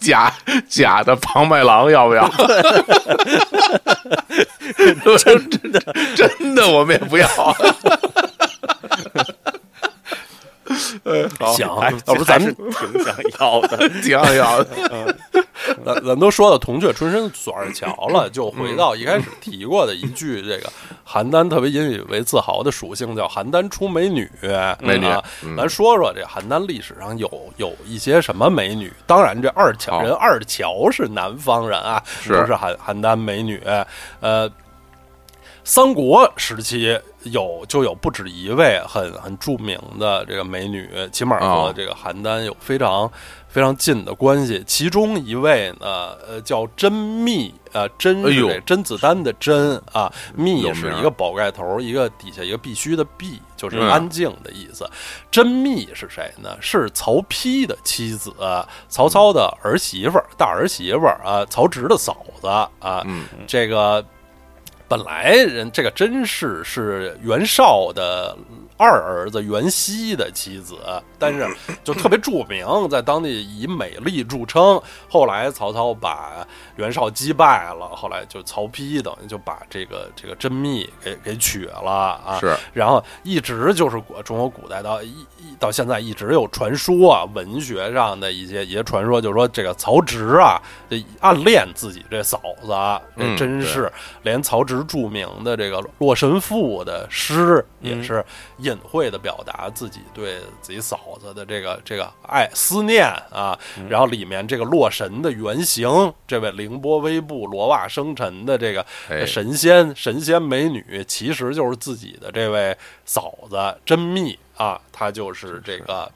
[0.00, 0.32] 假
[0.68, 2.28] 假的庞麦郎要不要？
[5.18, 5.80] 真的
[6.14, 7.28] 真的我们也不要。
[11.04, 13.88] 呃，好，行，哎要不咱们挺想要的。
[14.02, 15.16] 挺想要的。
[15.84, 20.70] 咱咱都说到铜雀春深锁二乔了，就回到一开始提过的一句，这个
[21.06, 24.30] 邯郸特别引以为自豪的属性叫邯郸出美女。
[24.80, 25.06] 美女
[25.56, 28.92] 咱说说这邯郸历史上有有一些什么美女？
[29.06, 33.60] 当然，这二乔人二乔是南方人啊，是不是邯邯郸美女。
[34.20, 34.48] 呃，
[35.68, 43.08] 三国时期有就有不止一位很很著名的这个美女，起码和哦这个邯郸有非常
[43.48, 44.64] 非常近的关系。
[44.66, 54.88] 其中一位呢，呃，叫甄宓，呃，甄是甄子丹的甄啊，宓是一个宝盖头，一个底下一个必须的必，就是嗯安静的意思。
[55.30, 56.56] 甄宓是谁呢？
[56.62, 58.32] 是曹丕的妻子，
[58.88, 63.02] 曹操的儿媳妇儿，大儿媳妇儿啊，曹植的嫂子啊。
[63.04, 64.02] 嗯，这个
[64.88, 68.36] 本来人这个甄氏是袁绍的
[68.78, 70.76] 二儿子袁熙的妻子，
[71.18, 71.46] 但是
[71.82, 74.80] 就特别著名，在当地以美丽著称。
[75.08, 82.38] 后来曹操把袁绍击败了，后来就曹丕等于就把这个这个甄宓给给娶了啊。
[82.40, 98.24] 是然后一直就是古中国古代到一一到现在一直有传说啊，文学上的一些一些传说，就是说这个曹植啊，这暗恋自己这嫂子啊，这嗯真是连曹植著名的这个《洛神赋》的诗也嗯是
[98.68, 103.58] 隐晦的表达自己对自己嫂子的这个这个爱思念啊。
[103.88, 109.24] 然后里面这个洛神的原型，这位凌波微步、罗袜生辰的这个哎。
[109.38, 116.10] 神仙神仙美女，其实就是自己的这位嫂子甄宓啊，她就是这个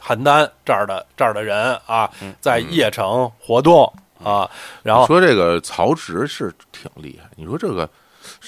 [0.00, 2.08] 邯郸这儿的这儿的人啊，
[2.40, 3.92] 在邺城活动
[4.22, 4.48] 啊，
[4.84, 7.90] 然后说这个曹植是挺厉害，你说这个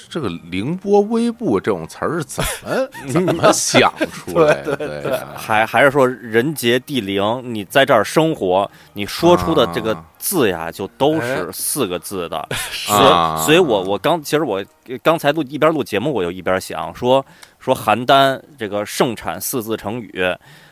[0.09, 4.75] 这个凌波微步这种词儿是怎么 怎么想出来的？
[4.75, 12.47] 对啊还还是说人杰地灵，你在这儿生活，你说出的这个字呀，就都是四个字的。
[12.71, 14.63] 所啊，所以我我刚其实我
[15.01, 17.25] 刚才录一边录节目，我就一边想说
[17.59, 20.23] 说邯郸这个盛产四字成语，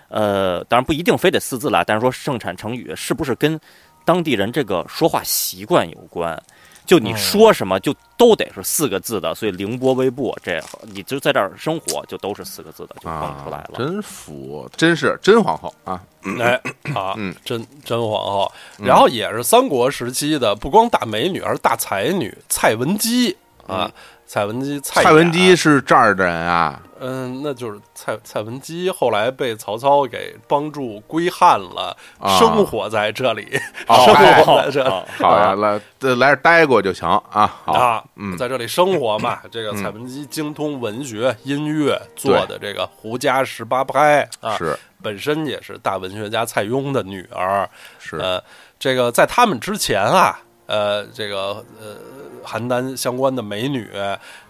[0.09, 3.59] 呃，当然不一定非得四字啦，但是说盛产成语是不是跟
[4.05, 6.39] 当地人这个说话习惯有关？
[6.86, 13.77] 就你说什么就都得是四个字的，所以凌波微步这你就在这儿生活就都是四个字的，就蹦出来啊，了。
[13.77, 15.73] 真服，真是真皇后。
[15.84, 16.01] 啊！
[16.39, 16.53] 哎
[16.93, 23.36] 啊嗯，真真皇后，然后也是三国时期的，不光大美女，而是大才女蔡文姬
[23.67, 23.91] 啊，
[24.25, 34.89] 蔡文姬蔡蔡文姬是这儿的人啊，嗯，那就是蔡蔡文姬后来被曹操给帮助归汉了，啊生活在这里，哦生活在这里。
[34.89, 37.60] 哦好呀，来来这儿待过就行啊。
[37.66, 47.70] 好，啊，嗯在这里生活嘛， 这个蔡文姬精通文学、音乐，做的这个《胡家十八拍》啊，是本身也是大文学家蔡邕的女儿。
[47.99, 48.41] 是呃，
[48.80, 51.97] 这个在他们之前啊，呃，这个呃，
[52.43, 53.89] 邯郸相关的美女，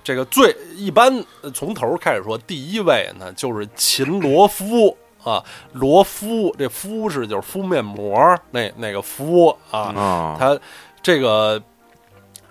[0.03, 10.59] 这个最一般呃从头开始说，第一位呢就是秦罗敷啊，罗敷这敷是就是敷面膜那那个敷啊，啊，他
[11.01, 11.61] 这个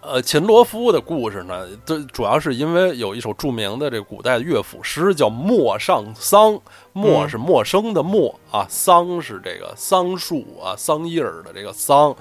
[0.03, 6.55] 呃，秦罗夫的故事呢，这主要是因为有一首著名的这古代的乐府诗叫《陌上桑》，
[6.93, 12.15] 陌是陌生的陌啊，桑是这个桑树啊，桑叶儿的这个桑。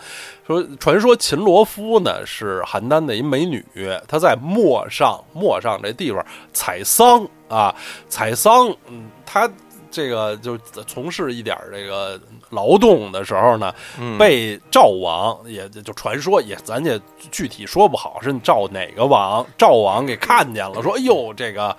[0.46, 3.66] 说传说秦罗夫呢是邯郸的一美女，
[4.08, 6.24] 她在陌上陌上这地方
[6.54, 7.76] 采桑啊，
[8.08, 9.50] 采桑，嗯，她。
[9.92, 12.20] 这个就从事一点这个
[12.50, 13.74] 劳动的时候呢，
[14.18, 21.76] 被赵王也就传说也咱也具体说不好是赵哪个王，赵王给看见了，说哎呦这个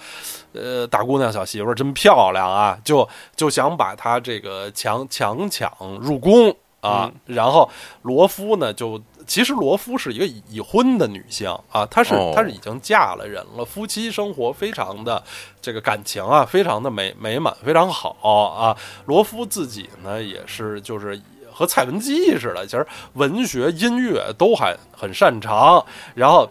[0.53, 7.69] 呃大姑娘小媳妇真漂亮啊，就就想把她这个强强抢入宫啊，然后
[8.03, 9.01] 罗夫呢就。
[9.33, 15.25] 其实罗夫是一个已婚的女性啊，她是她是已经嫁了人了，夫妻生活非常的
[15.59, 18.77] 这个感情啊，非常的美美满，非常好啊。
[19.07, 21.19] 罗夫自己呢也是就是
[21.51, 25.83] 和蔡文姬似的，其实文学音乐都还很擅长，
[26.15, 26.47] 然后。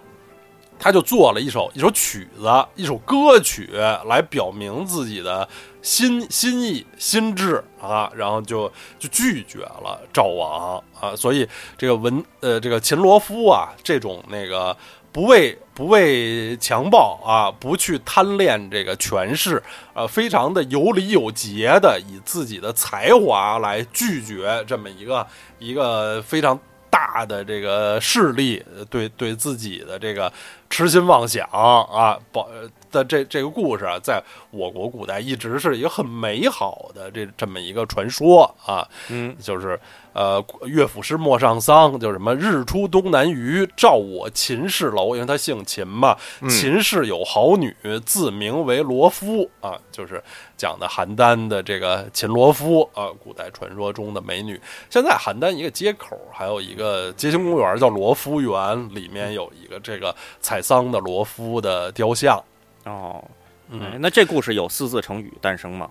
[0.84, 3.70] 他就做了一首一首曲子，一首歌曲
[4.08, 5.48] 来表明自己的
[5.82, 14.76] 心心意心志啊，然后就就拒绝了赵王啊，所以这个文呃这个秦罗夫啊，这种那个
[15.12, 19.62] 不畏不畏强暴啊，不去贪恋这个权势，
[19.94, 25.26] 呃，非常的有礼有节的，以自己的才华来拒绝这么一个
[25.60, 26.60] 一个非常。
[26.92, 30.32] 大的这个势力对对自己的这个
[30.70, 32.50] 痴心妄想啊，保
[32.92, 34.22] 的这这个故事啊，在
[34.52, 39.80] 我国古代一直是一个很美好的这这么一个传说啊，嗯，就是。
[40.14, 46.18] 呃，乐府诗《陌上桑》就什么“日出东南隅，照我秦氏楼”，因为他姓秦嘛。
[46.50, 47.74] 秦氏有好女，
[48.06, 50.22] 自名为罗夫啊，就是
[50.58, 54.60] 讲的邯郸的这个秦罗夫啊，古代传说中的美女。
[54.90, 62.38] 现在邯郸一个街口还有一个街心公园叫罗夫园，里面有一个这个采桑的罗夫的雕像。
[62.86, 63.24] 哦，
[63.70, 65.90] 嗯，那这故事有四字成语诞生吗？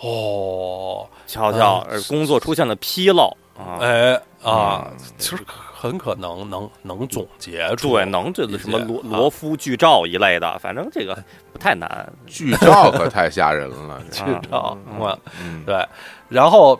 [0.00, 3.78] 哦，瞧瞧，工作出现了纰漏啊！
[3.80, 11.16] 哎啊，其实很可能能能总结出，对，能这个什么罗罗夫剧照一类的，反正这个
[11.52, 12.12] 不太难。
[12.26, 14.76] 剧照可太吓人了， 剧照，
[15.64, 15.86] 对。
[16.28, 16.78] 然后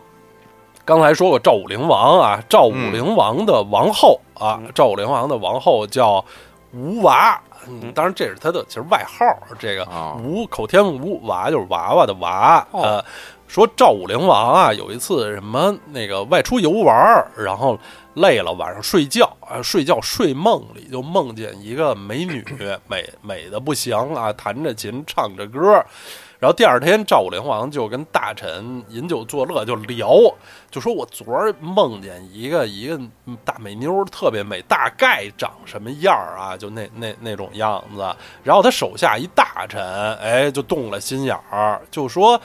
[0.84, 6.22] 刚才说过赵武灵王啊，赵武灵王的王后啊，赵武灵王的王后叫
[6.72, 7.40] 吴娃。
[7.68, 9.24] 嗯，当然这是他的其实外号，
[9.58, 9.86] 这个
[10.22, 12.66] 吴口天吴娃就是娃娃的娃。
[12.72, 13.04] 呃，
[13.46, 17.78] 说赵武灵王啊，有一次什么那个外出游玩，然后
[18.14, 22.44] 累了，晚上睡觉啊，睡觉睡梦里就梦见一个美女，
[22.88, 25.84] 美美的不行啊，弹着琴唱着歌。
[26.40, 30.18] 然后第二天，赵武灵王就跟大臣饮酒作乐，就聊，
[30.70, 33.00] 就说我昨儿梦见一个一个
[33.44, 36.56] 大美妞，特别美，大概长什么样儿啊？
[36.56, 38.14] 就那那那种样子。
[38.42, 39.82] 然后他手下一大臣，
[40.16, 42.38] 哎，就动了心眼儿，就说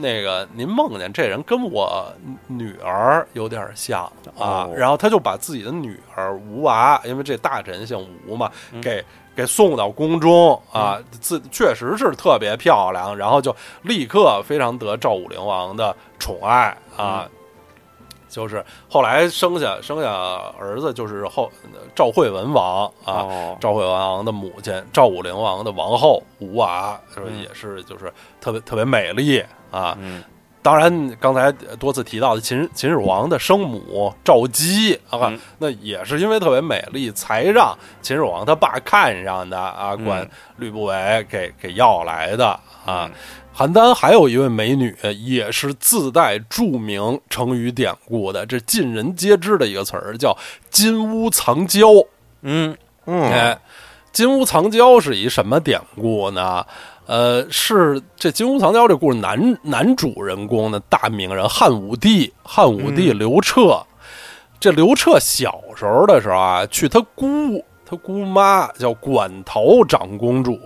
[0.00, 2.12] 那个您梦见这人跟我
[2.48, 4.68] 女儿有点像啊。
[4.76, 8.50] 然后他就把自己的女儿吴娃，因为这大臣姓吴嘛，
[8.82, 9.02] 给。
[9.40, 17.26] 给送到宫中啊，自确实是特别漂亮，然后就立刻非常得赵武灵王的宠爱啊，
[18.28, 20.12] 就是后来生下生下
[20.58, 21.50] 儿子，就是后
[21.94, 23.26] 赵惠文王啊，
[23.58, 28.12] 赵惠文王的母亲赵武灵王的王后吴娃，说也是就是
[28.42, 29.96] 特别特别美丽啊。
[30.62, 43.10] 当然，刚才多次提到的秦秦始皇的生母赵姬啊，那也是因为特别美丽，才让秦始皇他爸看上的啊，管吕不韦给给要来的啊。
[43.56, 50.36] 邯郸还有一位美女，也是自带著名成语典故的，这尽人皆知的一个词儿，叫
[50.70, 51.88] “金屋藏娇”。
[52.42, 52.74] 嗯
[53.06, 53.58] 嗯，哎
[54.12, 56.64] ，“金屋藏娇”是一什么典故呢？
[57.10, 63.84] 呃，是这金屋藏娇这故事男男主人公的大名人汉武帝，汉武帝刘彻。
[64.60, 67.26] 这刘彻小时候的时候啊，去他姑。
[67.84, 70.56] 他姑妈叫馆陶长公主，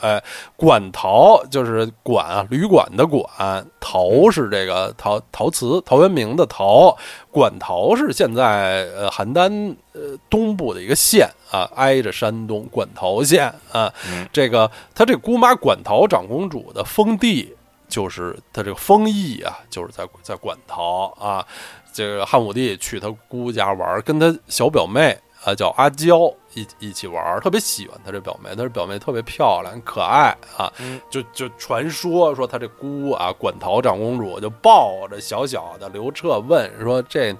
[0.00, 0.20] 哎，
[0.56, 6.96] 馆陶就是馆啊，旅馆的馆，陶是这个陶陶瓷，陶渊明的陶，
[7.30, 13.92] 馆陶是现在呃邯郸呃东部的一个县啊，挨着山东馆陶县啊。
[14.32, 17.54] 这个他这姑妈馆陶长公主的封地
[17.88, 21.46] 就是他这个封邑啊，就是在在馆陶啊。
[21.92, 25.16] 这个汉武帝去他姑家玩，跟他小表妹。
[25.44, 30.72] 啊，叫阿娇，一一起玩，特别喜欢他这表妹，他这表妹特别漂亮可爱啊，
[31.10, 37.36] 就就传说说他这姑啊，馆陶长公主就抱着小小的刘彻问说：“这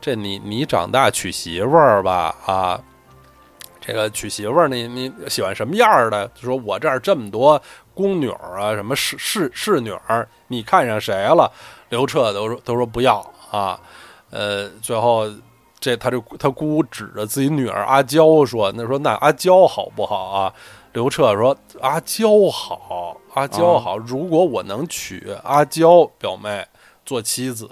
[0.00, 2.82] 这你你长大娶媳妇儿吧？”啊，
[3.80, 6.26] 这个娶媳妇儿，你你喜欢什么样儿的？
[6.34, 7.60] 就说我这儿这么多
[7.94, 11.50] 宫女儿啊，什么侍侍侍女儿，你看上谁了？
[11.88, 13.18] 刘彻都说都说不要
[13.50, 13.80] 啊，
[14.30, 15.30] 呃，最后
[15.78, 20.52] 这他这他姑指着自己女儿阿娇说：“那说那阿娇好不好啊？”
[20.92, 23.96] 刘彻说：“阿娇好，阿娇好。
[23.98, 26.66] 如果我能娶阿娇表妹
[27.04, 27.68] 做妻子，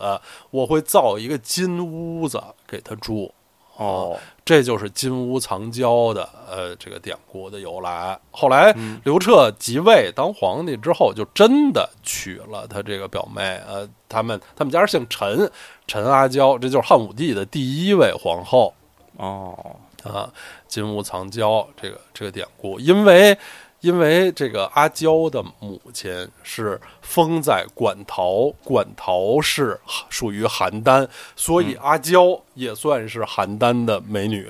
[0.50, 3.34] 我会造一个金屋子给她住。”
[3.76, 8.18] 哦，这就是金屋藏娇的呃这个典故的由来。
[8.30, 13.60] 后来刘彻即位当皇帝之后，就真的娶了他这个表妹。
[13.66, 15.50] 呃，他们他们家姓陈，
[15.86, 18.72] 陈阿娇，这就是汉武帝的第一位皇后。
[19.16, 20.32] 哦，啊，
[20.68, 23.36] 金屋藏娇这个这个典故，因为。
[23.84, 29.78] 因为这个阿娇的母亲是封在馆陶，馆陶是
[30.08, 31.06] 属于邯郸，
[31.36, 34.48] 所以阿娇也算是邯郸的美女。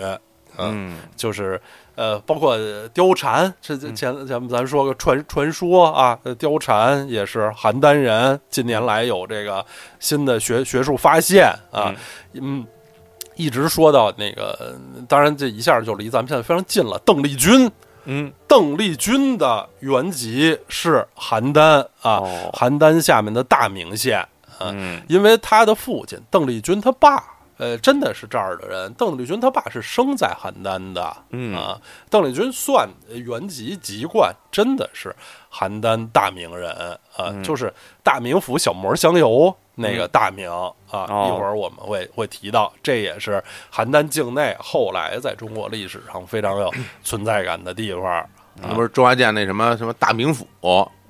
[0.57, 1.61] 嗯，就是
[1.97, 2.57] 呃，包括
[2.95, 8.41] 貂蝉，这前前咱说个传传说啊，貂蝉也是邯郸人。
[8.49, 9.67] 近年来有这个
[9.99, 11.93] 新的学学术发现啊，
[12.35, 12.65] 嗯，
[13.35, 14.79] 一直说到那个，
[15.09, 17.69] 当然这一下就离咱们现在非常近了，邓丽君。
[18.05, 22.21] 嗯，邓丽君的原籍是邯郸啊，
[22.53, 24.27] 邯郸下面的大名县。
[24.61, 27.23] 嗯，因为他的父亲邓丽君他爸，
[27.57, 28.93] 呃，真的是这儿的人。
[28.95, 31.17] 邓丽君他爸是生在邯郸的。
[31.31, 35.15] 嗯啊，邓丽君算原籍籍贯，真的是
[35.53, 36.71] 邯郸大名人
[37.17, 39.55] 啊，就是大名府小磨香油。
[39.75, 40.51] 那个大名
[40.91, 46.73] 啊，一会儿我们会会提到，这也是邯郸境内后来在中国历史上非常有
[47.03, 48.27] 存在感的地方。
[48.63, 50.47] 那不是周华健那什么什么大名府？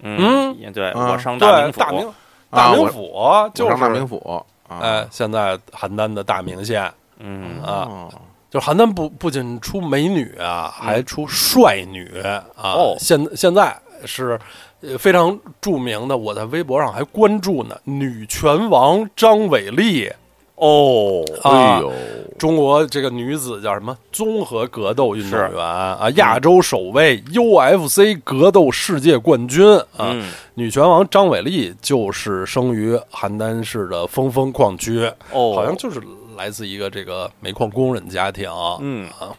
[0.06, 2.12] 嗯，对，我上大名府，大名
[2.50, 4.44] 大名府就是大名府。
[4.68, 8.08] 哎，现在邯郸的大名县，嗯啊，
[8.50, 12.44] 就邯郸不不仅出美女啊，还出帅女啊。
[12.56, 13.76] 哦，现现在
[14.06, 14.38] 是。
[14.86, 17.74] 呃，非常著名的，我在微博上还关注呢。
[17.84, 20.12] 女拳王张伟丽，
[20.56, 21.90] 哦，哎呦，
[22.38, 23.96] 中国这个女子叫什么？
[24.12, 30.14] 综合格斗运动员啊，亚洲首位 UFC 格斗世界冠军啊。
[30.52, 35.98] 女拳王张伟丽就是生于邯郸市的峰峰矿区，哦，好像就是
[36.36, 38.50] 来自一个这个煤矿工人家庭，
[38.80, 39.32] 嗯啊。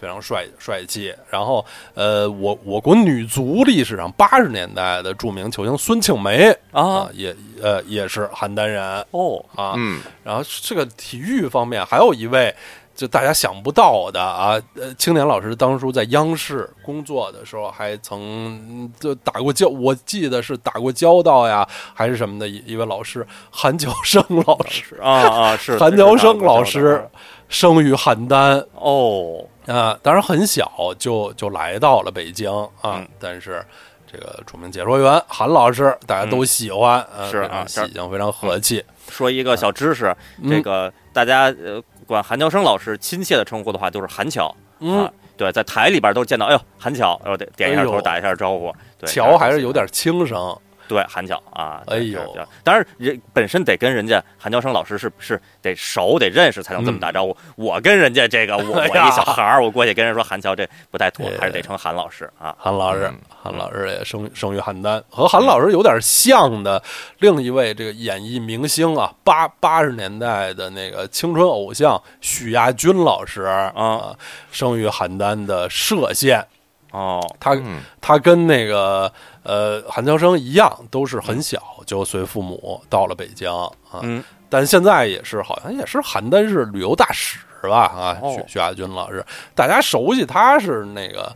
[0.00, 9.04] 非常帅帅气，然后呃，我我国女足历史上八十年代的著名球星孙庆梅啊，也呃也是邯郸人。
[9.10, 9.44] 哦。
[9.56, 12.54] 啊，嗯，然后这个体育方面还有一位
[12.94, 24.96] 就大家想不到的啊，呃，青年老师当初在央视工作的时候还曾就打过交，我记得是打过交道呀，还是什么的一一位老师，韩乔生老师。
[25.02, 27.08] 啊啊是韩乔生老师
[27.48, 29.44] 生于邯郸哦。
[29.68, 32.50] 啊，当然很小就就来到了北京
[32.80, 33.64] 啊，但是
[34.10, 38.84] 这个著名解说员韩老师大家都喜欢，是啊，喜庆非常和气。
[39.08, 40.14] 说一个小知识，
[40.48, 44.48] 这个大家呃管韩乔生老师亲切的称呼的话，就是韩乔
[44.80, 45.12] 啊。
[45.36, 48.74] 对，在台里边都见到，哎呦，韩乔，然后点点一下头，打一下招呼。
[48.98, 50.58] 对乔还是有点轻声。
[50.88, 57.36] 对韩乔啊，哎呦，当然人本身得跟人家韩乔生老师是是得熟得认识才能这么打招呼。
[57.54, 62.56] 我跟人家这个我我一小孩儿，我过去跟人说韩乔这不太妥，还是得称韩老师啊。
[62.58, 63.12] 韩老师，
[63.42, 66.82] 韩老师也生生于邯郸，和韩老师有点像的
[67.18, 74.16] 另一位这个演艺明星啊，八八十年代的那个青春偶像许亚军老师啊，
[74.50, 76.44] 生于邯郸的歙县。
[76.90, 77.56] 哦，他
[78.00, 79.12] 他跟那个
[79.42, 84.00] 呃韩乔生一样，都是很小就随父母到了北京啊。
[84.02, 87.86] 嗯，但现在也是好像也是邯郸市旅游大使吧？
[87.86, 89.24] 啊，徐徐亚军老师，
[89.54, 91.34] 大家熟悉他是那个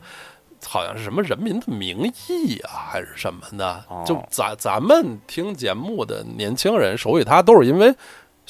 [0.67, 3.85] 好像是什么《人民的名义》啊，还是什么的？
[4.07, 7.95] 就咱咱们听节目的年轻人熟悉他，都是因为。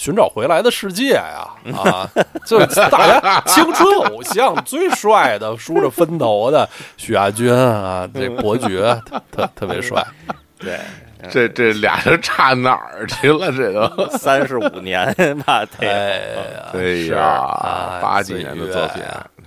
[0.03, 2.11] 寻找回来的世界呀，啊，
[2.45, 2.59] 就
[2.91, 9.01] 大家青春偶像最帅的梳着分头的许亚军啊，这伯爵
[9.31, 10.05] 特特别帅。
[10.59, 10.81] 对，
[11.31, 13.53] 这这俩人差哪儿去了？
[13.53, 15.07] 这都 三十五年
[15.47, 15.65] 吧？
[15.79, 19.05] 对呀，八几年的作品。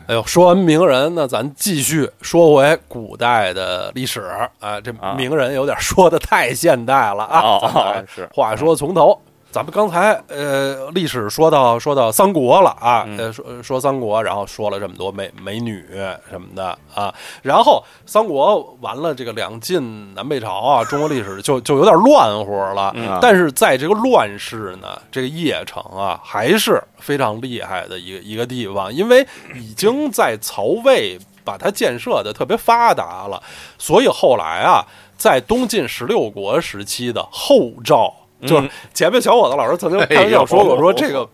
[0.07, 4.21] 哎呦，说完名人，那咱继续说回古代的历史
[4.61, 4.79] 啊。
[4.79, 8.01] 这名人有点说的太现代了啊。
[8.07, 9.21] 是，话说从头。
[9.55, 15.81] 咱们刚才呃历史说到说到三国了啊，嗯呃说说三国，然后说了这么多美美女
[16.29, 22.91] 什么的啊，然后三国完了，这个两晋南北朝啊，中国历史就就有点乱乎了。
[22.95, 33.41] 嗯但是在这个乱世呢，这个邺城啊还是非常厉害的一个一个地方，因为已经在曹魏把它建设的特别发达了，
[33.77, 34.83] 所以后来啊，
[35.15, 38.13] 在东晋十六国时期的后赵。
[38.41, 41.27] 就是前面小伙子老师曾经开玩笑说过， 说这个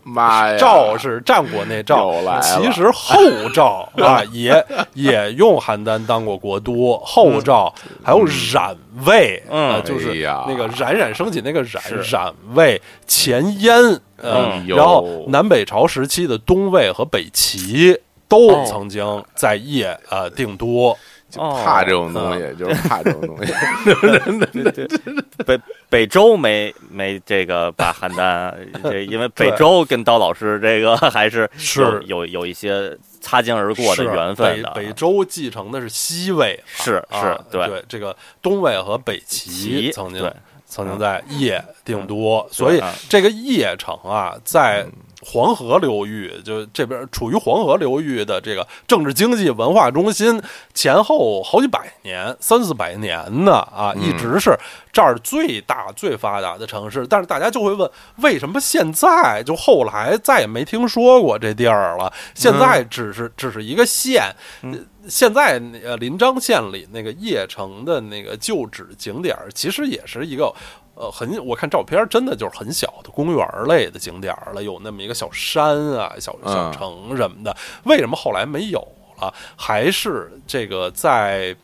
[0.58, 3.16] 赵是战国那赵其实后
[3.52, 7.72] 赵啊 也也用邯郸当过国都，后赵
[8.02, 8.76] 还有冉
[9.06, 10.14] 魏，嗯啊就是
[10.46, 13.74] 那个冉冉升起那个冉冉魏前燕，
[14.16, 17.98] 呃哎呦然后南北朝时期的东魏和北齐
[18.28, 18.64] 都哦。
[18.66, 20.96] 曾经在邺呃定都，
[21.32, 23.52] 就怕这种东西，就是怕这种东西。
[25.44, 25.58] 北
[25.88, 28.54] 北周没没这个把邯郸，
[28.84, 31.82] 这因为北周跟刀老师这个还是是。
[31.82, 34.70] 有有有一些擦肩而过的缘分的。
[34.74, 40.32] 北北周继承的是西魏嘛，是啊是对对，这个东魏和北齐齐曾经对
[40.66, 44.86] 曾经在邺定都，所以啊这个邺城啊，在
[45.24, 50.42] 黄河流域，就这边处于黄河流域的这个政治经济文化中心，
[50.74, 54.58] 前后好几百年，三四百年呢啊，一直是
[54.92, 57.06] 这儿最大最发达的城市。
[57.06, 62.12] 但是大家就会问，为什么现在就后来再也没听说过这地儿了？
[62.34, 64.24] 现在只是只是一个县。
[64.62, 64.74] 呃
[65.08, 70.54] 现在呃，临漳县里那个邺城的那个旧址景点儿，其实也是一个
[70.94, 77.56] 呃很，我看照片真的就是很小的公园类的景点了，有那么一个小山啊、小小嗯城什么的。
[77.84, 78.80] 为什么后来没有
[79.20, 79.32] 了？
[79.56, 81.56] 还是这个在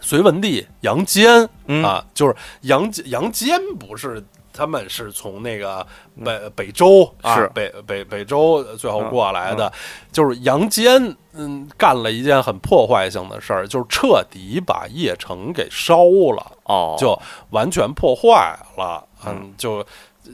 [0.00, 4.24] 隋文帝杨坚嗯啊，就是杨杨坚不是。
[4.58, 5.86] 他们是从那个
[6.24, 7.48] 北北周啊，是。
[7.54, 9.72] 北北北周最后过来的，
[10.10, 16.02] 就是杨坚，嗯，干了一件很破坏性的事儿，就是彻底把邺城给烧
[16.34, 17.16] 了，哦，就
[17.50, 19.84] 完全破坏了，嗯，就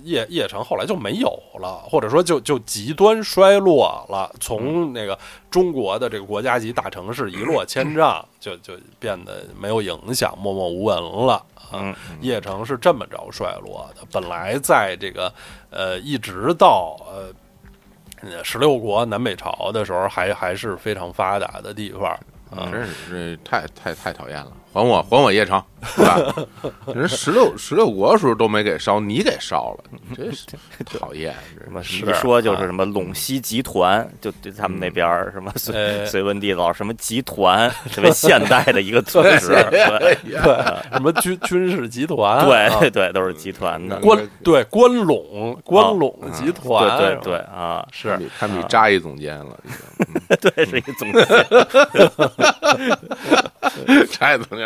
[0.05, 1.29] 邺邺城后来就没有
[1.61, 5.19] 了，或者说就就极端衰落了，从那个
[5.51, 11.35] 中国的这个国家级大城市一落千丈，就就变得没有影响，默默无闻了。
[11.35, 15.33] 啊嗯，邺城是这么着衰落的，本来在这个
[15.71, 22.17] 呃，一直到呃十六国南北朝的时候，还还是非常发达的地方。
[22.53, 26.19] 嗯，真是这太太太讨厌了，还我还我邺城，是吧？
[26.93, 30.45] 人十六十六国时候都没给烧，你给烧了，你真是
[30.99, 31.33] 讨厌！
[31.63, 40.43] 什么是一说就是啊什么陇西集团，就对他们那边儿什么隋呃隋文帝老什么集团，特别现代的一个组织，对对，
[40.93, 42.45] 什么军军事集团，啊
[42.81, 51.25] 对对，都是集团的，关对关陇关陇集团，对对对啊，是比堪比扎一总监了，已经 对，是一个总监，
[54.11, 54.64] 扎一总监，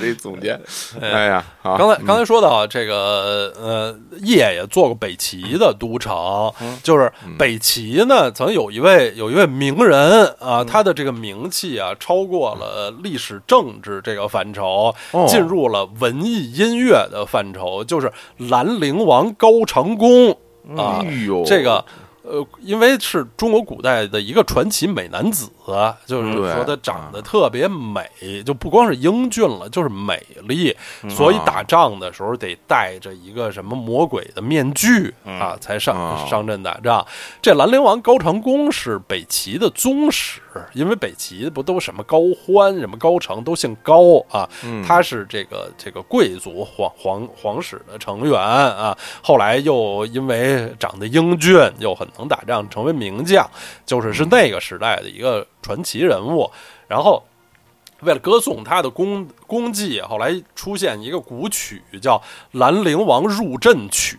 [0.00, 0.60] 这 总监，
[1.00, 6.52] 哎呀，好，刚才刚才说到这个呃，叶也做过北齐的都城，
[6.82, 20.32] 就是北齐呢，曾有一位有一位名人啊，他的这个名气啊，超过了历史政治这个范畴，哦进入了文艺音乐的范畴，就是兰陵王高长恭
[20.76, 21.04] 啊
[21.46, 21.84] 这个。
[22.30, 25.50] 呃，因为是中国古代的一个传奇美男子，
[26.04, 30.76] 就是说他长得特别美，就不光是英俊了，就是美丽，
[31.08, 37.06] 所以打仗的时候得戴着一个什么魔鬼的面具啊，才上哦上阵打仗。
[37.40, 40.40] 这兰陵王高长恭是北齐的宗室，
[40.74, 44.48] 因为北齐不都什么高欢、什么高成都姓高啊，
[44.86, 48.96] 他是这个这个贵族皇皇皇室的成员啊。
[49.22, 53.48] 后来又因为长得英俊，又很能打仗，成为名将，
[53.86, 56.50] 就是是那个时代的一个传奇人物。
[56.86, 57.22] 然后
[58.00, 62.18] 为了歌颂他的功功绩，后来出现一个古曲叫
[62.52, 64.18] 《兰陵王入阵曲》，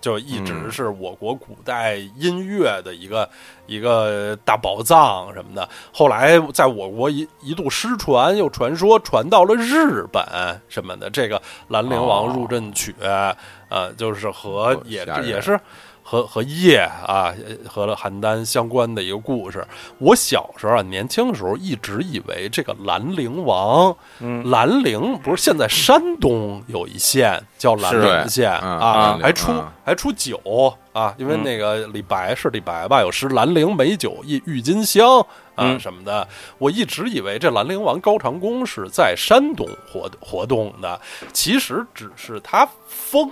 [0.00, 3.28] 就一直是我国古代音乐的一个、
[3.66, 5.68] 一个大宝藏什么的。
[5.92, 10.22] 后来在我国一一度失传，又传说传到了日本
[10.68, 11.10] 什么的。
[11.10, 11.36] 这个
[11.68, 12.94] 《兰陵王入阵曲》
[13.70, 15.58] 呃，就是和哦也也是。
[16.08, 19.62] 和和叶啊，呃和邯郸相关的一个故事。
[19.98, 30.40] 我小时候啊，年轻的时候一直以为这个兰陵王，嗯兰陵不是现在山东有一县叫兰陵县嗯啊，还出啊还出酒
[30.94, 35.20] 啊，因为那个李白是李白吧，有诗“兰陵美酒郁郁金香”
[35.54, 36.26] 啊嗯什么的。
[36.56, 40.98] 我一直以为这兰陵王高长恭是在山东活活动的，
[41.34, 43.30] 其实只是他封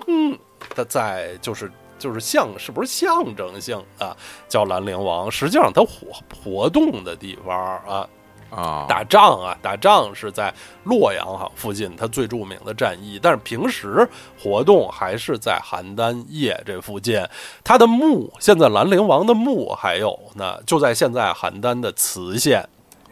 [0.74, 1.72] 的在就是。
[1.98, 4.16] 就是象是不是象征性的
[4.48, 5.30] 叫兰陵王？
[5.30, 6.12] 实际上他活
[6.44, 8.08] 活动的地方啊，
[8.50, 10.52] 啊，打仗啊，打仗是在
[10.84, 13.18] 洛阳哈附近，他最著名的战役。
[13.20, 14.08] 但是平时
[14.38, 17.20] 活动还是在邯郸邺这附近。
[17.64, 22.60] 他的墓，现在兰陵王的墓还有呢，就在现在邯郸的磁县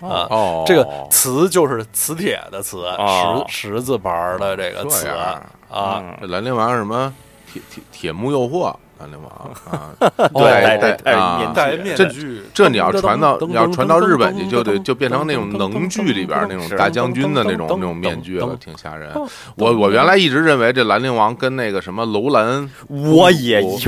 [0.00, 0.26] 啊。
[0.30, 6.16] 哦，这个磁就是磁铁的磁，哦十十字旁的这个这磁样啊。
[6.20, 7.12] 兰陵王什么
[7.54, 8.74] 铁铁铁木诱惑，
[9.04, 9.30] 兰陵王
[9.70, 9.92] 啊，
[10.32, 19.10] 对带带带啊面戴面这具，这你要传到你要传到日本去，就得就变成那种能剧里边那种大将军的那种那种面具了，挺吓人。
[19.56, 23.86] 我我原来一直认为这兰陵王跟那个什么楼兰，我也以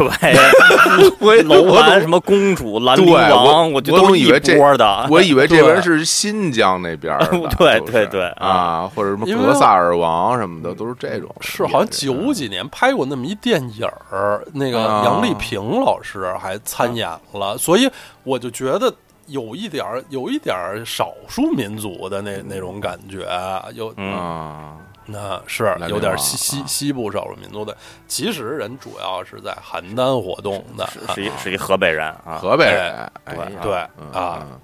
[1.20, 5.06] 为我楼兰什么公主、兰陵王，我觉得都以为这波的。
[5.10, 7.26] 我以为这对人是新疆那边的
[7.56, 11.34] 对对对啊，或者什么格萨尔王什么的，都是这种。
[11.40, 17.90] 是好像九几年拍过那么一电影儿，那个啊杨丽萍老师还参演了，所以
[18.24, 18.92] 我就觉得
[19.26, 23.26] 有一点儿有一点儿少数民族的那那种感觉，
[23.74, 24.12] 有嗯。
[24.12, 24.76] 啊，
[25.08, 26.66] 那是有点西西啊。
[26.66, 27.76] 西部少数民族的，
[28.08, 30.84] 其实人主要是在邯郸活动的，
[31.14, 32.92] 是一是一河北人啊，河北人，
[33.24, 34.60] 哎对对嗯啊嗯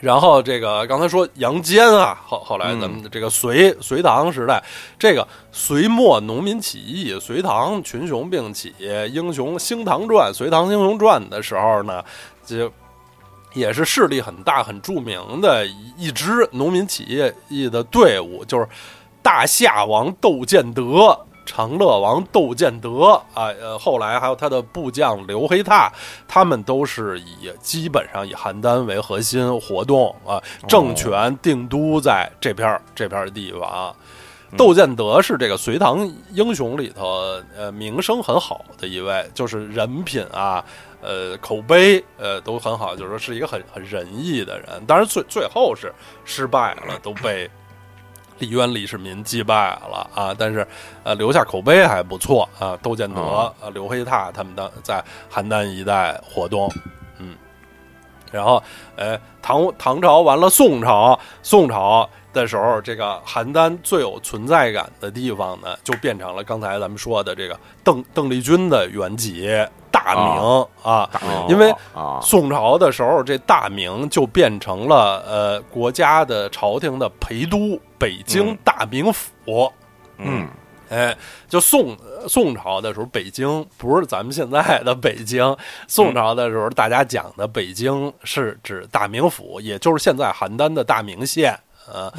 [0.00, 4.62] 然后这个刚才说杨坚啊，后后来咱们这个隋隋唐时代，
[4.98, 8.74] 这个隋末农民起义，隋唐群雄并起，
[9.12, 12.02] 英雄《兴唐传》《隋唐英雄传》的时候呢，
[12.46, 12.72] 就
[13.52, 18.66] 也是势力很大、很著名的一一支农民起义的队伍，就是
[19.22, 21.26] 大夏王窦建德。
[21.52, 25.90] 长乐王窦建德啊，呃，后来还有他的部将刘黑闼，
[26.28, 33.92] 他们都是以基本上以邯郸为核心活动啊，政权定都在这片儿这片儿地方。
[34.56, 37.20] 窦建德是这个隋唐英雄里头，
[37.56, 40.64] 呃，名声很好的一位，就是人品啊，
[41.02, 44.68] 呃，口碑，呃，都很好，就是说是一个很很仁义的人。
[44.86, 45.92] 当然最最后是
[46.24, 47.50] 失败了，都被
[48.40, 50.66] 李渊、李世民击败了啊，但是
[51.04, 52.76] 呃，留下口碑还不错啊。
[52.82, 55.00] 窦建德、刘黑闼他们的在
[55.32, 56.68] 邯郸一带活动，
[57.18, 57.36] 嗯，
[58.32, 58.60] 然后
[58.96, 69.48] 呃，唐唐朝完了，宋朝，宋朝的时候，这个邯郸最有存在感的地方呢，就变成了刚才咱们说的这个邓邓丽君的原籍
[69.90, 71.08] 大明啊。
[71.48, 79.72] 因为啊，宋朝的时候，这大明就变成了呃国家的朝廷的陪都，北京嗯大名府。
[80.18, 80.48] 嗯
[80.90, 81.16] 哎，
[81.48, 81.96] 就宋
[82.28, 85.56] 宋朝的时候，北京不是咱们现在的北京。
[85.86, 91.56] 宋朝的时候，大家讲的北京是指大名府，也就是现在邯郸的大名县。
[91.92, 92.12] 呃，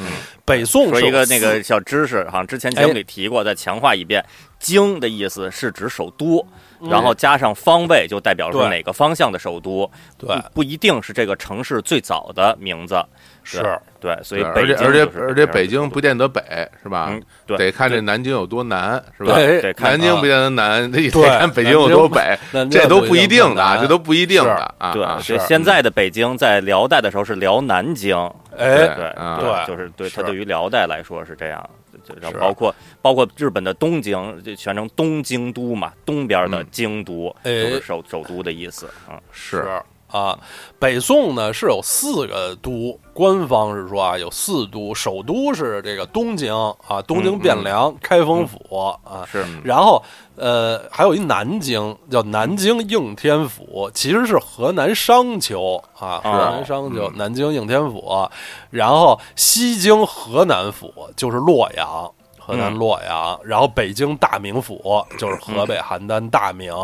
[0.44, 4.24] 北宋说一个那个小知识，好像之前节目里提过，再强化一遍。
[4.58, 6.46] 京的意思是指首都，
[6.88, 9.90] 然后加上方位，就代表说哪个方向的首都。
[10.16, 13.04] 对不不一定是这个城市最早的名字。
[13.44, 16.42] 是对，所以北京而且而且而且北京不见得北
[16.82, 17.06] 是吧？
[17.10, 19.34] 嗯，对，得看这南京有多南是吧？
[19.34, 24.92] 对得看南京不见得南，得看北京有多北，那这都不一定的啊，这都不一定的啊。
[24.92, 28.16] 对，啊所以是现在的北京在辽代的时候是辽南京，
[28.56, 31.70] 哎，对啊对就是对是它对于辽代来说是这样，
[32.04, 39.20] 就然后是包括包括日本的东京，就全称东京都嘛，东边的嗯京都哎就是首首都的意思啊。
[39.30, 39.64] 是
[40.12, 40.38] 啊，
[40.78, 46.54] 北宋呢是有四个都，官方是说啊有四都，首都是这个东京
[46.86, 48.58] 啊，东京汴梁、开封府
[49.02, 49.44] 啊，是。
[49.64, 50.02] 然后
[50.36, 57.12] 呃还有一南京叫南京应天府，其实是河南商丘啊，河南商丘、嗯。
[57.16, 58.28] 南京应天府，
[58.70, 62.12] 然后西京河南府就是洛阳。
[62.44, 66.74] 河南嗯洛阳，然后北京大名府就是河北邯郸大名。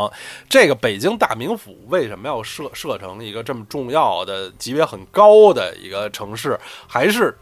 [0.48, 6.59] 这个北京大名府为什么要设设成一个这么重要的、级别很高的一个城市？
[6.86, 7.36] 还是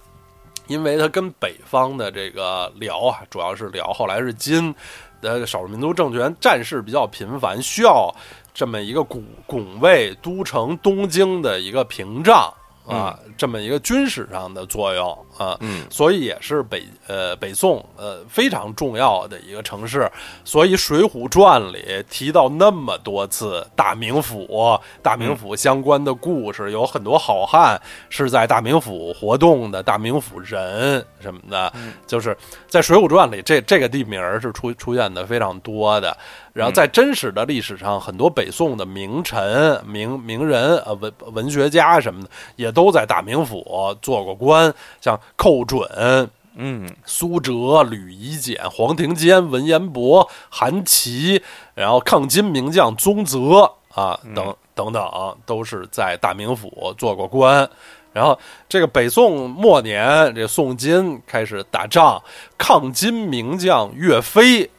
[0.66, 4.74] 因为它跟北方的这个辽啊，主要是辽，后来是金
[5.20, 8.12] 的少数民族政权战事比较频繁，需要
[8.55, 12.52] 这么一个拱拱卫都城东京的一个屏障
[12.86, 15.84] 啊，这么一个军事上的作用啊，嗯。
[15.90, 20.10] 所以也是北呃北宋呃非常重要的一个城市。
[20.44, 31.72] 所以《水浒传》里提到那么多次大名府，大名府相关的故事，有很多好汉是在大名府活动的，大名府人什么的，
[32.06, 32.36] 就是
[32.68, 36.16] 在《水浒传》里这这个地名是出出现的非常多的。
[36.52, 43.62] 然后在真实的历史上，很多北宋的名臣、名名人、呃文文学家什么的，也都在大名府
[44.00, 51.43] 做过官，像寇准、嗯苏辙、吕夷简、黄庭坚、文彦博、韩琦，
[51.74, 57.69] 然后抗金名将宗泽啊等等等，都是在大名府做过官。
[58.12, 58.39] 然后
[58.69, 62.23] 这个北宋末年，这宋金开始打仗，
[62.57, 64.70] 抗金名将岳飞。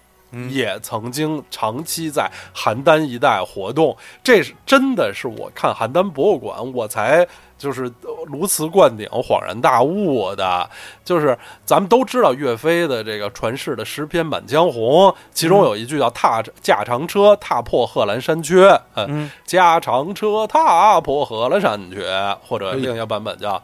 [0.49, 7.26] 也曾经长期在邯郸一带活动，这是真的是我看邯郸博物馆，我才
[7.58, 7.91] 就是
[8.26, 10.70] 如此灌顶、恍然大悟的。
[11.06, 22.06] 就是咱们都知道岳飞的这个传世的诗篇《满江红》，其中有一句叫“踏驾长车，踏破贺兰山缺”，呃，嗯驾长车，踏破贺兰山缺，
[22.45, 23.62] 或者另一个版本叫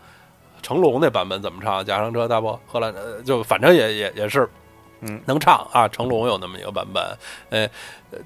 [0.61, 1.83] 成龙那版本怎么唱？
[1.83, 4.49] 驾长车，踏破贺兰，呃就反正也也也是。
[5.05, 5.87] 嗯，能唱啊！
[5.87, 7.03] 成龙有那么一个版本，
[7.49, 7.69] 呃，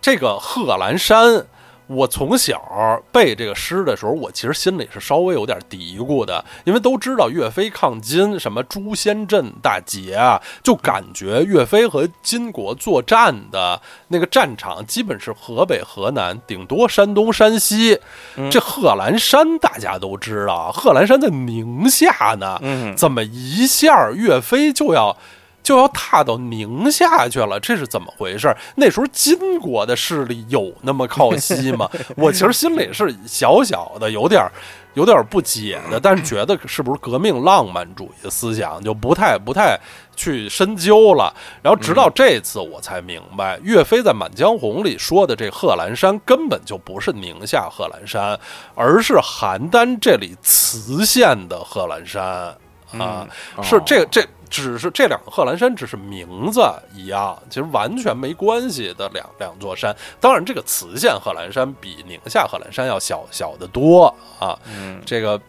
[0.01, 1.45] 这个贺兰山，
[1.87, 17.99] 我从小背这个诗的时候，我其实心里是稍微有点嘀咕的，因为都知道岳飞抗金，什么诛仙阵大捷啊，就感觉岳飞和金国作战的那个战场基本是河北、河南，顶多山东、山西。
[18.51, 25.17] 这贺兰山大家都知道，贺兰山在宁夏呢，嗯怎么一下岳飞就要？
[25.67, 28.55] 就要踏到宁夏去了，这是怎么回事？
[28.75, 31.89] 那时候金国的势力有那么靠西吗？
[32.15, 34.49] 我其实心里是小小的有点
[34.93, 39.77] 有点不解的，但是觉得是不是革命浪漫主义的思想就不太不太
[40.15, 41.35] 去深究了。
[41.61, 48.39] 然后直到这次我才明白，岳飞在《满江红》里说的这贺兰山根本就不是宁夏贺兰山，
[48.73, 52.55] 而是邯郸这里磁县的贺兰山
[52.97, 53.27] 啊，
[53.61, 54.25] 是这这。
[54.49, 56.61] 只是这两个贺兰山只是名字
[56.93, 59.95] 一样，其实完全没关系的两两座山。
[60.19, 64.05] 当然，这个磁县贺兰山比宁夏贺兰山要小小得多
[64.39, 64.57] 啊。
[64.69, 65.39] 嗯这个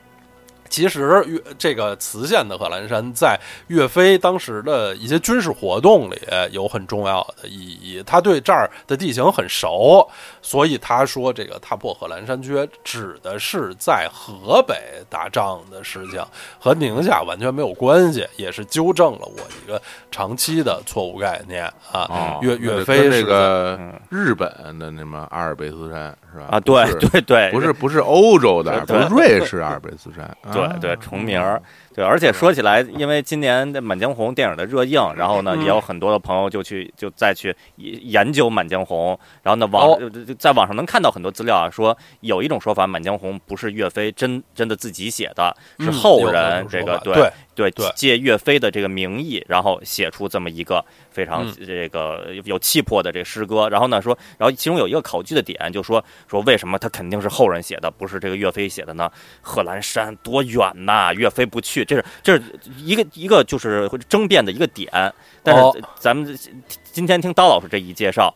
[0.69, 3.39] 其实岳这个磁县的贺兰山在
[3.69, 6.21] 岳飞当时的一些军事活动里
[6.51, 8.03] 有很重要的意义。
[8.07, 10.09] 他对这儿的地形很熟，
[10.43, 14.77] 所以他说这个踏破贺兰山缺指的是在河北
[15.11, 16.25] 打仗的事情，
[16.59, 19.81] 和宁夏完全没有关系，也是纠正了我一个
[20.11, 22.07] 长期的错误概念啊。
[22.09, 26.47] 哦，岳岳飞跟是那个嗯日本的那什么阿尔卑斯山是吧？
[26.51, 31.63] 啊，对对对，不是不是欧洲的，不是瑞士阿尔卑斯山，对啊对，重名儿。
[31.95, 35.63] 对，而且说起来，因为今年的《满江红》电影的热映，然后呢，嗯。
[35.63, 39.99] 也有很多的朋友就去就再去研究《满江红》，然后呢，网、
[40.39, 47.29] 在网上能看到很多资料啊，说有一种说法，《满江红》不是岳飞真真的自己写的，是嗯后人这个对
[47.59, 53.69] 对对借岳飞的这个名义，然后写出这么一个非常嗯这个有气魄的这诗歌。
[53.69, 59.11] 然后呢说，然后其中有一个考据的点，就说说为什么他肯定是后人写的，不是这个岳飞写的呢？
[59.43, 62.43] 贺兰山多远呐，岳飞不去，这是这是
[62.77, 64.89] 一个一个就是争辩的一个点。
[65.43, 66.39] 但哦是咱们
[66.93, 68.33] 今天听刀老师这一介绍，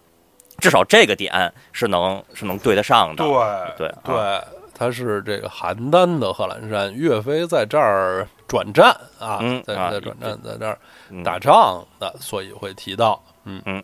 [0.59, 3.23] 至少这个点是能是能对得上的。
[3.23, 8.91] 对对啊对，他是这个邯郸的贺兰山，岳飞在这儿转战
[9.21, 10.77] 啊，在嗯啊在转战，在这儿
[11.09, 13.81] 嗯打仗的，所以会提到，嗯嗯。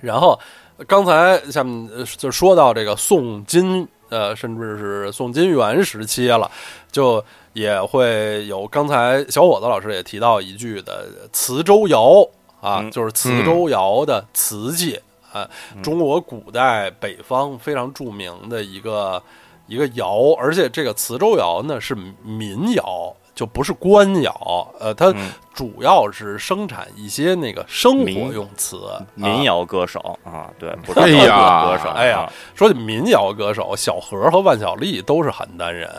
[0.00, 0.38] 然后
[0.86, 6.48] 刚才下面呃就说到这个宋金，呃，甚至是宋金元时期了，
[6.92, 12.24] 就也会有刚才小伙子老师也提到一句的磁州窑
[12.60, 15.00] 啊，嗯就是磁州窑的瓷器
[15.32, 15.50] 啊，
[15.82, 19.20] 中国古代北方非常著名的一个
[19.68, 25.30] 一个窑，而且这个磁州窑呢是民窑，就不是官窑，呃，它嗯。
[25.58, 28.78] 主要是生产一些那个生活用瓷，
[29.16, 29.42] 民啊。
[29.42, 35.90] 谣歌手啊，对，不是哎摇滚歌手，哎呀啊，说起民谣歌手，小何和万晓利都是邯郸人，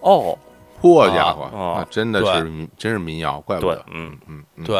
[0.00, 0.38] 哦，
[0.82, 4.76] 破家伙啊啊，真的是真是民谣，怪不得，，嗯，嗯嗯，对，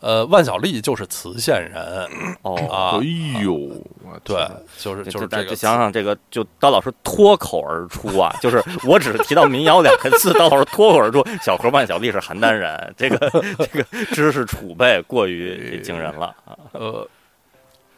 [0.00, 2.06] 呃，万晓利就是磁县人
[2.42, 3.70] 哦，啊哎，呦，
[4.22, 4.46] 对，
[4.78, 13.18] 就是就是这个想想这个，就刀老师脱口而出啊，就是我只是提到民谣两个字，刀老师脱口而出，小何万晓利是邯郸人，这个
[13.58, 13.82] 这个
[14.12, 17.08] 知识储备过于惊人了啊，呃，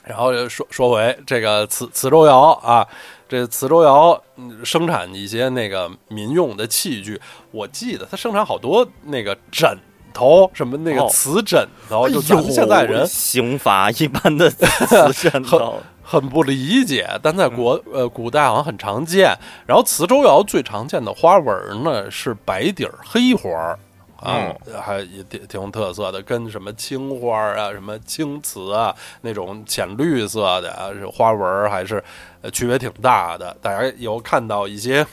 [0.05, 2.87] 然后说说回这个磁磁州窑啊，
[3.29, 4.23] 这磁州窑
[4.65, 7.21] 生产一些那个民用的器具，
[7.51, 9.77] 我记得它生产好多那个枕
[10.19, 15.81] 头，什么那个瓷枕头，就咱们现在人刑法一般的瓷枕头。
[16.11, 19.37] 很不理解，但在国呃古代好像很常见。
[19.67, 23.79] 然后磁州窑最常见的花纹呢是白底儿黑花儿
[24.17, 32.03] 啊，还也挺挺有特色的，跟什么青花啊、什么青瓷啊那种浅绿色的啊花纹还是。
[32.41, 33.57] 呃，区别挺大的。
[33.61, 35.05] 大家有看到一些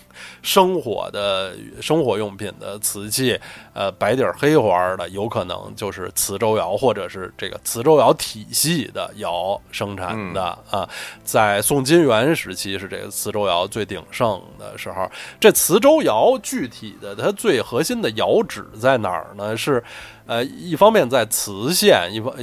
[0.41, 3.39] 生火的生活用品的瓷器，
[3.73, 10.88] 呃，白底黑花的，有可能就是磁州窑或者是这个磁州窑体系的窑生产的啊。
[11.23, 15.10] 在宋金元时期是这个磁州窑最鼎盛的时候。
[15.39, 19.57] 这磁州窑具体的它最核心的窑址在哪儿呢？
[19.57, 19.84] 是。
[20.26, 22.34] 呃，一方面在磁县，一方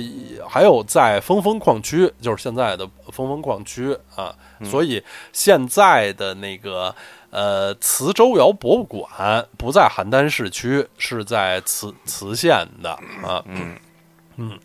[0.48, 4.34] 还有在峰峰矿区，就是现在的峰峰矿区啊。
[4.64, 5.02] 所以
[5.32, 6.94] 现在的那个
[7.30, 12.90] 呃磁州窑博物馆不在邯郸市区，是在磁磁县的
[13.22, 13.42] 啊。
[13.46, 13.76] 嗯
[14.36, 14.58] 嗯，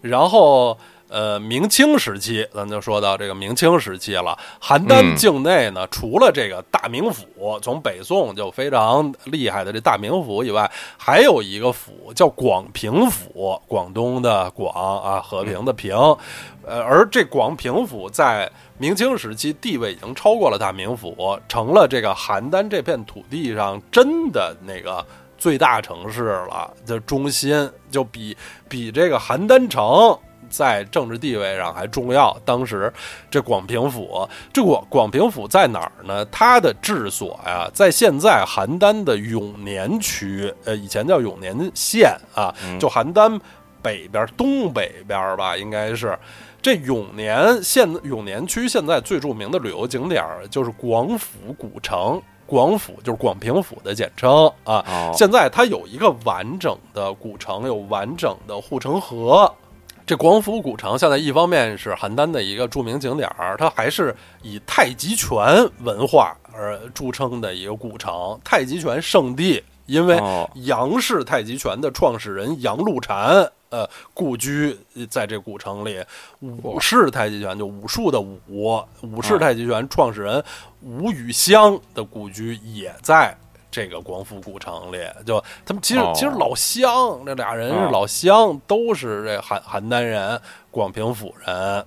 [0.00, 0.78] 然后。
[1.08, 4.36] 呃，明清时期，咱就说到这个明清时期了。
[4.60, 15.94] 邯郸境内呢，除了这个大名府，从北宋就非常厉害的这大名府以外，还有一个府叫广平府，广东的广啊，和平的平。
[16.66, 25.04] 呃，而这广平府在明清时期地位已经超过了大名府，成了这个邯郸这片土地上真的那个
[25.36, 28.36] 最大城市了的中心，就比
[28.68, 30.18] 比这个邯郸城。
[30.54, 32.36] 在政治地位上还重要。
[32.44, 32.92] 当时
[33.30, 36.24] 这广平府，这广广平府在哪儿呢？
[36.26, 43.40] 它的治所呀，在现在邯郸的永年区，呃，以前叫永年县啊，就邯郸
[43.82, 46.16] 北边东北边吧，应该是。
[46.62, 55.12] 这永年县永年区现在最著名的旅游景点就是广府古城，广府就是广平府的简称啊。
[55.12, 59.54] 现在它有一个完整的古城，有完整的护城河。
[60.06, 69.62] 这广府古城现在一方面是邯郸的一个著名景点儿，它还是以太极拳文化而著称的一个古城，太极拳圣地。
[69.86, 70.18] 因为
[70.54, 74.74] 杨氏太极拳的创始人杨露禅，呃，故居
[75.10, 76.02] 在这古城里。
[76.40, 80.42] 武氏太极拳就武术的武，武氏太极拳创始人
[80.80, 83.36] 吴宇湘的故居也在。
[83.74, 90.40] 这个广府古城里，就他们其实其实老乡，这俩人是老乡，都是这邯邯郸人，
[90.70, 91.84] 广平府人，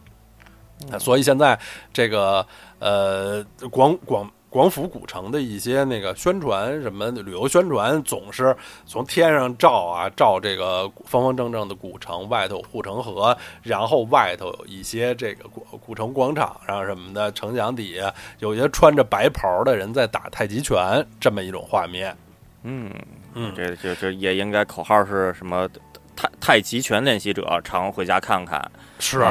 [0.99, 1.57] 所以现在
[1.93, 2.45] 这个
[2.80, 3.41] 呃
[3.72, 4.30] 广广。
[4.49, 8.55] 广府古城的一些那个宣传什么旅游宣传，总是
[8.85, 22.15] 从天上照啊，照这个方方正正的古城外头护城河，然后外头有一些这个古古城广场上什么的，城墙底下有些穿着白袍的人在打太极拳，这么一种画面。
[22.63, 22.89] 嗯
[23.33, 25.69] 嗯，这这这也应该口号是什么？
[26.15, 28.59] 太太极拳练习者常回家看看，
[28.97, 29.23] 是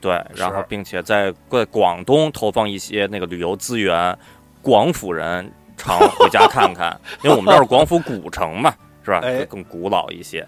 [0.00, 4.18] 对，然后并且在在广东投放一些那个旅游资源。
[4.62, 8.72] 广府人常回家看看， 因为我们这是广府古城嘛，
[9.04, 9.20] 是吧？
[9.50, 10.46] 更古老一些。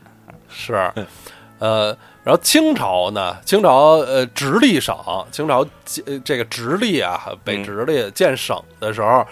[0.48, 0.74] 是，
[1.58, 3.36] 呃，然后清朝呢？
[3.44, 4.96] 清朝呃，直隶省，
[5.32, 5.66] 清朝
[6.24, 9.26] 这个直隶啊，北直隶建省的时候，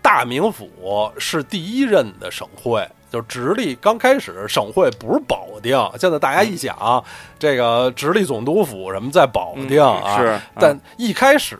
[0.00, 2.86] 大名府是第一任的省会。
[3.10, 7.02] 就直隶刚开始省会不是保定，现在大家一想，
[7.38, 10.18] 这个直隶总督府什么在保定啊？
[10.18, 11.58] 是，但一开始。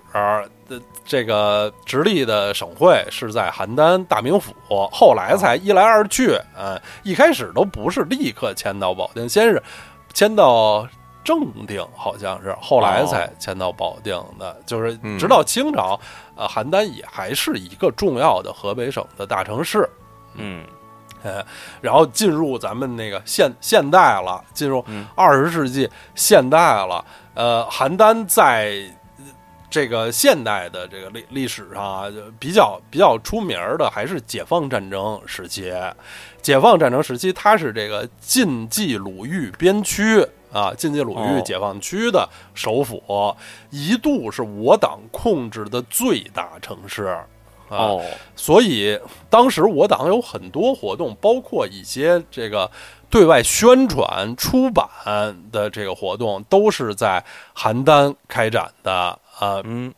[1.08, 4.54] 这个直隶的省会是在邯郸大名府，
[4.92, 9.62] 后来才一来二去，嗯，一开始都不是立刻迁到保定，先是
[10.12, 10.86] 迁到
[11.24, 15.98] 正定，好像是后来才迁到保定的，就是直到清朝，
[16.36, 19.88] 呃，邯郸也还是一个重要的河北省的大城市，
[20.34, 20.62] 嗯，
[21.22, 21.42] 呃，
[21.80, 27.02] 然后进入咱们那个现现代了，进入二十世纪现代了，
[27.32, 28.74] 呃，邯郸在。
[29.70, 32.04] 这个现代的这个历历史上啊，
[32.38, 35.72] 比较比较出名的还是解放战争时期。
[36.40, 43.36] 解放战争时期，它是这个晋冀鲁豫边区啊，晋冀鲁豫解放区的首府，
[43.70, 47.04] 一度是我党控制的最大城市
[47.68, 47.98] 啊。
[48.34, 52.70] 所以当时我党有很多活动，包括一些这个
[53.10, 54.88] 对外宣传、出版
[55.52, 57.22] 的这个活动，都是在
[57.54, 59.18] 邯郸开展的。
[59.38, 59.92] 啊，嗯，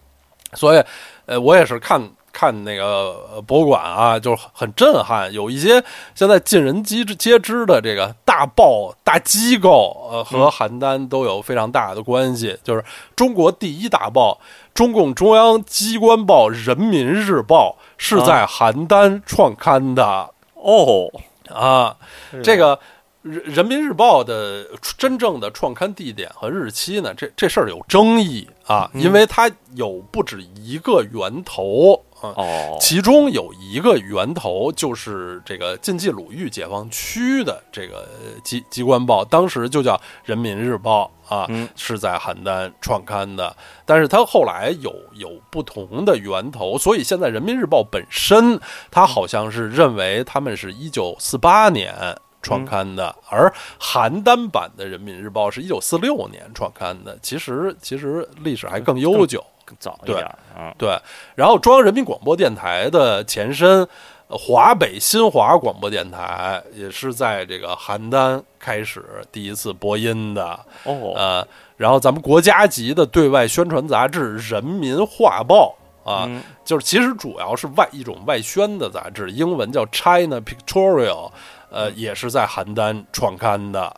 [0.54, 0.82] 所以，
[1.26, 5.32] 呃，我也是看看那个博物馆啊，就是很震撼。
[5.32, 5.82] 有一些
[6.14, 12.58] 现在尽人皆知皆知的这个大报、大机构，呃，和邯郸都有非常大的关系。
[12.62, 12.84] 就是
[13.16, 14.40] 中国第一大报——
[14.74, 20.30] 中共中央机关报《人民日报》，是在邯郸创刊的。
[20.54, 21.10] 哦，
[21.48, 21.96] 啊，
[22.42, 22.78] 这个。
[23.22, 24.66] 人人民日报的
[24.97, 27.12] 真正的创刊地点和日期呢？
[27.14, 32.32] 这这事儿有争议啊，因为它有不止一个源头啊。
[32.36, 38.09] 哦，其中有一个源头就是这个晋冀鲁豫解放区的这个
[38.42, 43.55] 机机关报，当时就叫人民日报啊，是在邯郸创刊的。
[43.84, 48.59] 但是它后来有有不同的源头，所以现在人民日报本身，
[48.90, 51.94] 它好像是认为他们是一九四八年。
[52.42, 60.26] 创刊的，而邯郸版的《人民日报》是一九四六年创刊的，其实其实历史还更悠久，更早一点。
[60.58, 60.98] 嗯，对。
[61.34, 63.86] 然后中央人民广播电台的前身
[64.26, 70.58] 华北新华广播电台也是在这个邯郸开始第一次播音的。
[70.84, 71.46] 哦，呃，
[71.76, 75.76] 然后咱们国家级的对外宣传杂志《人民画报》
[76.10, 76.26] 啊，
[76.64, 81.30] 就是其实主要是外一种外宣的杂志，英文叫 China Pictorial。
[81.70, 83.94] 呃，也是在邯郸创刊的，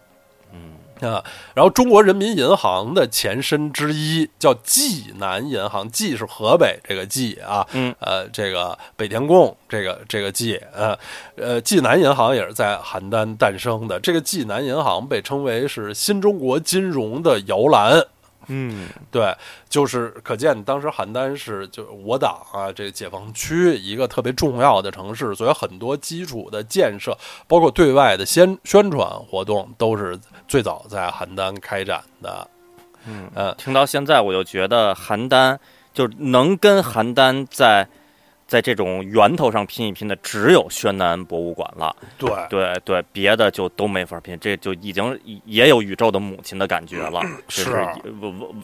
[0.52, 1.24] 嗯啊，
[1.54, 10.96] 然后中国人民银行的前身之一叫济南银行，济是河北这个济啊，嗯，呃，这个北田贡这个这个济，呃，
[11.36, 13.98] 呃，济南银行也是在邯郸诞生的。
[13.98, 18.04] 这个济南银行被称为是新中国金融的摇篮。
[18.46, 19.34] 嗯，对，
[19.68, 27.16] 就是可见当时邯郸是就我党啊，这个解放区一个特别重要的城市，所以很多基础的建设，
[27.46, 32.48] 包括对外的宣宣传活动，都是最早在邯郸开展的。
[33.06, 35.58] 嗯，呃，听到现在，我就觉得邯郸
[35.94, 37.88] 就能跟邯郸在。
[38.52, 41.96] 在这种源头上拼一拼的，只有宣南博物馆了。
[42.18, 47.22] 对对对，别的就都没法拼，这就已经也有宇宙的母亲的感觉了。
[47.48, 47.82] 是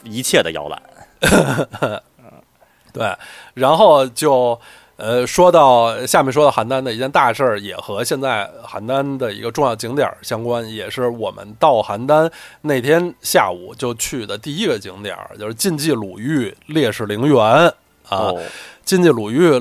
[0.03, 0.79] 一切的摇篮。
[2.93, 3.11] 对，
[3.55, 4.59] 然后就
[4.95, 17.73] 呃说到下面说到邯郸的一件大事儿，也和现在邯郸的一个重要景点相关，也是我们到邯郸那天下午就去的第一个景点，就是晋冀鲁豫烈士陵园
[18.07, 18.31] 啊。
[18.89, 19.51] 金冀鲁豫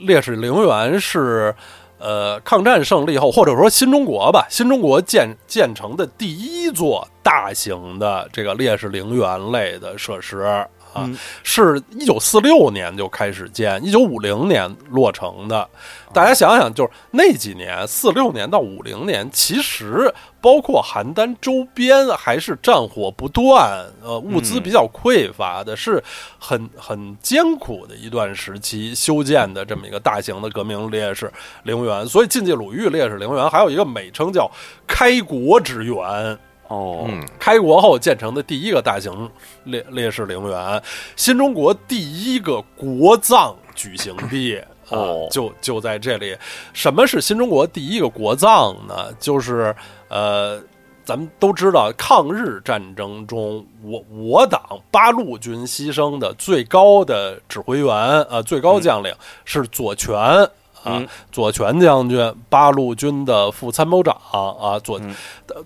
[0.00, 1.54] 烈士陵园是，
[1.96, 10.66] 呃，抗战胜利后，或者说新中国吧，新中国建建成的第一座大型的这个烈士陵园类的设施。
[10.94, 11.10] 啊，
[11.42, 15.68] 是一九四六年就开始建，一九五零年落成的。
[16.12, 26.00] 大家想想，就是那几年，四六年到五零年，其实包括邯郸周边还是战火不断，呃，物资比较匮乏的，是
[26.38, 31.28] 很很艰苦的一段时期修建的这么一个大型的革命烈士
[31.64, 32.06] 陵园。
[32.06, 34.48] 所以，晋冀鲁豫烈士陵园还有一个美称叫
[34.86, 36.38] “开国之园”。
[36.68, 37.08] 哦，
[37.38, 39.30] 开国后建成的第一个大型
[39.64, 40.82] 烈烈士陵园，
[41.14, 44.58] 新中国第一个国葬举行地
[44.88, 46.36] 哦，就就在这里。
[46.72, 49.12] 什么是新中国第一个国葬呢？
[49.20, 49.74] 就是
[50.08, 50.60] 呃，
[51.04, 59.14] 咱们都知道，抗日战争中，我我党八路军牺牲的最高的指挥员呃，最高将领
[59.44, 60.16] 是左权。
[60.84, 61.02] 啊，
[61.32, 65.00] 左权将军，八路军的副参谋长啊，左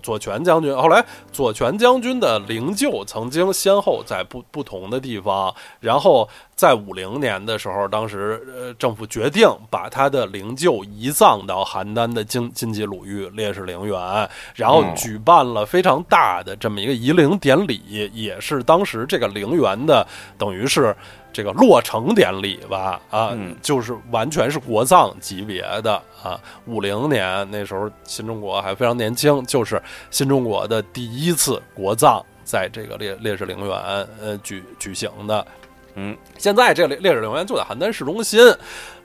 [0.01, 0.75] 左权将军。
[0.75, 20.95] 后来，左权将军的灵柩曾经先后在不不同的地方，然后在五零年的时候，当时呃政府决定把他的灵柩移葬到邯郸的晋晋冀鲁豫烈士陵园，然后举办了非常大的这么一个移灵典礼，也是当时这个陵园的等于是。
[21.31, 25.93] 这个落成典礼吧，啊，就是完全是国葬级别的
[26.23, 26.39] 啊。
[26.65, 33.77] 五零年那时候，新中国还非常年轻，就是新中国的第一次国葬，在这个烈烈士陵园
[34.19, 35.45] 呃举举行的。
[35.93, 38.39] 嗯，现在这烈烈士陵园就在邯郸市中心。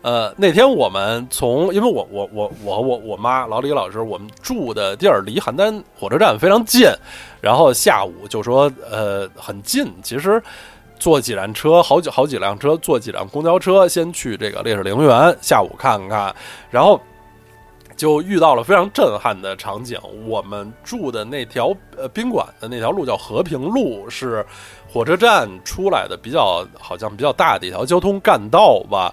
[0.01, 6.89] 呃，那天我们从，因为我我我我我我妈老李老师，我们住的地儿离邯郸火车站非常近，
[7.41, 10.43] 然后下午就说呃很近，其实。
[11.05, 16.35] 坐几辆车，好几好几辆车，坐几辆公交车，先去这个烈士陵园，下午看看，
[16.71, 16.99] 然后
[17.95, 20.01] 就遇到了非常震撼的场景。
[20.27, 24.47] 我们住的那条呃宾馆的那条路叫和平路，是
[24.95, 29.13] 火车站出来的比较好像比较大的一条交通干道吧。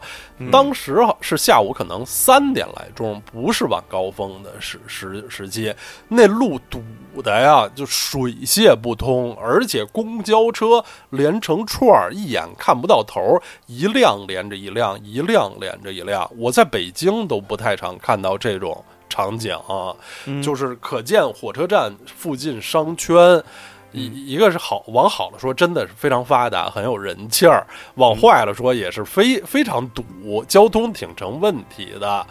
[0.52, 5.74] 当时是下午可能三点来钟，不是晚高峰的时时时期，
[6.08, 6.84] 那路堵
[7.24, 16.30] 的呀，就水泄不通，而且公交车连成串儿，一眼看不到头，一辆连着一辆，一辆连着一辆。
[16.38, 19.96] 我在北京都不太常看到这种场景啊，
[20.44, 23.44] 就是可见火车站附近商圈。
[23.92, 27.62] 一一个是好，往好了说，真的是非常发达，很有人气儿；
[27.96, 30.04] 往坏了说，也是非非常堵，
[30.48, 32.26] 交通挺成问题的。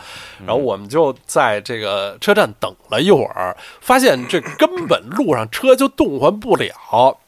[0.47, 7.19] 然后我们就在这个车站等了一会儿，发现这根本路上车就动换不了。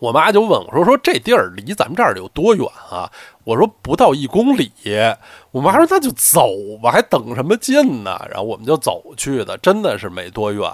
[0.00, 3.10] 我妈就问我说：“说这地儿离咱们这儿有多远啊？”
[3.44, 4.70] 我说：“不到一公里。”
[5.54, 6.50] 我妈说：“那就走
[6.82, 10.68] 吧，还等什么劲呢？”然后我们就走去的，真的是没多远。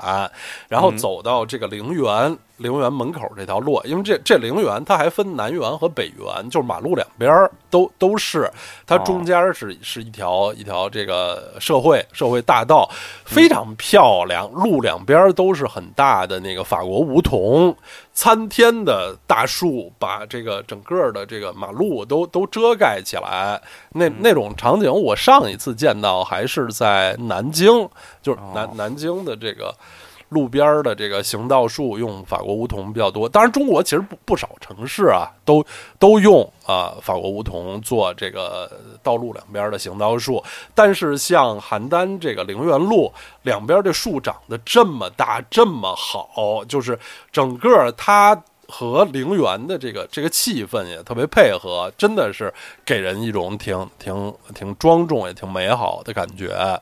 [0.68, 2.38] 然后走到这个陵园。
[2.60, 8.50] 陵园门口这条路，因为这这陵园它还分南园和北园，就是马路两边都都是，
[8.86, 12.86] 它中间是是一条一条这个社会社会大道，
[13.24, 14.46] 非常漂亮。
[14.52, 17.74] 路两边都是很大的那个法国梧桐，
[18.12, 23.58] 参天的大树把这个整个的这个马路都都遮盖起来。
[23.92, 27.88] 那那种场景，我上一次见到还是在南京，
[28.22, 29.74] 就是南南京的这个。
[30.30, 35.60] 路边的这个行道树用法国梧桐比较多，当然中国其实不不少城市啊都
[35.98, 38.70] 都用啊法国梧桐做这个
[39.02, 40.40] 道路两边的行道树，
[40.72, 46.96] 但是像邯郸这个陵园路两边这树长得这么大这么好，就是
[47.32, 48.40] 整个它
[48.70, 52.52] 和陵园的这个这个气氛也特别配合，真的是
[52.84, 56.80] 给人一种挺挺挺庄重也挺美好的感觉。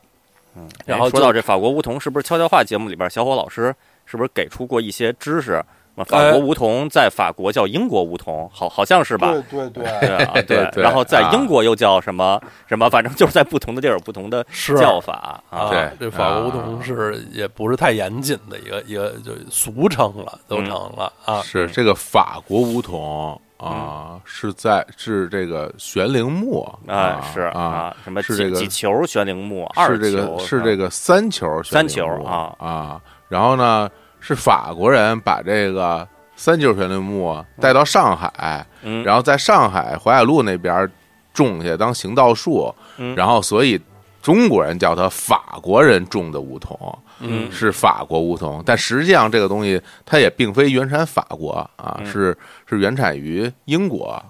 [0.55, 3.75] 嗯然后说到这法国梧桐，是不是悄悄话节目里边小伙老师
[4.05, 5.65] 是不是给出过一些知识？
[6.05, 9.33] 法国梧桐在法国叫英国梧桐，好好像是吧？
[9.51, 10.83] 对对对 对对。
[10.83, 12.89] 然后在英国又叫什么什么？
[12.91, 14.45] 反正就是在不同的地儿有不同的
[14.79, 15.69] 叫法啊。
[15.71, 21.41] 对，这法国梧桐是也不是太严谨的一个一个就俗称了，都成了啊。
[21.43, 23.41] 是这个法国梧桐。
[23.59, 38.67] 啊，是在是这个悬铃木啊，是啊，什么是这个几球悬铃木，二这个是这个三球三球啊啊，然后呢是法国人把这个三球悬铃木带到上海，
[39.05, 40.91] 然后在上海淮海路那边
[41.33, 42.75] 种下当行道树，
[43.17, 43.81] 然后所以
[44.21, 46.99] 中国人叫它法国人种的梧桐。
[47.21, 54.23] 嗯，是法国梧桐，但实际上这个东西它也并非原产法国啊，是是原产于英国啊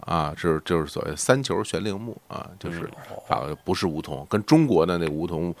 [0.00, 2.90] 啊，是就是所谓三球悬铃木啊，就是
[3.26, 5.54] 法国不是梧桐，跟中国的那梧桐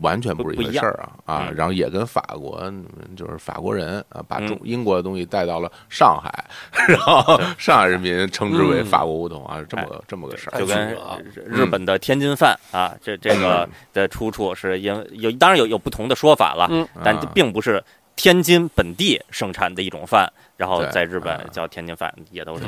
[0.00, 2.72] 完全不是一回事儿啊啊，然后也跟法国
[3.16, 6.44] 就是法国人啊把中英国的东西带到了上海，
[6.86, 10.96] 然后上海人民称之为法国梧桐啊，这么个这么个事儿，就跟
[11.44, 16.14] 日本的天津饭啊，这这个的出处是因为有当然有有不同的。
[16.20, 16.68] 说法了，
[17.02, 17.82] 但并不是
[18.14, 22.64] 天津本地生产的一种饭，然后在日本叫天津饭，也都是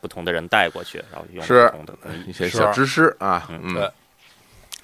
[0.00, 1.92] 不同的人带过去，然后用不同的
[2.26, 3.90] 一些小知识啊，对。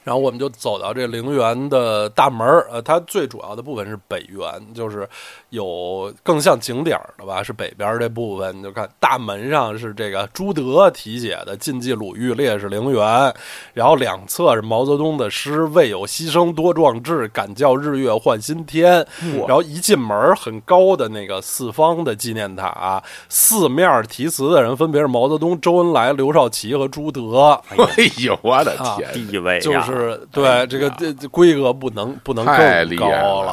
[0.04, 4.44] 然后我们就走到这陵园的大门儿，呃，它最主要的部分是北园，
[4.74, 5.08] 就是
[5.48, 8.54] 有更像景点的吧，是北边这部分。
[8.54, 13.34] 你就看大门上是这个朱德题写的“晋冀鲁豫烈士陵园”，
[13.72, 19.06] 然后两侧是毛泽东的诗“为有牺牲多壮志，敢叫日月换新天”。
[19.48, 27.58] 然后一进门，很高的那个四方的纪念塔，四面题词的人分别是毛泽东、周恩来、刘少奇和朱德。
[27.70, 27.76] 哎
[28.18, 29.93] 呦，我的天，地位就是。
[29.94, 33.52] 是对这个这规格不能不能更高了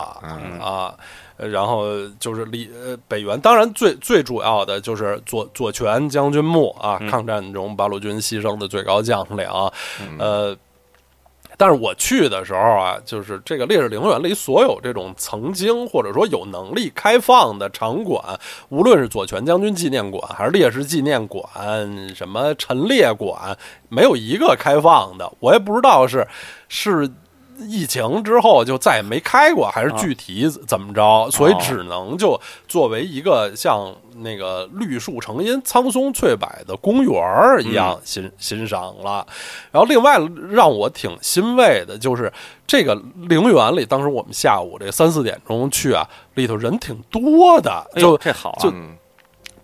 [0.60, 0.94] 啊，
[1.38, 1.86] 然后
[2.20, 9.48] 就是李呃北元，当然最最主要的就是左左权将军墓啊，抗战中八路军牺牲的最高将领，
[10.18, 10.58] 呃。
[11.62, 18.20] 但是我去的时候啊，就是这个烈士陵园里所有这种曾经或者说有能力开放的场馆，
[18.70, 21.46] 无论是左权将军纪念馆还是烈士纪念馆，
[22.16, 23.56] 什么陈列馆，
[23.90, 25.32] 没有一个开放的。
[25.40, 26.28] 我也不知道是
[26.68, 27.08] 是。
[27.60, 31.30] 疫情之后就再也没开过，还是具体怎么着？
[31.32, 39.26] 所以只能就作为一个像那个绿树成荫、苍松翠柏的公园儿一样欣欣赏了。
[39.72, 40.18] 然后另外
[40.50, 42.32] 让我挺欣慰的就是
[42.66, 48.72] 这个陵园里，当时我们下午这三四点钟去啊，里头人挺多的，就这好就。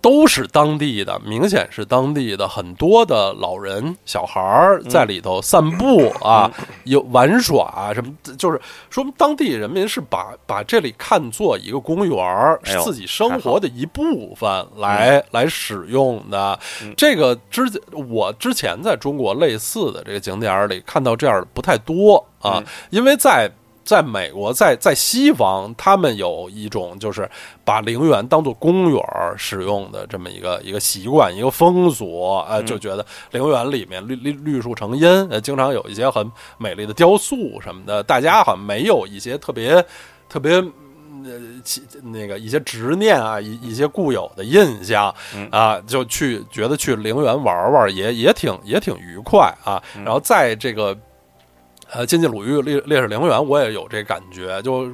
[0.08, 6.50] 都是当地的，明显是当地的很多的老人、小孩儿在里头散步啊，
[6.86, 8.58] 有玩耍什么，就是
[8.90, 16.58] 说明当地人民是把把这里看作一个公园自己生活的一部分来来使用的。
[16.96, 23.52] 这个之我之前在中国类似的这个景点儿里看到这样的不太多啊，因为在。
[23.88, 27.28] 在美国，在在西方，他们有一种就是
[27.64, 39.82] 把陵园当做公园儿使用的这么一个一个习惯，一个风俗，呃，就觉得陵园里面绿绿绿树成荫，呃，经常有一些很美丽的雕塑什么的，大家好像没有一些特别
[40.28, 40.62] 特别。
[41.26, 41.32] 呃，
[41.64, 45.14] 其那个一些执念啊，一一些固有的印象
[45.50, 49.82] 啊，就去觉得去陵园玩玩也也挺也挺愉快啊。
[50.06, 50.96] 然后在这个
[51.92, 54.92] 呃，金鸡鲁豫烈烈士陵园，我也有这感觉，就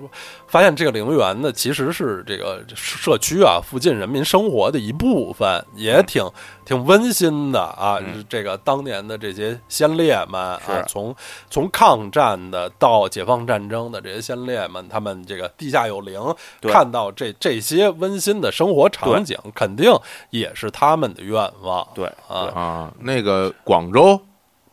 [0.48, 6.24] 发现这个陵园呢，其实是这个社区啊附近人民生活的一部分，也挺
[6.64, 8.00] 挺温馨的啊。
[8.30, 11.16] 这个当年的这些先烈们啊，从
[11.50, 16.22] 从抗战的到解放战争的这些先烈们，他们这个地下有陵，
[16.62, 19.92] 看到这这些温馨的生活场景，肯定
[20.30, 21.88] 也是他们的愿望。
[21.96, 24.20] 对啊，啊，那个广州，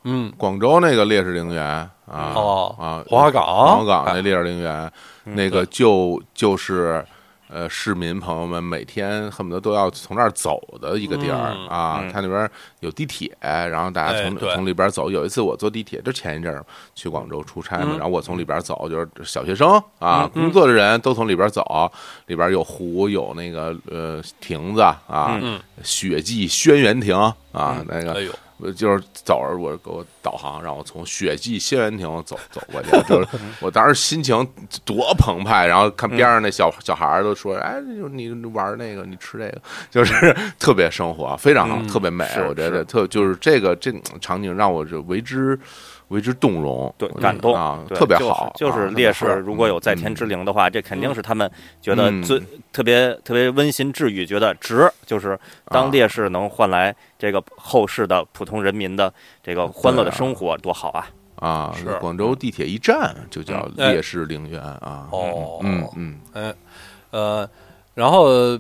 [0.05, 1.91] 嗯，广州那个烈士陵园啊，
[2.35, 3.45] 哦啊，黄花岗。
[3.45, 4.93] 黄花岗那哎烈士陵园，
[5.25, 7.05] 那个就就是。
[7.53, 12.13] 呃，市民朋友们每天恨不得都要从那儿走的一个地儿、嗯啊，嗯。
[12.13, 12.49] 它那边
[12.79, 15.11] 有地铁，然后大家从、哎从里边走。
[15.11, 16.65] 有一次我坐地铁，就前一阵儿
[16.95, 17.99] 去广州出差嘛，嗯。
[17.99, 21.91] 然后我从里边走，就是小学生啊，工作的人都从里边走，
[22.27, 27.17] 里边有湖，有那个呃亭子啊，嗯雪霁轩辕亭
[27.51, 28.37] 啊，那个哎呦，我
[28.77, 33.29] 就是走着，我给我导航，让我从雪季轩辕亭走走过去，就是
[33.61, 34.47] 我当时心情
[34.85, 45.59] 多澎湃，然后看边上那小小孩儿都说，哎，就你玩那个，你吃这个，就是 特别生活，非常好，嗯特别美，我觉得特就是这个这种场景让我就为之
[46.11, 51.51] 为之动容，对，感动啊，特别好，就是啊烈士如果有在天之灵的话，这肯定是他们
[51.81, 52.41] 觉得嗯最
[52.73, 54.91] 特别特别温馨治愈，觉得值。
[55.07, 59.13] 就是当啊烈士能换来这个后世的普通人民的
[59.43, 61.09] 这个欢乐的生活，多好啊！
[61.37, 66.55] 啊是，广州地铁一站就叫烈士陵园啊，哦嗯嗯哎，
[67.11, 67.49] 呃，
[67.95, 68.59] 然后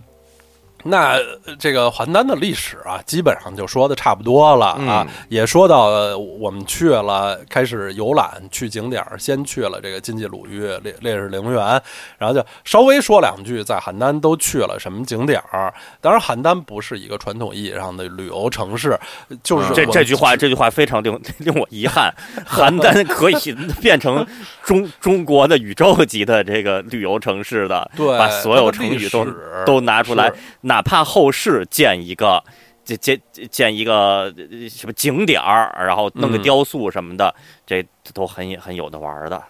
[0.85, 1.13] 那
[1.47, 11.81] 呃这个邯郸的历史啊，基本上就说的差不多了啊，嗯也说到呃我们去了，开始游览去景点儿，先去了这个金鸡鲁豫烈烈士陵园，
[12.19, 15.73] 然后就稍微说两句，在邯郸都去了什么景点儿。
[16.01, 18.99] 当然，邯郸不是一个传统意义上的旅游城市，
[19.43, 22.13] 就是嗯这这句话，这句话非常令 令我遗憾。
[22.47, 24.27] 邯郸可以变成
[24.65, 29.27] 中中国的宇宙级的这个旅游城市的， 对把所有成语都
[29.67, 30.35] 都拿出来是，
[30.71, 32.43] 哪怕后世建一个。
[32.83, 37.33] 建建建一个呃什么景点儿，然后弄个嗯雕塑什么的，
[37.65, 39.41] 这都很很有的玩儿的。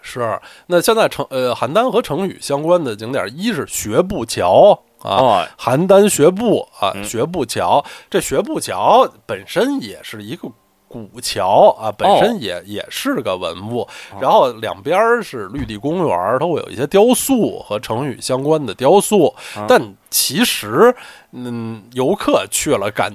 [0.00, 0.40] 是。
[0.68, 4.72] 那现在成呃邯郸和成语相关的景点儿，一是学步桥
[5.02, 10.48] 啊，哦，邯郸学步啊，嗯学步桥，这学步桥本身也是一个
[10.88, 13.86] 古桥啊，本身也、也是个文物。
[14.20, 20.94] 然后两边儿是绿地公园儿，它会有一些雕塑和成语相关的雕塑，啊但其实，
[21.32, 23.12] 嗯，游客去了感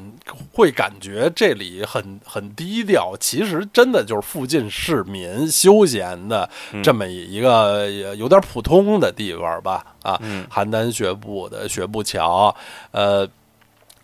[0.53, 6.47] 会感觉这里很很低调，其实真的就是附近市民休闲的
[6.83, 12.55] 这么一个也有点普通的地方吧，啊，嗯邯郸学步的学步桥，
[12.91, 13.27] 呃。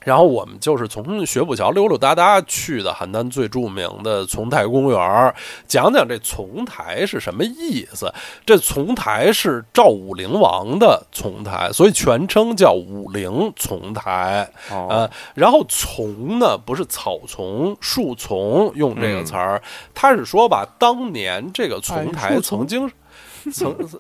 [0.04, 5.36] 然后我们就是从学步桥溜溜达达去的邯郸最著名的丛台公园儿，
[5.68, 8.12] 讲讲这丛台是什么意思。
[8.46, 14.50] 这丛台是赵武灵王的丛台，所以全称叫武陵丛台。
[14.72, 19.62] 哦，呃，然后丛呢不是草丛、树丛用这个词儿，
[19.94, 22.90] 他是说吧，当年这个丛哎台曾经
[23.52, 24.00] 曾经曾。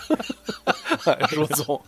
[1.28, 1.80] 树丛，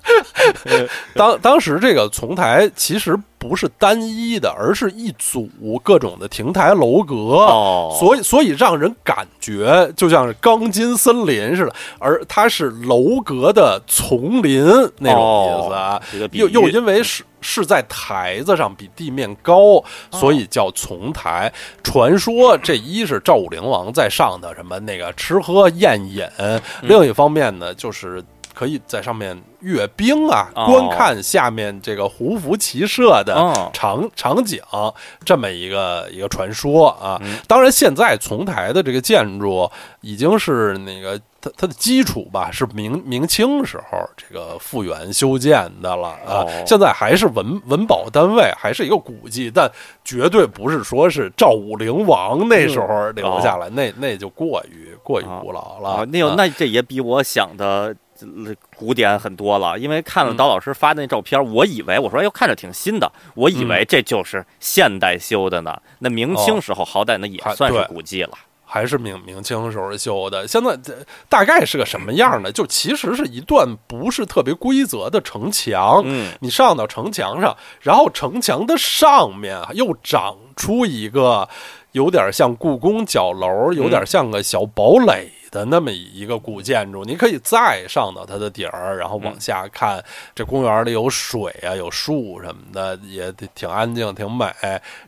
[1.15, 5.49] 当当时这个丛台其实不是单一的，而是一组
[5.83, 7.97] 各种的亭台楼阁，哦。
[7.99, 14.65] 所以所以让人感觉就像是钢筋森林似的，而它是楼阁的丛林
[14.99, 15.71] 那种
[16.13, 21.53] 意思又又因为是是在台子上比地面高，所以叫丛台。
[21.85, 26.23] 传说这一是赵武灵王在上的什么那个吃喝宴饮，
[26.83, 28.23] 另一方面呢就是。
[28.59, 30.67] 可以在上面阅兵啊，哦。
[30.67, 33.71] 观看下面这个胡服骑射的哦。
[33.73, 34.61] 场场景，
[35.25, 37.17] 这么一个一个传说啊。
[37.23, 37.39] 嗯。
[37.47, 39.71] 当然，现在丛台的这个建筑
[40.01, 46.43] 已经是那个它它的基础吧，是明明清时候这个复原修建的了啊。
[46.43, 46.65] 哦。
[46.67, 49.71] 现在还是文文保单位，还是一个古迹，但
[50.05, 55.91] 绝对不是说是赵武灵王那时候留下来，那那就过于过于古老了。
[55.91, 56.35] 啊，那有啊。
[56.37, 57.95] 那这也比我想的呃
[58.77, 59.79] 古典很多了。
[59.79, 65.81] 因为看了嗯刀老师发的那照片，我以为我说哎呦看着挺新的，我以为这就是现代修的呢。
[65.99, 68.31] 那明清时候好歹那也算是古迹了。
[68.71, 70.95] 还是明明清时候修的，现在这
[71.27, 72.53] 大概是个什么样呢？
[72.53, 81.49] 就其实是一段不是特别规则的城墙，嗯你上到城墙上，然后城墙的上面啊又长出一个
[81.93, 87.05] 有点像故宫角楼，有点像个小堡垒的那么一个古建筑。
[87.05, 90.03] 你可以再上到它的顶儿，然后往下看，
[90.35, 94.47] 这公园里有水啊，有树什么的，也挺安静，挺美。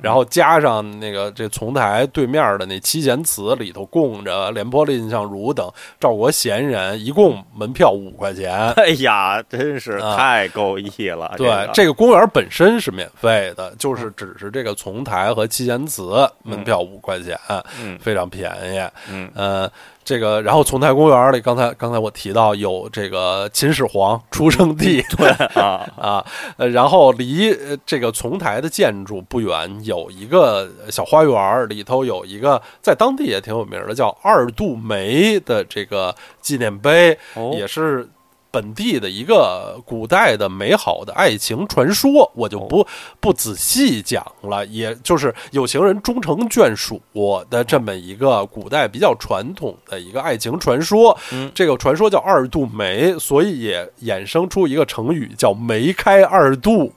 [0.01, 8.71] 然后加上那个这丛台对面的那七贤祠里头供着廉颇、蔺相如等赵国贤人，一共门票五块钱。
[8.81, 11.35] 哎呀，真是啊太够意了。
[11.37, 17.35] 对，这这个公园本身是免费的，就是只是这个丛台和七贤祠门票五块钱，
[17.83, 18.79] 嗯非常便宜。
[19.11, 19.71] 嗯呃，
[20.03, 38.09] 这个然后丛台公园里，刚才刚才我提到有这个秦始皇出生地，对啊 啊，呃，然后离呃这个丛台的建筑不远有一个小花园，里头有一个在当地也挺有名的叫二度梅的这个纪念碑，哦也是
[38.51, 42.87] 本地的一个古代的美好的爱情传说，我就不
[43.21, 47.01] 不仔细讲了，也就是有情人终成眷属
[47.49, 51.17] 的这么一个古代比较传统的一个爱情传说。
[51.33, 56.93] 嗯这个传说叫二度梅，所以也衍生出一个成语叫梅开二度。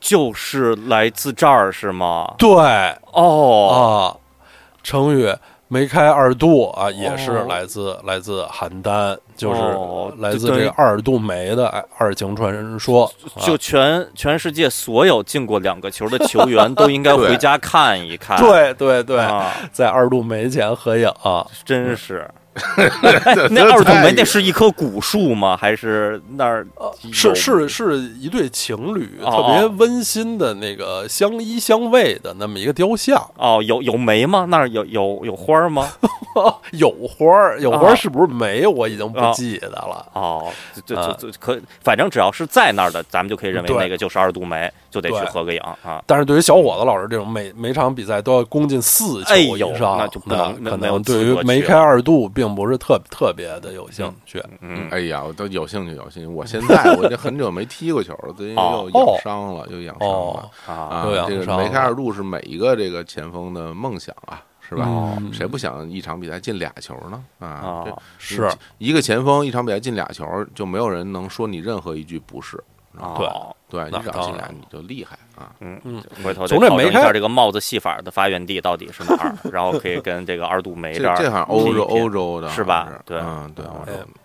[0.00, 2.32] 就是来自这儿是吗？
[2.38, 2.48] 对
[3.12, 4.14] 哦，啊，
[4.84, 5.34] 成语
[5.68, 13.04] 梅开二度啊，也是哦来自、来自邯郸，就是哦来自于这个二度梅的爱二情传说。
[13.34, 18.38] 啊就全全世界所有进过两个球的球员都应该 回家看一看。
[18.38, 21.12] 对对对，啊，在二度梅前合影、
[21.64, 22.28] 真是。
[23.50, 25.56] 那 二度梅那是一棵古树吗？
[25.56, 26.66] 还是那儿
[27.12, 33.18] 是是是一对情侣，哦特别温馨的那个相依相偎的那么一个雕像。
[33.36, 34.46] 哦，有有梅吗？
[34.48, 35.88] 那儿有有有花吗？
[36.72, 38.66] 有花儿，有花是不是梅？
[38.66, 40.06] 我已经不啊记得了。
[40.12, 40.46] 哦，
[40.84, 46.02] 就就啊就就可，反正只要是在那儿的，咱们就可以认为那个就是二度梅，就得去合个影啊。
[46.06, 54.42] 但是对于小伙子老师这种每每场比赛都要攻进四球以上，那就不能可能对于梅开二度并不是特特别的有兴趣。
[54.60, 56.26] 嗯，哎呀，我都有兴趣，有兴趣。
[56.26, 64.84] 我现在我已经很久没踢过球了，最近哦又养伤了，又养伤哦了啊，啊这个伤梅开二度是每一个这个前锋的梦想啊，是吧？
[64.88, 67.22] 嗯谁不想一场比赛进俩球呢？
[67.38, 70.24] 啊，这啊，是一个前锋一场比赛进俩球，
[70.54, 72.62] 就没有人能说你任何一句不是。
[72.98, 75.52] 哦对你那只要进来，你就厉害啊！
[75.60, 83.64] 嗯嗯，回头得从这梅开这个帽子戏法的发源地到底是哪儿， 然后可以跟这个二度梅这儿这这好像欧洲欧洲的是吧对嗯，对，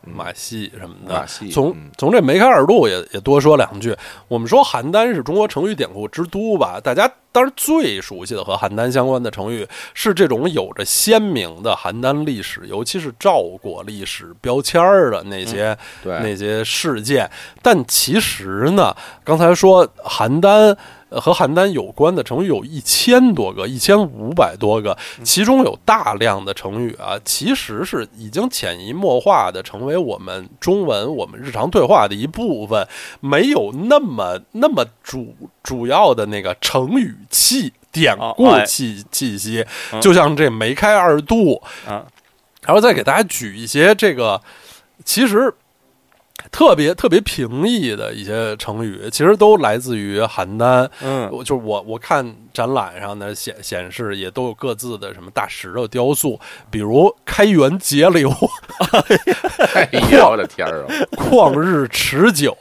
[0.02, 1.14] 马戏什么的。
[1.14, 3.96] 马戏从嗯从这梅开二度也也多说两句。
[4.28, 17.30] 我们说邯郸是中国成语典故之都吧，大家当然最熟悉的和邯郸相关的成语是这种有着鲜明的邯郸历史，尤其是赵国历史标签儿的那些、对那些事件。
[17.62, 20.50] 但其实呢，刚才说邯郸。
[21.10, 32.88] 呃和邯郸有关的成语有一千多个，一千五百多个，其中有大量的成语啊，其实是已经潜移默化的成为我们中文我们日常对话的一部分，
[33.20, 42.02] 没有那么那么主主要的那个成语气典故气气息，嗯就像这梅开二度，啊，
[42.64, 44.42] 然后再给大家举一些这个
[45.06, 45.54] 其实
[46.54, 50.88] 特别特别平易的一些成语，其实都来自于邯郸。
[51.02, 51.28] 嗯。
[51.32, 52.24] 我就是我我看
[52.54, 56.40] 展览上的显显示也都有各自的什么大石头雕塑，
[56.70, 58.30] 比如开源节流、
[59.74, 60.86] 哎呀，我的天啊。
[61.18, 62.56] 旷日持久、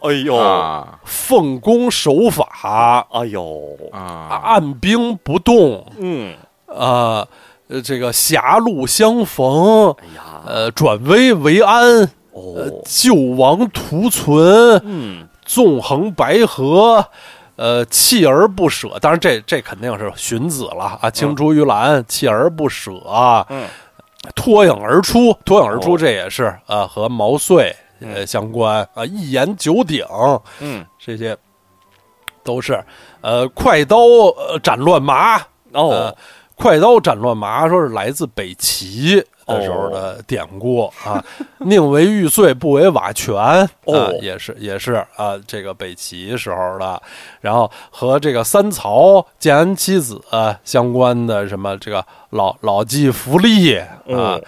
[0.00, 0.98] 哎呦，啊。
[1.04, 4.40] 奉公守法、哎呦，啊！
[4.42, 5.86] 按兵不动。
[5.98, 6.34] 嗯，
[6.66, 7.24] 啊、
[7.68, 17.02] 呃，这个狭路相逢，哎呀，呃，转危为安，呃哦，，救亡图存，嗯，纵横捭阖，
[17.56, 18.98] 呃，锲而不舍。
[19.00, 23.66] 当然这，这肯定是荀子了啊，青出于蓝，锲而不舍啊，嗯，
[24.34, 25.98] 脱颖而出，脱颖而出，哦。
[25.98, 30.04] 这也是呃和毛遂呃相关啊，一言九鼎，
[30.60, 31.34] 嗯，这些
[32.44, 32.78] 都是。
[33.22, 33.96] 呃快刀
[34.36, 35.38] 呃斩乱麻。
[35.72, 35.88] 哦。
[35.88, 36.16] 呃，
[36.54, 41.24] 快刀斩乱麻说是来自北齐的时候的典故、啊，
[41.58, 43.34] 宁为玉碎不为瓦全，
[43.84, 44.06] 哦。
[44.06, 47.00] 啊，也是也是啊，这个北齐时候的，
[47.40, 53.80] 然后和这个三曹建安七子、啊相关的什么这个老老骥伏枥
[54.12, 54.38] 啊，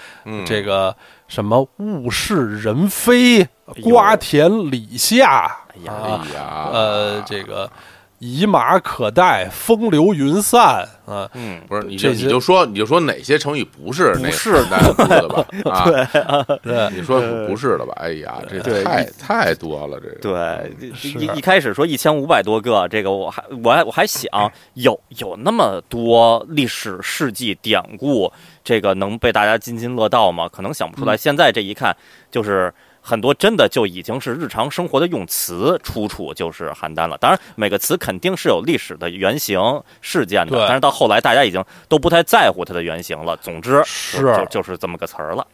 [0.44, 0.94] 这个
[1.28, 3.46] 什么物是人非，
[3.82, 7.70] 瓜田李下，哎呀啊呃，这个
[8.18, 15.46] 以马可待，风流云散啊，嗯，不是你就这你就说你就说哪些成语不是那是大家说的吧？
[15.70, 17.92] 啊， 对，你说不不是的吧？
[17.96, 20.90] 哎呀，这太太多了，这个对，
[21.20, 24.28] 一一开始说一千五百多个，这个我还我还我还想
[24.74, 28.32] 有有那么多历史事迹典故，
[28.64, 30.48] 这个能被大家津津乐道吗？
[30.48, 31.16] 可能想不出来。
[31.16, 31.96] 现在这一看，
[32.32, 32.72] 就是
[33.08, 37.16] 很多真的就已经是日常生活的用词，出处就是邯郸了。
[37.16, 39.58] 当然，每个词肯定是有历史的原型
[40.02, 43.34] 事件的，但是到后来大家已经都不太在乎它的原型了。
[43.38, 45.46] 总之，是就就就是这么个词儿了。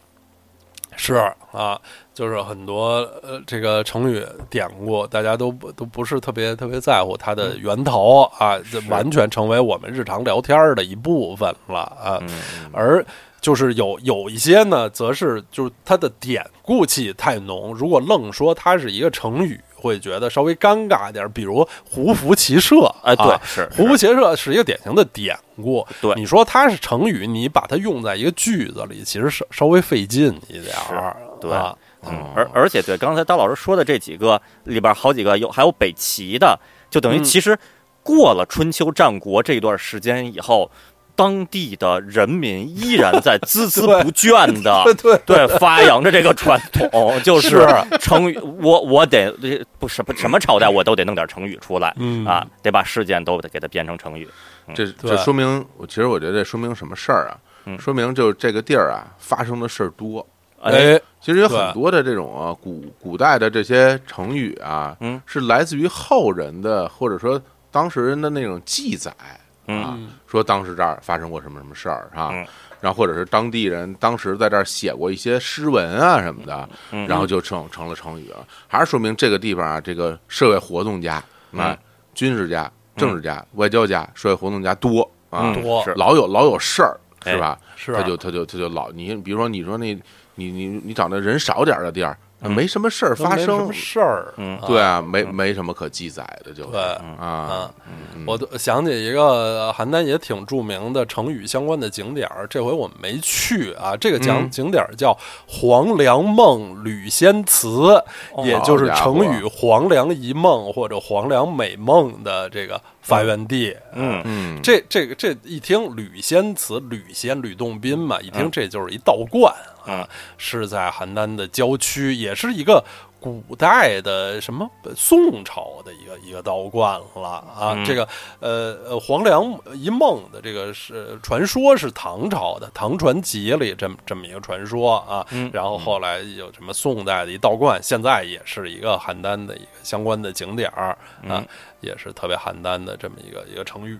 [0.97, 1.15] 是
[1.51, 1.77] 啊，
[2.13, 12.17] 就是很多呃这个成语典故，大家都不都不是特别特别在乎它的源头啊，这完全成为我们日常聊天的一部分了啊。
[12.21, 12.29] 嗯，
[12.71, 13.05] 而
[13.45, 21.29] 就是有有一些呢，则是就是它的典故气太浓，如果愣说它是一个成语，会觉得稍微尴尬点儿。
[21.29, 25.85] 比如“胡服骑射”，哎，对啊，是胡服骑射是一个典型的典故。
[26.01, 31.15] 对你说它是成语，你把它用在一个句子里，其实稍稍微费劲一点儿。
[31.39, 36.59] 对啊，嗯，而而且对刚才刀老师说的这几个里边，好几个有还有北齐的，
[36.89, 37.55] 就等于嗯其实
[38.01, 40.71] 过了春秋战国这段时间以后，
[41.15, 45.47] 当地的人民依然在孜孜 不倦的 对对。
[45.57, 46.89] 发扬着这个传统，
[47.23, 47.65] 就是
[47.99, 49.31] 成语，我我得
[49.79, 52.25] 不什么什么朝代我都得弄点成语出来嗯。
[52.25, 54.27] 啊，得把事件都得给它编成成语。
[54.73, 57.37] 这这说明，我其实我觉得这说明什么事儿啊？
[57.65, 57.79] 嗯。
[57.79, 60.25] 说明就是这个地儿啊发生的事儿多。
[60.61, 67.39] 哎，其实有很多的这种啊古古代的这些成语啊，嗯，是来自于后人的或者说
[67.71, 69.97] 当时人的那种记载嗯啊，
[70.27, 72.45] 说当时这儿发生过什么什么事儿啊，嗯。
[72.81, 77.07] 然后或者是当地人当时在这儿写过一些诗文啊什么的，嗯。
[77.07, 81.77] 然后就成成了成语了，还是说明这个地方啊，这个社会活动家啊嗯，
[82.13, 85.83] 军事家、政治家、外交家、社会活动家多啊，嗯多。
[85.95, 87.57] 老有老有事儿是哎吧？
[87.75, 89.97] 是他就他就他就老你比如说你说那
[90.35, 94.33] 你你你找那人少点儿的地儿，嗯没什么事儿发生没什么，事儿。
[94.37, 96.81] 嗯对啊，没没什么可记载的，就是对
[97.19, 97.69] 啊，
[98.13, 103.95] 嗯我都想起一个呃邯郸也挺著名的成语相关的景点儿，这回我们没去啊。
[103.95, 105.17] 这个讲嗯景点儿叫
[105.47, 108.01] 黄粱梦吕仙祠，
[108.43, 113.75] 也就是成语“黄粱一梦”或者“黄粱美梦”的这个发源地。
[113.93, 119.53] 嗯嗯，这这个这一听吕仙祠，吕仙吕洞宾嘛，一听这就是一道观
[119.85, 120.07] 啊，
[120.37, 122.83] 是在邯郸的郊区，也是一个
[123.19, 127.73] 古代的什么宋朝的一个一个道观了啊。
[127.75, 127.85] 嗯。
[127.85, 128.07] 这个
[128.39, 140.89] 呃呃黄粱一梦的这个是传说是唐朝的《唐传奇》里这么这么一个传说啊，嗯然后后来有什么宋代的一道观，现在也是一个邯郸的一个相关的景点儿
[141.27, 141.47] 啊，嗯
[141.85, 143.97] 也是特别邯郸的这么一个一个成语。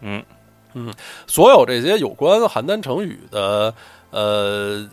[0.00, 0.22] 嗯
[0.74, 0.92] 嗯
[1.26, 3.74] 所有这些有关邯郸成语的，
[4.10, 4.86] 呃，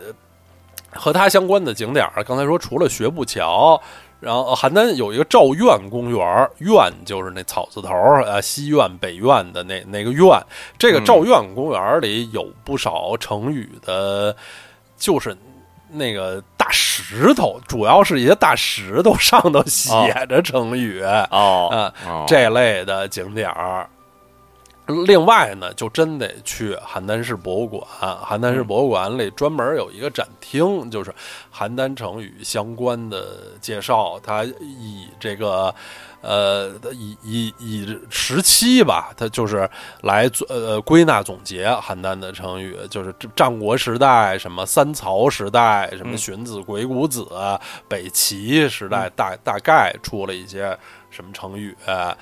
[0.91, 3.79] 和它相关的景点儿，刚才说除了学步桥，
[4.19, 10.41] 然后邯郸有一个赵苑公园儿，苑就是那草字头儿，呃，西苑、北苑的那那个苑。
[10.77, 14.35] 这个嗯赵苑公园儿里有不少成语的，
[14.97, 15.37] 就是。
[15.91, 16.39] 那个
[16.69, 19.89] 大石头，主要是一些大石头上头写
[20.27, 23.89] 着成语，哦啊，哦这类的景点儿。
[25.07, 27.83] 另外呢，就真得去邯郸市博物馆。
[28.23, 31.11] 邯郸市博物馆里专门有一个展厅，就是
[31.51, 34.19] 邯郸成语相关的介绍。
[34.23, 35.73] 它以这个
[36.21, 39.69] 呃，以以以时期吧，它就是
[40.01, 47.25] 来呃归纳总结邯郸的成语，就是战国时代、什么三曹时代、什么嗯荀子、鬼谷子、
[47.87, 50.77] 北齐时代，大大概出了一些
[51.09, 52.15] 什么成语，呃，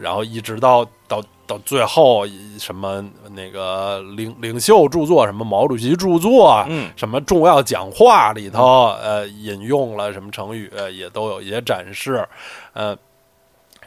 [0.00, 2.26] 然后一直到到到最后
[2.58, 12.26] 什么那个领领袖著作，什么毛主席著作，嗯什么重要讲话里头，呃，引用了什么成语，呃也都有一些展示，
[12.72, 12.98] 呃。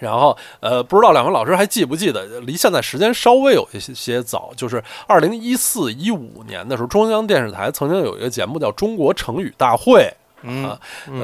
[0.03, 10.13] 然后，呃，不知道两位老师还记不记得，离现在时间稍微有一些些早，就是二零一四一五年的时候，中央电视台曾经有一个节目叫《中国成语大会》
[10.67, 10.77] 啊。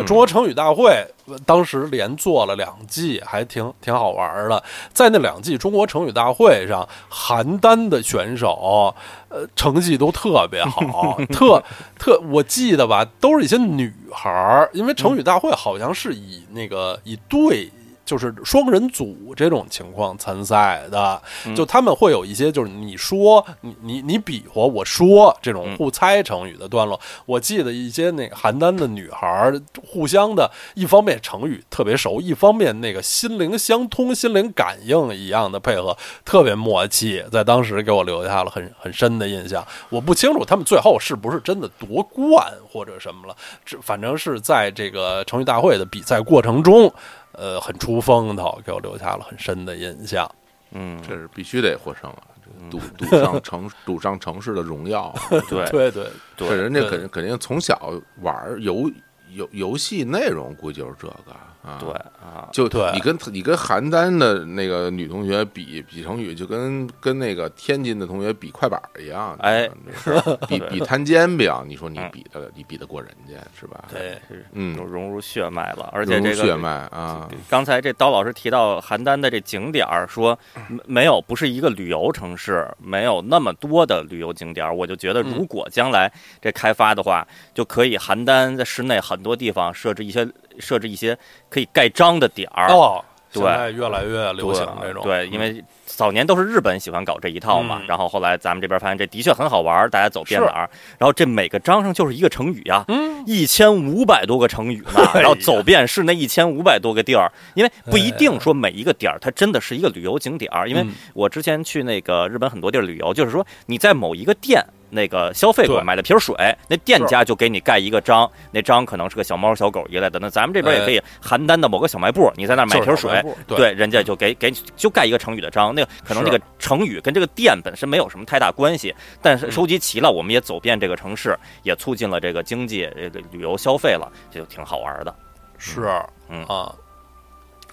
[0.05, 1.05] 中国成语大会
[1.45, 4.63] 当时连做了两季，还挺挺好玩的。
[4.93, 8.95] 在那两季中国成语大会上，邯郸的选手
[9.27, 11.61] 呃成绩都特别好， 特
[11.99, 17.69] 特我记得吧，都是一些女孩儿，因为成语大会好像是以那个以对。
[18.09, 21.21] 就是双人组这种情况参赛的，
[21.55, 26.99] 就他们会有一些，就是你说你你你比划，我说这种互猜成语的段落。
[27.27, 29.53] 我记得一些那个邯郸的女孩
[29.87, 35.95] 互相的，一方面成语特别熟，一方面那个心灵相通、心灵感应一样的配合，
[36.25, 39.63] 特别默契，在当时给我留下了很很深的印象。
[39.89, 46.91] 我不清楚他们最后是不是真的夺冠或者什么了，这反正是在这个成语大会的比赛过程中。
[47.39, 50.29] 呃，很出风头，给我留下了很深的印象。
[50.71, 52.23] 嗯，这是必须得获胜啊！
[52.69, 55.15] 赌赌上城， 赌上城市的荣耀。
[55.47, 58.91] 对 对对，这人家肯定肯定从小玩游
[59.29, 61.35] 游游戏内容，估计就是这个。
[61.61, 62.63] 啊，对啊，就
[62.93, 69.69] 你跟你跟邯郸的那个女同学比比成语，就跟跟那个天津的同学比快板一样，哎，
[70.47, 73.83] 比比摊煎饼，你说你比的你比得过人家是吧？
[73.91, 74.17] 对，
[74.53, 77.27] 嗯，都融入血脉了，而且这个血脉啊。
[77.49, 80.37] 刚才这刀老师提到邯郸的这景点儿，说
[80.85, 86.09] 没有不是一个旅游城市，没有那么多的旅游景点儿，我就觉得如果将来
[86.41, 90.25] 这开发的话，就可以邯郸在市内很多地方设置一些。
[90.59, 91.17] 设置一些
[91.49, 92.69] 可以盖章的点儿。
[92.71, 93.41] 哦，对，
[93.73, 95.03] 越来越流行这种。
[95.03, 102.85] 对，因为早年都是日本喜欢搞这一套嘛，然后后来咱们这边发现这的确很好玩，大家走遍哪儿，然后这每个章上就是一个成语呀，
[103.25, 114.63] 一千五百多个成语呢，然后走遍是那一千五百多个地儿，因为不一定说每一个点儿它真的是一个旅游景点儿，因为我之前去那个日本很多地儿旅游，就是说你在某一个店。
[114.89, 116.35] 那个消费过买了瓶水，
[116.67, 120.19] 那店家就给你盖一个章，那章可能是个小猫小狗一类的。
[120.19, 125.73] 那咱们这边也可以，邯郸的某个小卖部，你在那买瓶水，对，人家就给给就盖一个成语的章。
[125.73, 135.15] 那个可能这个成语跟这个店本身没有什么太大关系，但是收集齐了，我们也走遍这个城市，也促进了这个经济，这个旅游消费了，这就挺好玩的。
[135.57, 135.89] 是，
[136.29, 136.73] 嗯啊。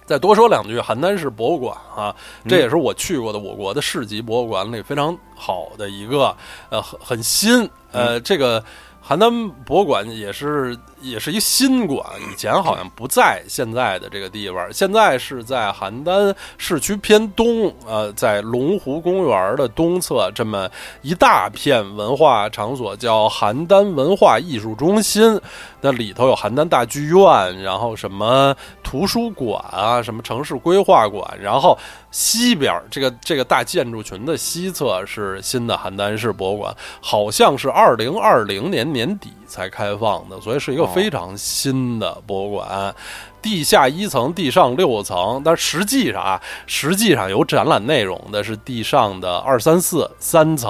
[0.07, 2.15] 再多说两句，邯郸市博物馆啊，
[2.47, 6.35] 这也是我去过的我国的市级博物馆里非常好的一个，
[6.71, 8.63] 呃，很很新，呃，这个。
[9.09, 20.69] 邯郸博物馆也是也是一新馆，以前好像不在现在的这个地方，现在是在邯郸市区偏东，呃，在龙湖公园的东侧这么
[21.01, 25.39] 一大片文化场所，叫邯郸文化艺术中心。
[25.79, 31.77] 那里头有邯郸大剧院，然后什么图书馆啊，什么城市规划馆，然后。
[32.09, 42.93] 西边这个这个大建筑群的西侧是新的邯郸市博物馆，好像是二零二零年年底才开放的，所以是一个非常新的博物馆。
[43.47, 50.69] 地下一层，地上六层，但实际上啊，实际上有展览内容的是地上的二三四三层，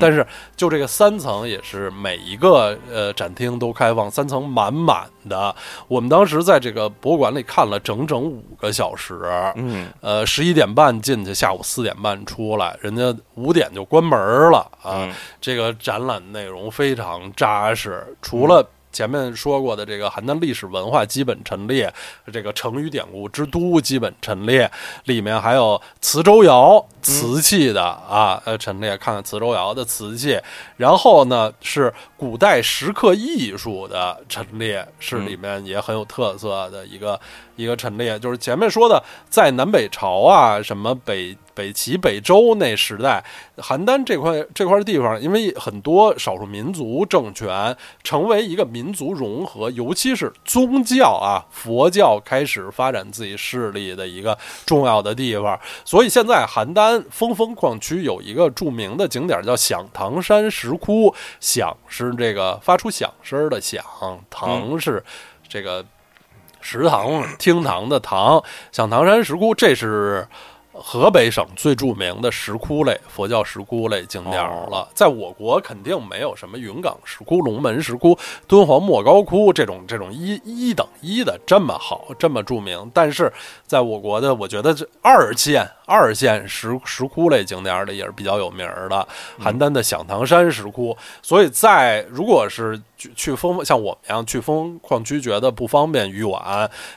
[0.00, 0.26] 但是
[0.56, 5.54] 就这个三层也是每一个呃展厅都开放，三层满满的。
[5.86, 9.20] 我们当时在这个博物馆里看了整整五个小时，
[9.56, 14.18] 嗯，呃，十一点半进去，下午四点半出来，人家五点就关门
[14.50, 15.06] 了啊。
[15.42, 18.66] 这个展览内容非常扎实，除了。
[18.98, 21.94] 前面说过的这个邯郸历史文化基本陈列，
[22.32, 24.68] 这个成语典故之都基本陈列，
[25.04, 30.36] 里面还有磁州窑瓷器的啊，呃，陈列看看磁州窑的瓷器，
[30.78, 37.20] 然后呢是古代石刻艺术的陈列，是里面也很有特色的一个
[37.54, 39.00] 一个陈列，就是前面说的
[39.30, 41.38] 在南北朝啊，什么北。
[41.58, 43.24] 北齐、北周那时代，
[43.56, 55.58] 邯郸这块这块地方，因为很多少数民族政权成为一个民族融合，尤其是宗教啊，佛教开始发展自己势力的一个重要的地方。
[55.84, 63.84] 所以现在邯郸峰峰矿区有一个著名的景点叫响堂山石窟，响是这个发出响声的响，
[64.30, 65.02] 堂是
[65.48, 65.84] 这个
[66.60, 70.28] 食堂厅堂的堂，响堂山石窟，这是。
[70.82, 82.90] 河北省最著名的石窟类佛教石窟类景点了，在我国肯定没有什么云冈石窟、龙门石窟、敦煌莫高窟这种这种一一等一的这么好、这么著名。
[82.94, 83.32] 但是
[83.66, 89.08] 在我国的，我觉得这二线二线石石窟类景点里也是比较有名的，
[89.40, 90.96] 邯郸的响堂山石窟。
[91.22, 96.28] 所以在如果是去去峰像我们一样去风矿区觉得不方便远，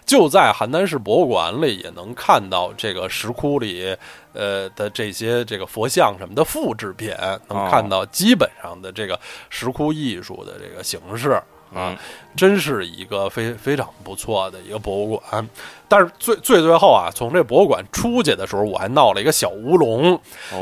[0.05, 3.95] 就在邯郸市博物馆里也能看到这个石窟里
[4.33, 7.13] 呃的这些这个佛像什么的复制品，
[7.47, 9.17] 能看到基本上的这个
[9.49, 11.39] 石窟艺术的这个形式
[11.73, 11.95] 啊，
[12.35, 15.47] 真是一个非非常不错的一个博物馆。
[15.87, 20.19] 但是最最最后啊，从这博物馆出去的时候，我还闹了一个小乌龙，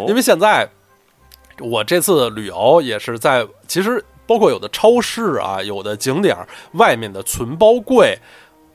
[0.07, 0.69] 因为现在
[1.59, 6.37] 我这次旅游也是在，其实包括有的超市啊，有的景点
[6.73, 8.17] 外面的存包柜。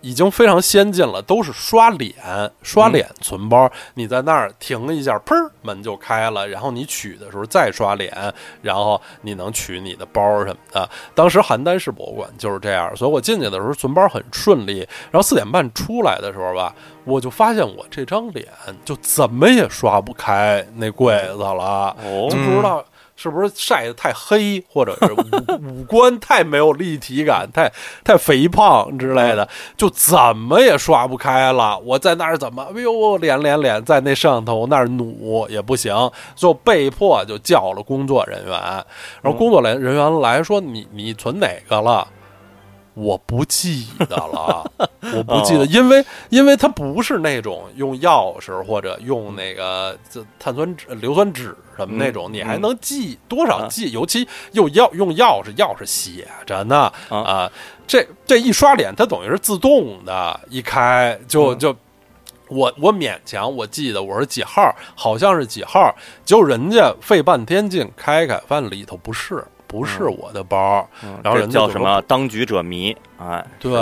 [0.07, 2.15] 已经非常先进了，都是刷脸
[2.63, 3.67] 刷脸存包。
[3.95, 6.47] 你在那儿停一下，砰，门就开了。
[6.47, 8.13] 然后你取的时候再刷脸，
[8.61, 10.87] 然后你能取你的包什么的。
[11.15, 14.81] 当时邯郸市博物馆就是这样，所以我进去的时候存包很顺利。
[15.11, 16.75] 然后四点半出来的时候吧，
[17.05, 18.47] 我就发现我这张脸
[18.85, 21.97] 就怎么也刷不开那柜子了，
[22.29, 22.85] 就不知道。
[23.17, 27.73] 是不是晒得太黑，或者是五五官太没有立体感，太
[28.03, 31.79] 太肥胖之类的，就怎么也刷不开了。
[31.79, 35.95] 我在那儿怎么，哎呦，脸脸脸，在那摄像头那儿努也不行，
[36.35, 38.55] 就被迫就叫了工作人员。
[39.23, 42.07] 然后工作人人员来说：“你你存哪个了？”
[42.95, 44.65] 我不记得了，
[45.13, 49.99] 我不记得，因为因为它不是那种用钥匙或者用那个
[50.39, 53.91] 碳酸纸、硫酸纸什么那种，你还能记多少记？
[53.91, 57.51] 尤其又要用钥匙，钥匙写着呢啊！
[57.87, 61.75] 这这一刷脸，它等于是自动的，一开就就
[62.49, 65.93] 我我勉强我记得我是几号，好像是几号，
[66.25, 69.45] 结果人家费半天劲开开，发现里头不是。
[69.75, 70.89] 不是我的包，
[71.21, 72.01] 然后人叫什么？
[72.03, 73.73] 当局者迷，哎，对，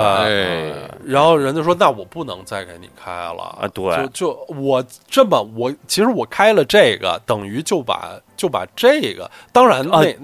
[1.04, 3.68] 然后人家说，那我不能再给你开了啊！
[3.68, 10.16] 对，就就我这么，我其实我开了这个，等于就把就把这个，当然那。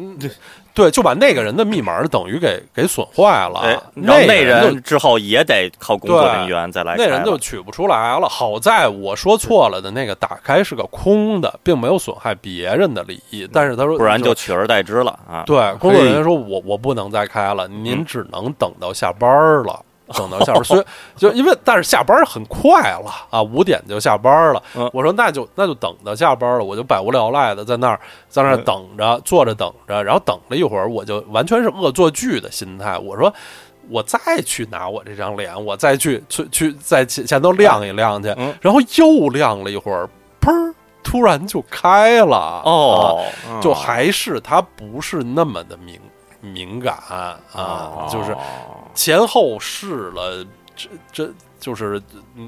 [0.78, 6.94] 对，就把那个人的密码等于给给损坏了，然后那人之后也得靠工作人员再来。
[6.96, 8.28] 那人就取不出来了。
[8.28, 13.44] 好在我说错了的那个打开是个空的，并没有损害别人的利益。
[13.52, 15.42] 但是他说，不然就取而代之了啊。
[15.44, 19.28] 对，工作人员说我我不能再开了，您只能等到下班
[19.64, 19.84] 了。
[20.14, 20.84] 等到下班，所以
[21.16, 24.62] 就因为但是下班很快了啊，五点就下班了。
[24.92, 32.96] 我说那就那就等到下班了，我就百无聊赖的在那儿在那儿等着，坐着等着，然后等了一会儿，我就完全是恶作剧的心态。
[32.98, 33.32] 我说
[33.90, 38.28] 我再去拿我这张脸，我再去去去在前前头亮一亮去，
[38.60, 40.08] 然后又亮了一会儿，
[40.40, 43.24] 砰，突然就开了哦，
[43.60, 46.00] 就还是它不是那么的敏。
[46.40, 46.94] 敏感
[47.52, 48.32] 啊，就是
[48.98, 50.44] 前后试了，
[50.74, 51.30] 这这
[51.60, 52.02] 就是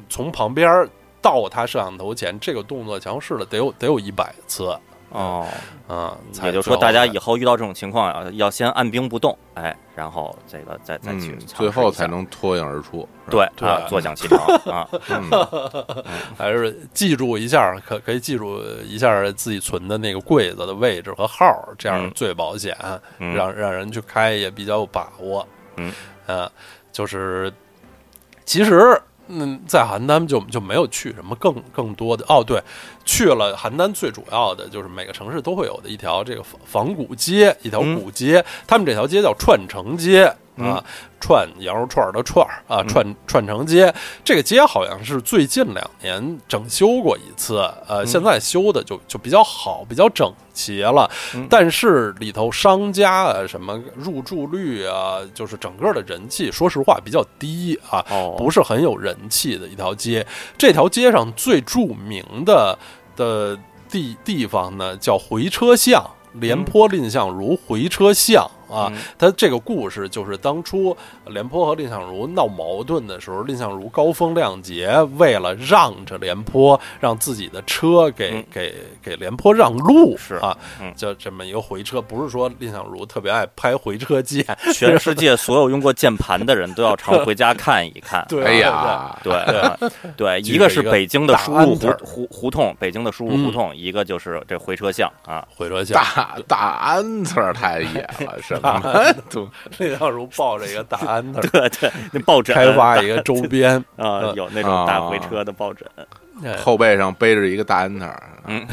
[0.08, 0.84] 从旁边
[1.22, 4.76] 到他摄像头前，这个动作强试了得有得有一百次
[5.10, 5.46] 哦，
[5.88, 6.12] 嗯，
[6.42, 13.08] 也就是说，大家以后遇到这种情况啊，要先按兵不动，哎，然后这个再再去，最后才能脱颖而出。
[13.30, 14.36] 对啊，坐享其成
[14.72, 14.88] 啊，
[16.36, 22.76] 还是记住一下，可可以记住一下自己存的那个柜子的位置和号，这样最保险，
[23.18, 25.46] 让让人去开也比较有把握。
[25.76, 25.94] 嗯，呃，
[26.92, 27.52] 就是
[28.44, 32.60] 其实嗯，在邯郸就就没有去什么更更多的哦，对，
[33.04, 40.34] 去了邯郸最主要的就是每个城市都会有的一条这个仿古街，一条古街，他们这条街叫串城街。
[40.56, 40.82] 啊，
[41.20, 43.92] 串羊肉串的串儿啊，串串城街
[44.24, 51.10] 这个街好像是最近两年整修过一次，呃，现在修的就就比较好，比较整齐了。
[51.48, 58.04] 但是里头商家啊，什么入住率啊，就是整个的人气，说实话比较低啊，
[58.36, 60.26] 不是很有人气的一条街。
[60.58, 62.78] 这条街上最著名的
[63.16, 63.58] 的
[63.88, 66.04] 地地方呢，叫回车巷。
[66.34, 80.56] 廉颇蔺相如回车巷啊，他这个故事就是当初廉颇和蔺相如闹矛盾的时候，蔺相如高风亮节，为了让着廉颇，让自己的车给给给廉颇让路是啊，
[80.96, 88.24] 就这么一个回车，不是说蔺相如特别爱拍回车键， 全世界所有用过键盘的人都要常回家看一看。
[88.28, 89.34] 对，哎呀，对
[90.16, 96.00] 对，一个是北京的输入胡胡胡同，北京的输入胡同，一个就是这回车巷啊，回车巷。
[96.00, 99.14] 大大安特太野了，什么？
[99.70, 105.86] 蔺相如抱着一个大安特，对对，那抱枕开发一个周边 啊，有那种大回车的抱枕，
[106.58, 108.06] 后背上背着一个大安特。
[108.46, 108.66] 嗯，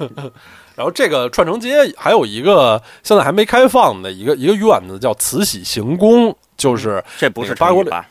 [0.76, 8.06] 然后这个串城街还有一个现在还没开放的一个一个院子，叫慈禧行宫，就是这不是八国吧？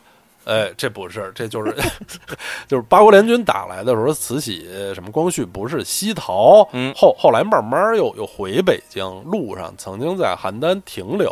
[0.50, 1.72] 哎，这不是，这就是
[2.66, 11.30] 就是八国联军打来的时候，慈禧什么光绪不是西逃，嗯，后后来慢慢又又回北京，路上曾经在邯郸停留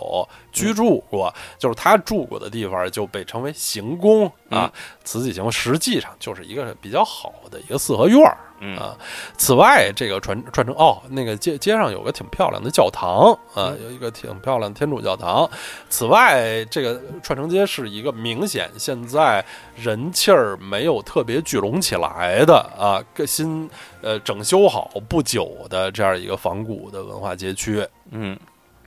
[0.52, 4.72] 居住过，就是他住过的地方就被称为行宫啊，
[5.02, 8.20] 慈禧行宫实际上就是一个比较好的一个四合院
[8.60, 8.96] 嗯啊。
[9.36, 15.48] 此外，这个传传承哦，那个街街上有个挺漂亮的教堂啊，有一个挺漂亮的天主教堂。
[15.88, 19.44] 此外，这个串城街是一个明显现在
[19.76, 23.68] 人气儿没有特别聚拢起来的啊，个新
[24.02, 27.86] 呃整修好不久的这样一个仿古的文化街区。
[28.10, 28.38] 嗯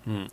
[0.06, 0.28] 嗯，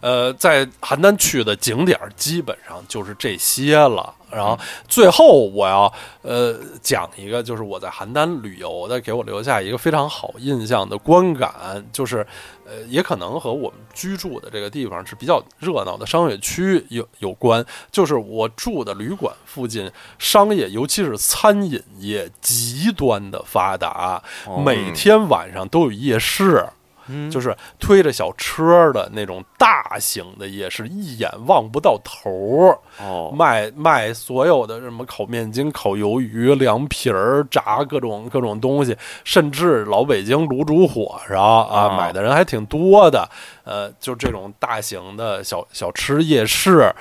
[0.00, 4.14] 呃，在邯郸去的景点基本上就是这些了。
[4.30, 4.56] 然后
[4.86, 12.24] 最后我要呃讲一个，就是我在邯郸旅游的，给我留下一个非常好印象的观感，就是
[12.64, 17.66] 呃也可能和我们居住的这个地方是比较热闹的商业区有有关。
[17.90, 26.64] 就是我住的旅馆附近，商业尤其是餐饮业极端的发达，哦每天晚上都有夜市。
[27.10, 43.28] 嗯就是推着小车的那种大型的夜市，一眼望不到头儿，哦卖卖所有的什么烤面筋、烤鱿鱼、凉皮儿、炸各种各种东西，甚至老北京卤煮火烧啊，哦买的人还挺多的。
[43.64, 46.92] 呃，就这种大型的小小吃夜市，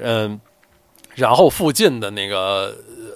[0.00, 0.40] 嗯、
[1.14, 2.74] 然后附近的那个呃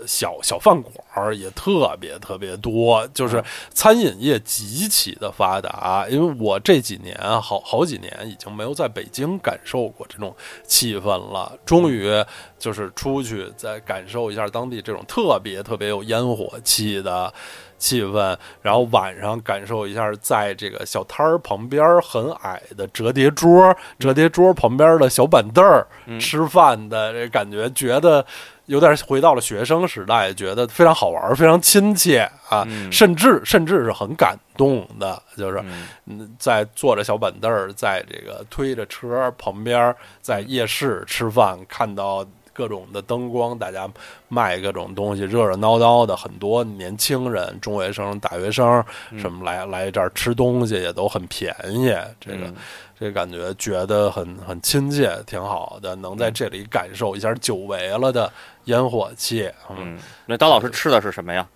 [0.08, 3.44] 小小饭馆儿也特别特别多，就是
[3.74, 6.06] 餐饮业极其的发达。
[6.08, 10.34] 因为我这几年好好几年已经没有在北京感受过这种
[10.66, 12.10] 气氛了，终于
[12.58, 17.32] 就是出去再感受一下当地这种特别特别有烟火气的。
[17.78, 25.86] 气氛，然后晚上感受一下，在这个小摊儿旁边儿很矮的折叠桌，折叠桌旁边的小板凳儿
[26.18, 28.26] 吃饭的这感觉，觉得
[28.68, 32.92] 有点回到了学生时代，觉得非常好玩，非常亲切啊，嗯。
[32.92, 35.88] 甚至甚至是很感动的，就是嗯。
[36.06, 43.88] 嗯，在坐着小板凳儿，在这个推着车旁边，在夜市吃饭，看到各种的灯光，大家
[44.28, 48.84] 卖各种东西，热热闹闹的，很多年轻人、中学生、大学生
[49.16, 51.88] 什么来来这儿吃东西也都很便宜，
[52.20, 52.54] 这个嗯。
[53.00, 58.28] 这个感觉觉得很很亲切，挺好的，能在这里感受一下久违了的
[58.68, 59.76] 烟火气，嗯。
[59.80, 61.46] 嗯，那刀老师吃的是什么呀？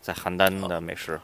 [0.00, 1.18] 在邯郸的美食。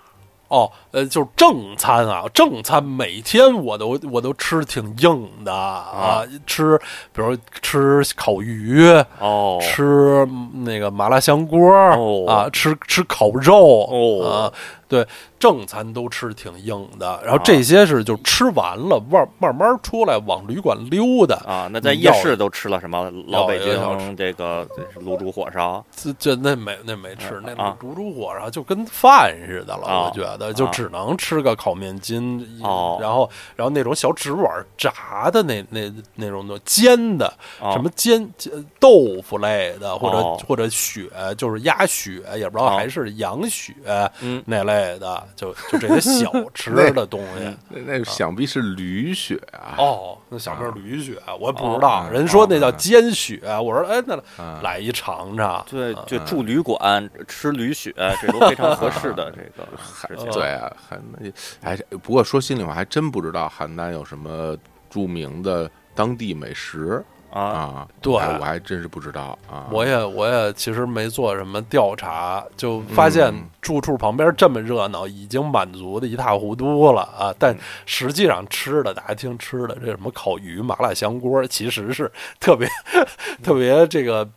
[0.49, 6.79] 哦，呃，就是正餐啊，正餐每天我都我都吃挺硬的啊，吃
[7.12, 8.89] 比如吃烤鱼，
[9.19, 9.59] 哦。
[9.61, 10.27] 吃
[10.65, 12.25] 那个麻辣香锅、哦。
[12.27, 14.25] 啊，吃吃烤肉、哦。
[14.27, 14.53] 啊，
[14.89, 15.06] 对，
[15.39, 23.10] 正餐都吃挺硬的，然后这些是就吃完了，慢慢慢出来往旅馆溜达，啊，那在夜市都吃了什么？
[23.27, 24.66] 老北京这个
[25.05, 25.85] 卤煮火烧。
[25.94, 32.98] 这这那没那没吃，那卤煮煮火烧就跟饭似的了，啊我觉得就啊只能吃个烤面筋，哦。
[33.01, 37.73] 然后然后那种小纸碗炸的那那那种的煎的，哦。
[37.73, 38.51] 什么煎煎
[38.81, 40.40] 豆腐类的，或者、哦。
[40.47, 41.02] 或者血，
[41.36, 42.77] 就是鸭血，也不知道哦。
[42.77, 43.74] 还是羊血、
[44.23, 44.43] 嗯。
[44.47, 47.57] 那类的，就就这些小吃的东西。
[47.69, 49.75] 那那想必是驴血啊！
[49.79, 52.09] 哦，那小面驴血，我也不知哦道。
[52.11, 55.65] 人说那叫煎血，我说哎，那啊来一尝尝。
[55.69, 60.31] 对，啊就住旅馆吃驴血，这都非常合适的 这个事情。
[60.33, 61.33] 对啊，邯郸
[61.63, 64.57] 还是不过说心里话，还真不知道邯郸有什么
[64.91, 67.89] 著名的当地美食啊，啊。
[68.01, 69.67] 对我还真是不知道啊。
[69.71, 77.35] 我也我也其实没做什么调查，就发现嗯住处旁边这么热闹，已经满足的一塌糊涂了啊！
[77.39, 77.57] 但
[77.87, 82.11] 实际上吃的，大家听吃的这什么烤鱼、麻辣香锅，其实是
[82.41, 82.69] 特别
[83.45, 84.29] 特别这个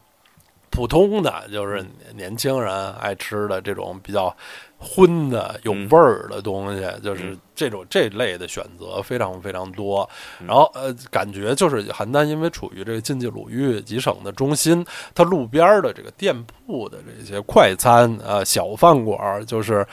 [0.69, 1.85] 普通的，就是
[2.15, 4.35] 年轻人爱吃的这种比较
[4.83, 10.09] 荤的、有味儿的东西，就是这种这类的选择非常非常多。
[10.45, 14.83] 然后呃，感觉就是邯郸因为处于这个晋冀鲁豫几省的中心，
[15.13, 16.35] 它路边的这个店
[16.65, 19.85] 铺的这些快餐啊、小饭馆儿，就是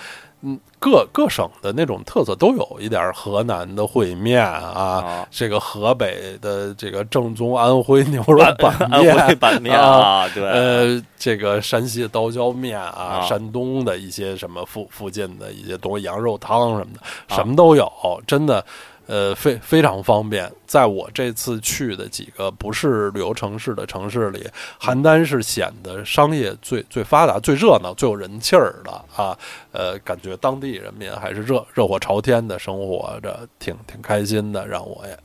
[0.43, 4.69] 嗯各各省的那种特色都有一点，河南的烩面啊。
[4.69, 17.91] 啊，这个河北的这个正宗安徽牛肉板安面，徽板面啊啊，对，呃，这个山西的刀削面啊，啊山东的一些什么附附近的一些东西，羊肉汤什么的，啊什么都有，
[18.25, 18.65] 真的，
[19.09, 20.51] 呃，非非常方便。
[20.67, 24.47] 在我这次去的几个不是旅游城市的城市里，
[24.79, 29.37] 邯郸是显得商业最最发达、最热闹、最有人气儿的啊。
[29.73, 35.19] 呃，感觉当地人民还是热热火朝天的生活着，挺挺开心的，让我也。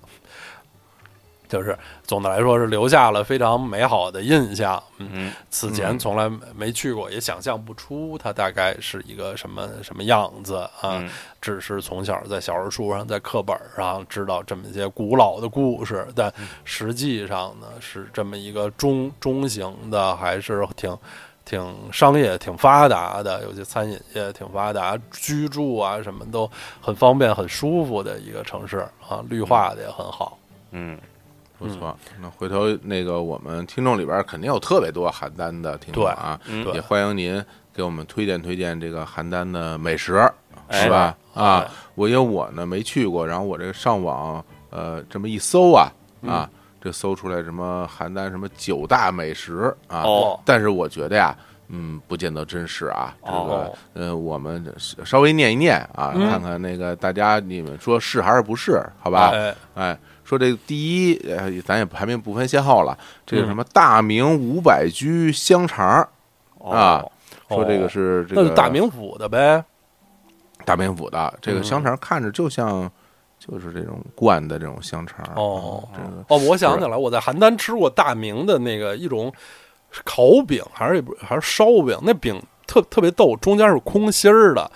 [1.53, 10.97] 就是总的来说是留下了非常美好的印象，嗯，嗯此前从来没去过，也想象不出它大概是一个什么什么样子啊。
[10.97, 11.09] 嗯
[11.43, 20.97] 只是从小在小人书上、在课本上知道这么一些古老的故事，但实际上呢，是这么一个中中型的，还是挺
[21.43, 26.49] 挺商业、挺发达的，尤其餐饮业挺发达，居住啊什么都
[26.79, 30.37] 很方便、很舒服的一个城市啊，绿化的也很好。
[30.71, 30.97] 嗯，
[31.63, 31.97] 不错。
[32.21, 36.39] 那回头那个我们听众里边肯定有特别多邯郸的听众啊，
[36.73, 40.17] 也欢迎您给我们推荐推荐这个邯郸的美食，
[40.67, 41.15] 哎是吧？
[41.33, 45.89] 啊哎，我因为我呢没去过，然后我这个上网呃这么一搜啊
[46.27, 46.49] 啊，
[46.81, 51.35] 这搜出来什么邯郸什么九大美食啊，哦但是我觉得呀。
[51.75, 53.15] 嗯，不见得真是啊。
[53.25, 54.63] 这个哦，呃，我们
[55.03, 58.85] 稍微念一念啊，嗯看看那个大家你们说是还是不是？
[58.99, 59.31] 好吧？
[59.33, 59.99] 哎，哎，
[60.33, 62.97] 说这个第一，呃，咱也排名不分先后了。
[63.25, 66.09] 这个嗯什么大明五百居香肠儿
[66.59, 67.05] 啊
[67.47, 69.63] 哦，说这个哦是这个那就大名府的呗。
[70.65, 72.89] 大名府的这个嗯香肠，看着就像
[73.37, 79.31] 就是这种灌的这种香肠哦啊这个哦，我想起来，我在邯郸吃过大明的那个一种
[80.05, 82.41] 烤饼，还是还是烧饼，那饼
[82.73, 84.71] 特特别逗，中间是空心儿的，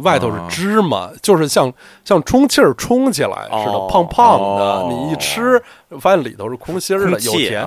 [0.00, 1.72] 外头哦是芝麻，就是像
[2.04, 4.44] 像充气儿充起来似的，哦胖胖的。
[4.44, 5.62] 哦你一吃，
[5.98, 7.66] 发现里头是空心儿的，有甜，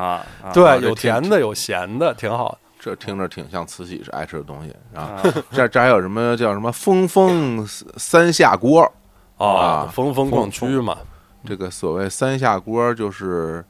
[0.53, 2.57] 对，这有甜的，有咸的，挺好的。
[2.79, 5.01] 这听着挺像慈禧是爱吃的东西啊。
[5.01, 7.65] 啊这这还有什么叫什么风风
[7.97, 8.83] 三下锅？
[9.37, 10.95] 啊风风矿区嘛，
[11.45, 13.65] 这个所谓三下锅就是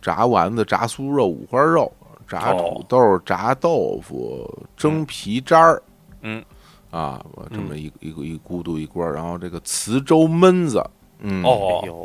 [0.00, 1.92] 炸丸子、炸酥肉、五花肉、
[2.28, 2.74] 炸哦。
[2.74, 5.82] 土豆、炸豆腐、蒸皮渣儿。
[6.22, 6.44] 嗯。
[6.90, 10.84] 啊，这么一一个一咕嘟一锅，然后这个磁州焖子，
[11.20, 11.42] 嗯，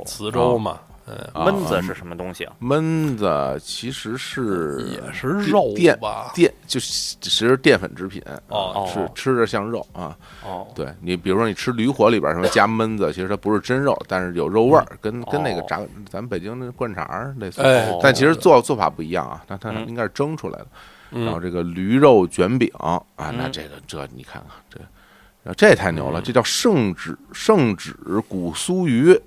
[0.05, 2.53] 磁州嘛，嗯，啊焖子是什么东西啊？
[2.61, 6.31] 焖子其实是也是肉淀吧？
[6.35, 10.17] 淀，就是只是淀粉制品哦吃吃着像肉啊。
[10.45, 15.65] 哦，对你，比如说你吃驴火里边什么加焖子，其实它不是真肉，但是有肉味儿，跟跟那个哦。
[15.67, 15.79] 炸
[16.09, 17.61] 咱们北京那灌肠儿类似。
[17.61, 17.97] 哎。
[18.01, 20.67] 但其实做做法不一样啊，它它嗯应该是蒸出来的。
[21.09, 27.95] 然后嗯，这个驴肉卷饼啊，那嗯这个这你看看这，这太牛了，这叫圣旨圣旨
[28.27, 29.17] 古酥鱼。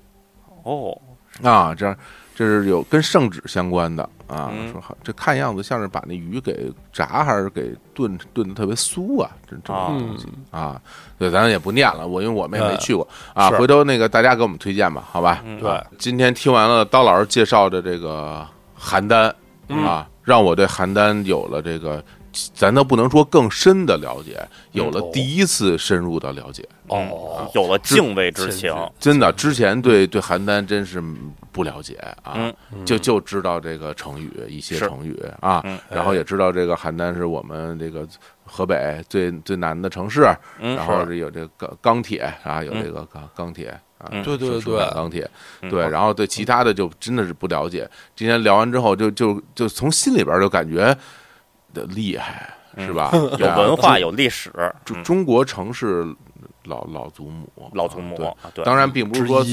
[0.63, 0.95] 哦，
[1.43, 1.95] 啊，这
[2.35, 4.49] 这是有跟圣旨相关的啊。
[4.53, 10.81] 嗯说好，这看样子像是把那鱼给炸还是给炖炖的特别酥啊，这这啊么东西啊。
[11.17, 13.49] 对，咱也不念了，我因为我们也没嗯去过啊。
[13.49, 15.41] 是回头那个大家给我们推荐吧，好吧？
[15.45, 18.47] 嗯对，今天听完了刀老师介绍的这个
[18.79, 19.31] 邯郸
[19.67, 22.03] 嗯啊，让我对邯郸有了这个，
[22.55, 24.39] 咱都不能说更深的了解，
[24.71, 26.67] 有了哦第一次深入的了解。
[26.91, 31.01] 哦，有了敬畏之情，真的，之前对对邯郸真是
[31.51, 32.53] 不了解啊，嗯
[32.85, 38.05] 就就知道这个成语一些成语啊，嗯然后也知道这个邯郸是我们这个
[38.43, 44.21] 河北最最南的城市，嗯然后是有这个钢钢铁啊，有这个钢钢铁啊，嗯。
[44.23, 44.77] 对对对。
[44.93, 45.29] 钢铁，
[45.61, 45.69] 嗯。
[45.69, 47.89] 对，然后对其他的就真的是不了解。
[48.15, 50.95] 今天聊完之后，就就就从心里边就感觉
[51.73, 53.11] 的厉害，是吧？
[53.13, 54.73] 有文化，有历史，嗯。
[54.83, 56.05] 中中国城市
[56.65, 59.43] 老老祖母，老祖母对，啊对，当然并不是说。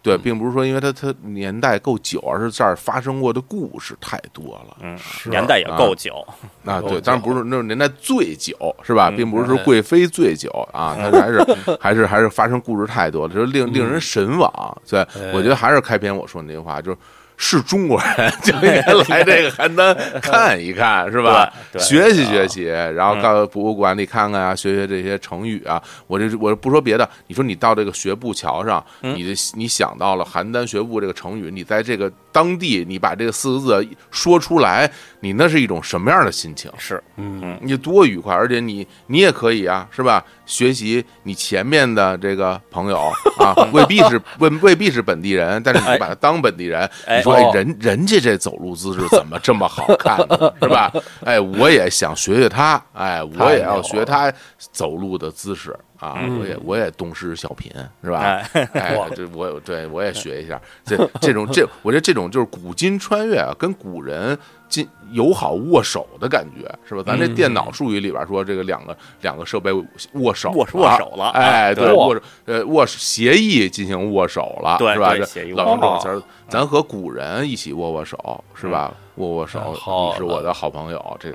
[0.00, 4.76] 对，并不是说因为它它年代够久，而是这儿发生过的故事太多了。
[4.80, 4.96] 嗯，
[5.28, 6.24] 年代也够久，
[6.64, 9.10] 啊，对，当然不是那种年代最久，是吧？
[9.10, 11.44] 嗯并不是说贵妃最久啊，它还是
[11.80, 14.50] 还是还是发生故事太多了，就是令令人神往。
[14.88, 16.96] 对，哎我觉得还是开篇我说那句话，就是
[17.40, 21.50] 是中国人 就应该来这个邯郸看一看，是吧？
[21.78, 25.80] 学习学习，然后嗯到博物馆里看看啊，学学这些成语啊。
[26.08, 34.90] 我这我不说别的，你说你到这个学步桥上，嗯你这你想到了邯郸学步这个成语，你在这个当地，你把这个四个字说出来，
[35.20, 36.70] 你那是一种什么样的心情？
[36.76, 40.24] 是，嗯，你多愉快，而且你你也可以啊，是吧？
[40.48, 42.98] 学习你前面的这个朋友
[43.38, 50.52] 啊，未必是未未必是本地人，但是你把他当本地人，哎你说哎哦人人家这走路姿势怎么这么好看呢？
[50.60, 50.90] 是吧？
[51.24, 54.32] 哎，我也想学学他，哎，我也要学他
[54.72, 57.70] 走路的姿势啊，嗯我也我也东施小品，
[58.02, 58.42] 是吧？
[58.72, 64.36] 哎， 这我对我也学一下，这这种这，我觉得这种就是古今穿越啊，跟古人
[64.68, 67.02] 今友好握手的感觉，是吧？
[67.06, 69.72] 咱这嗯电脑术语里边说，这个两个两个设备
[70.12, 75.14] 握手握握手了哎，啊对，握手呃握手协议进行握手了，是吧？
[75.16, 78.94] 这协议老用这种词儿，咱和古人一起握握手，是吧？
[79.16, 79.74] 握握手，
[80.12, 81.32] 你是我的好朋友，这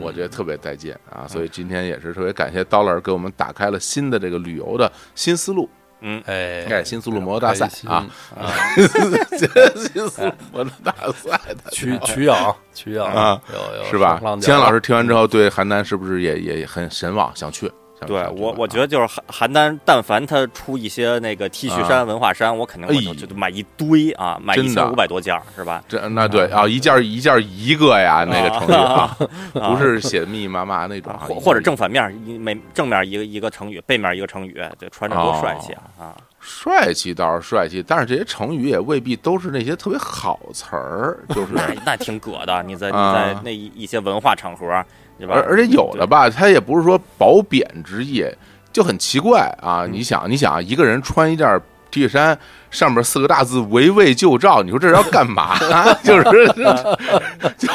[0.00, 1.28] 我觉得特别带劲啊！
[1.28, 5.68] 所以今天也是特别感谢刀老师给我们打开了新的这个旅游的新思路。
[6.06, 8.04] 嗯，哎，哎新丝路摩托大赛啊
[8.36, 11.70] 啊， 新丝路摩托大赛的。
[11.70, 14.20] 取取养取养啊，有有是吧？
[14.22, 14.38] 上？
[14.38, 17.70] 金阳老师师听完之后，对邯郸是不是也也很神往，想去？
[18.06, 25.82] 对我，我觉得得就是邯邯郸，但凡他出一些那个 T 恤啊衫、文化衫，我肯定我就哎就买一堆啊，买一千五百多件儿是吧？
[25.88, 29.16] 这那对啊，一件一件一个呀，那个成语啊，
[29.54, 35.82] 啊 不是写的密密麻麻那种啊，或或者正反面一每正面一个一个成语，背面一个成语，对，穿着多帅气啊！
[35.98, 44.84] 啊，帅气倒是帅气，但是这些成语也未必都是那些特别好词儿，就是那那挺葛的，你在你啊在那一一些文化场合？
[45.28, 48.24] 而而且有的吧，他也不是说褒贬之意，
[48.72, 49.86] 就很奇怪啊！
[49.90, 51.60] 你想，你想，一个人穿一件
[51.90, 52.36] T 恤衫，
[52.72, 55.56] 上面四个大字“围魏救赵”，你说这是要干嘛？
[56.02, 56.24] 就是
[57.56, 57.68] 就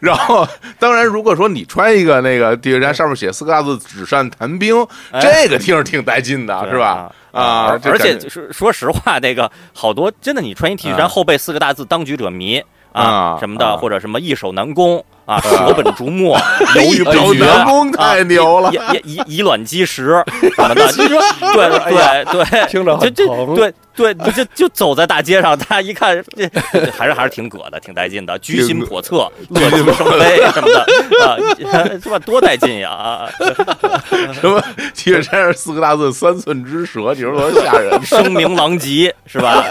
[0.00, 0.48] 然后，
[0.78, 4.82] 当然，如果说你穿一个那个 T 恤衫，上面写四个大字“纸上谈兵”，
[5.12, 7.12] 哎这个听着挺带劲的，对是吧？
[7.32, 12.62] 啊，啊，而且说说实话，那个好多真的，你穿一 T 恤啊衫后背四个大字“当局者迷”
[12.92, 15.04] 啊什么的，啊或者什么易守难攻
[15.34, 16.36] 啊，舍本逐末，
[16.74, 18.68] 犹豫不有决，南宫太牛了。
[18.68, 20.22] 啊以以以以卵击石
[20.56, 21.20] 什么的， 就说
[21.54, 23.54] 对对对，听着很疼。
[23.54, 30.80] 对对，你就就走在大街上，大家一看，这这还是还是挺葛的，挺带劲的，居心叵测，乐极生悲什么的
[31.22, 31.36] 啊，
[32.00, 32.18] 是吧？
[32.20, 33.28] 多带劲呀啊！
[34.32, 34.62] 什么
[34.94, 38.02] 恤衫上四个大字“三寸之舌”，你说多吓人？
[38.02, 39.64] 声名狼藉是吧？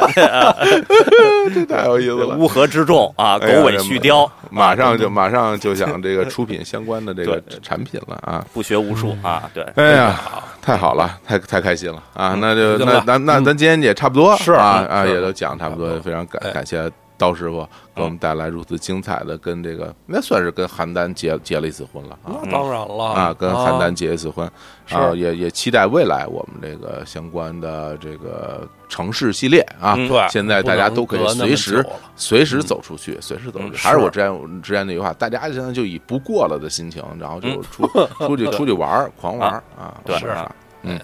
[1.53, 2.35] 这太有意思了。
[2.35, 8.45] 乌合之众啊，狗尾续貂，马上就马上就想这个出品相关的这个 产品了啊！
[8.53, 9.63] 不学无术啊，对。
[9.75, 10.19] 哎呀，
[10.61, 12.35] 太好了，太太开心了啊！
[12.39, 16.51] 那就那那那咱今天也差不多是啊啊，也都讲差不多，非常感哎。
[16.51, 22.39] 感谢刀师傅给我们带来如此精彩的，跟这个那算是跟邯郸结结了一次婚了啊。
[22.41, 24.49] 那当然了啊，跟邯郸结一次婚
[24.85, 24.95] 是。
[24.95, 31.85] 啊，也也期待未来我们这个相关的这个城市系列啊，嗯对，现在大家都可以随时
[32.15, 33.75] 随时走出去，随时走出去。
[33.75, 37.85] 嗯还是我之前之前那句话，大家现在就以不过了的心情，然后就出
[38.19, 39.93] 出去出去玩儿，狂玩儿啊！
[40.05, 40.97] 对玩儿啊嗯，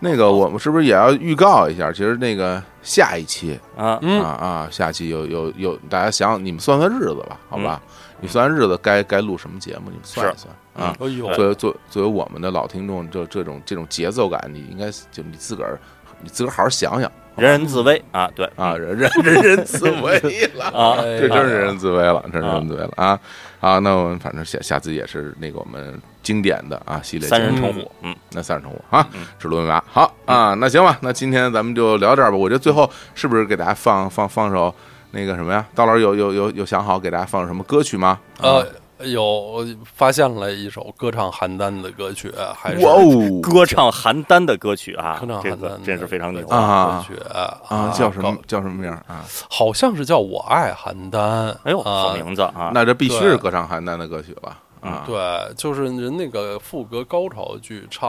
[0.00, 1.90] 那个我们是不是也要预告一下？
[1.90, 7.82] 其实那个下一期啊，嗯啊啊，下期有有有，大家想想，你们算算日子吧，好吧？
[8.20, 9.84] 你算算日子，该该录什么节目？
[9.86, 10.92] 你们算一算啊。
[10.92, 10.96] 哎，
[11.34, 15.78] 作为作作为我们的老听众，这这种这种节奏感，你应该就你自个儿
[16.22, 20.18] 你自个儿好好想想人人自危啊，对啊，人人 人人自危
[20.54, 20.64] 了。
[20.66, 23.18] 啊，哎 这真是人人自危了，真是人人自危了啊！
[23.60, 29.06] 好，那我们反正下下次也是那个我们经典的啊系列三人成虎，嗯，那三人成虎啊，
[29.38, 29.82] 是罗密码。
[29.90, 32.36] 好啊，那行吧，那今天咱们就聊这儿吧。
[32.36, 34.72] 我觉得最后是不是给大家放放放首
[35.10, 35.66] 那个什么呀？
[35.74, 38.18] 道老师有有有有想好给大家放什么歌曲吗？
[38.40, 38.66] 呃，
[39.00, 49.24] 有发现了一首歌唱邯郸的歌曲，还是哇哦歌唱邯郸的歌曲啊歌唱，邯这个郸真是非常牛的啊歌曲啊，叫什么叫什么名儿啊？
[49.48, 51.18] 好像是叫我爱邯郸。
[51.64, 52.70] 哎呦，啊好名字啊！
[52.74, 55.02] 那这必须是歌唱邯郸的歌曲了啊！
[55.06, 58.08] 对，就是人那个副歌高潮句唱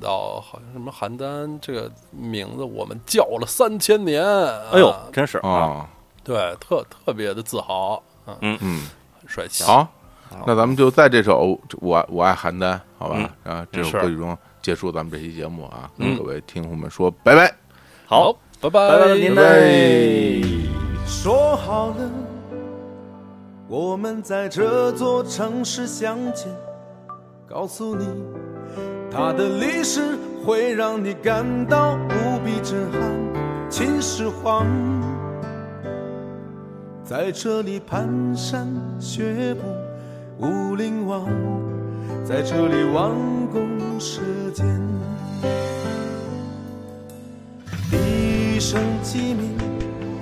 [0.00, 4.22] 到好像什么邯郸这个名字，我们叫了三千年。
[4.70, 5.86] 哎呦啊，真是啊，哦，
[6.22, 8.86] 对，特特别的自豪，嗯，嗯，
[9.18, 9.64] 很帅气。
[9.64, 9.88] 好，
[10.46, 11.46] 那咱们就在这首
[11.80, 13.30] 《我我爱邯郸》好吧？
[13.44, 17.54] 啊，这首歌曲中结束咱们这期节目啊，嗯跟各位听众们说拜拜。
[18.06, 20.42] 好，拜拜，拜拜您拜嘞。
[21.06, 22.10] 说好了，
[23.68, 26.46] 我们在这座城市相见。
[27.48, 28.06] 告诉你，
[29.10, 30.16] 它的历史
[30.46, 33.00] 会让你感到无比震撼。
[33.68, 34.66] 秦始皇
[37.04, 38.66] 在这里蹒跚
[39.00, 39.62] 学步，
[40.40, 41.28] 武林王
[42.24, 43.14] 在这里王
[43.52, 43.68] 弓
[44.00, 44.20] 射
[44.54, 44.66] 箭。
[47.92, 49.56] 一声鸡鸣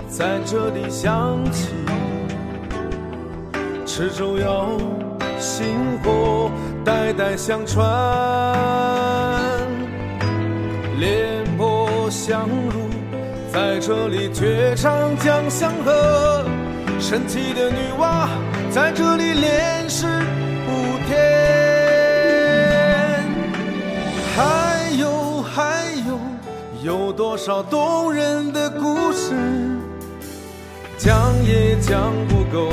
[0.08, 1.68] 在这里响起，
[3.86, 4.70] 池州窑
[5.38, 6.50] 薪火
[6.84, 7.86] 代代相传，
[10.98, 12.88] 廉颇相如
[13.52, 16.44] 在这里绝唱江相和，
[16.98, 18.28] 神奇的女娲
[18.78, 20.06] 在这里炼尸
[20.64, 20.70] 补
[21.08, 21.16] 天。
[24.36, 26.16] 还有还有，
[26.84, 29.34] 有多少动人的故事，
[30.96, 32.70] 讲也讲不够，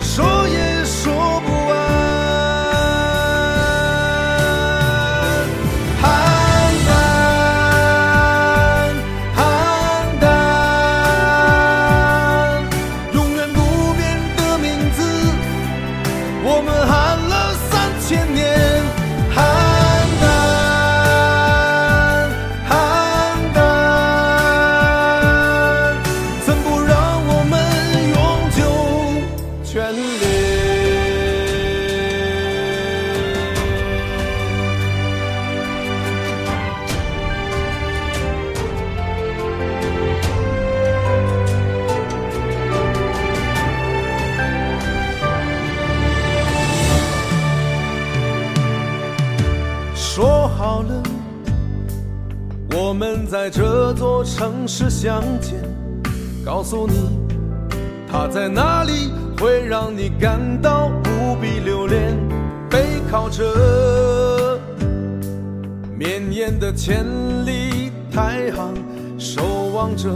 [0.00, 1.50] 说也说不
[54.72, 55.60] 座城市相见，
[56.42, 57.10] 告诉你，
[58.10, 62.16] 他在哪里会让你感到无比留恋。
[62.70, 64.58] 背靠着
[65.94, 67.04] 绵延的千
[67.44, 68.72] 里太行，
[69.18, 69.42] 守
[69.74, 70.08] 望着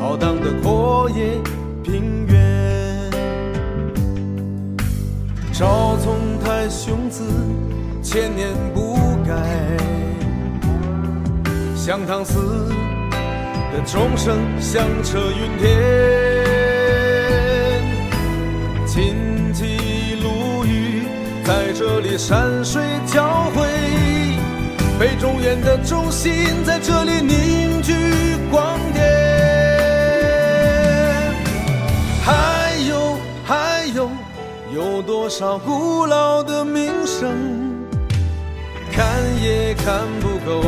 [0.00, 1.40] 浩荡的阔野
[1.84, 3.10] 平原。
[5.52, 7.22] 赵从太雄姿，
[8.02, 9.76] 千年不改。
[11.76, 12.68] 香汤寺
[13.72, 15.68] 的钟声响彻云天，
[18.86, 21.02] 金鸡鲈鱼
[21.44, 23.66] 在这里山水交汇，
[24.98, 26.32] 北中原的中心
[26.64, 27.92] 在这里凝聚
[28.50, 29.04] 光点。
[32.24, 34.10] 还有还有，
[34.74, 37.28] 有多少古老的名胜，
[38.92, 39.04] 看
[39.42, 40.62] 也看不够。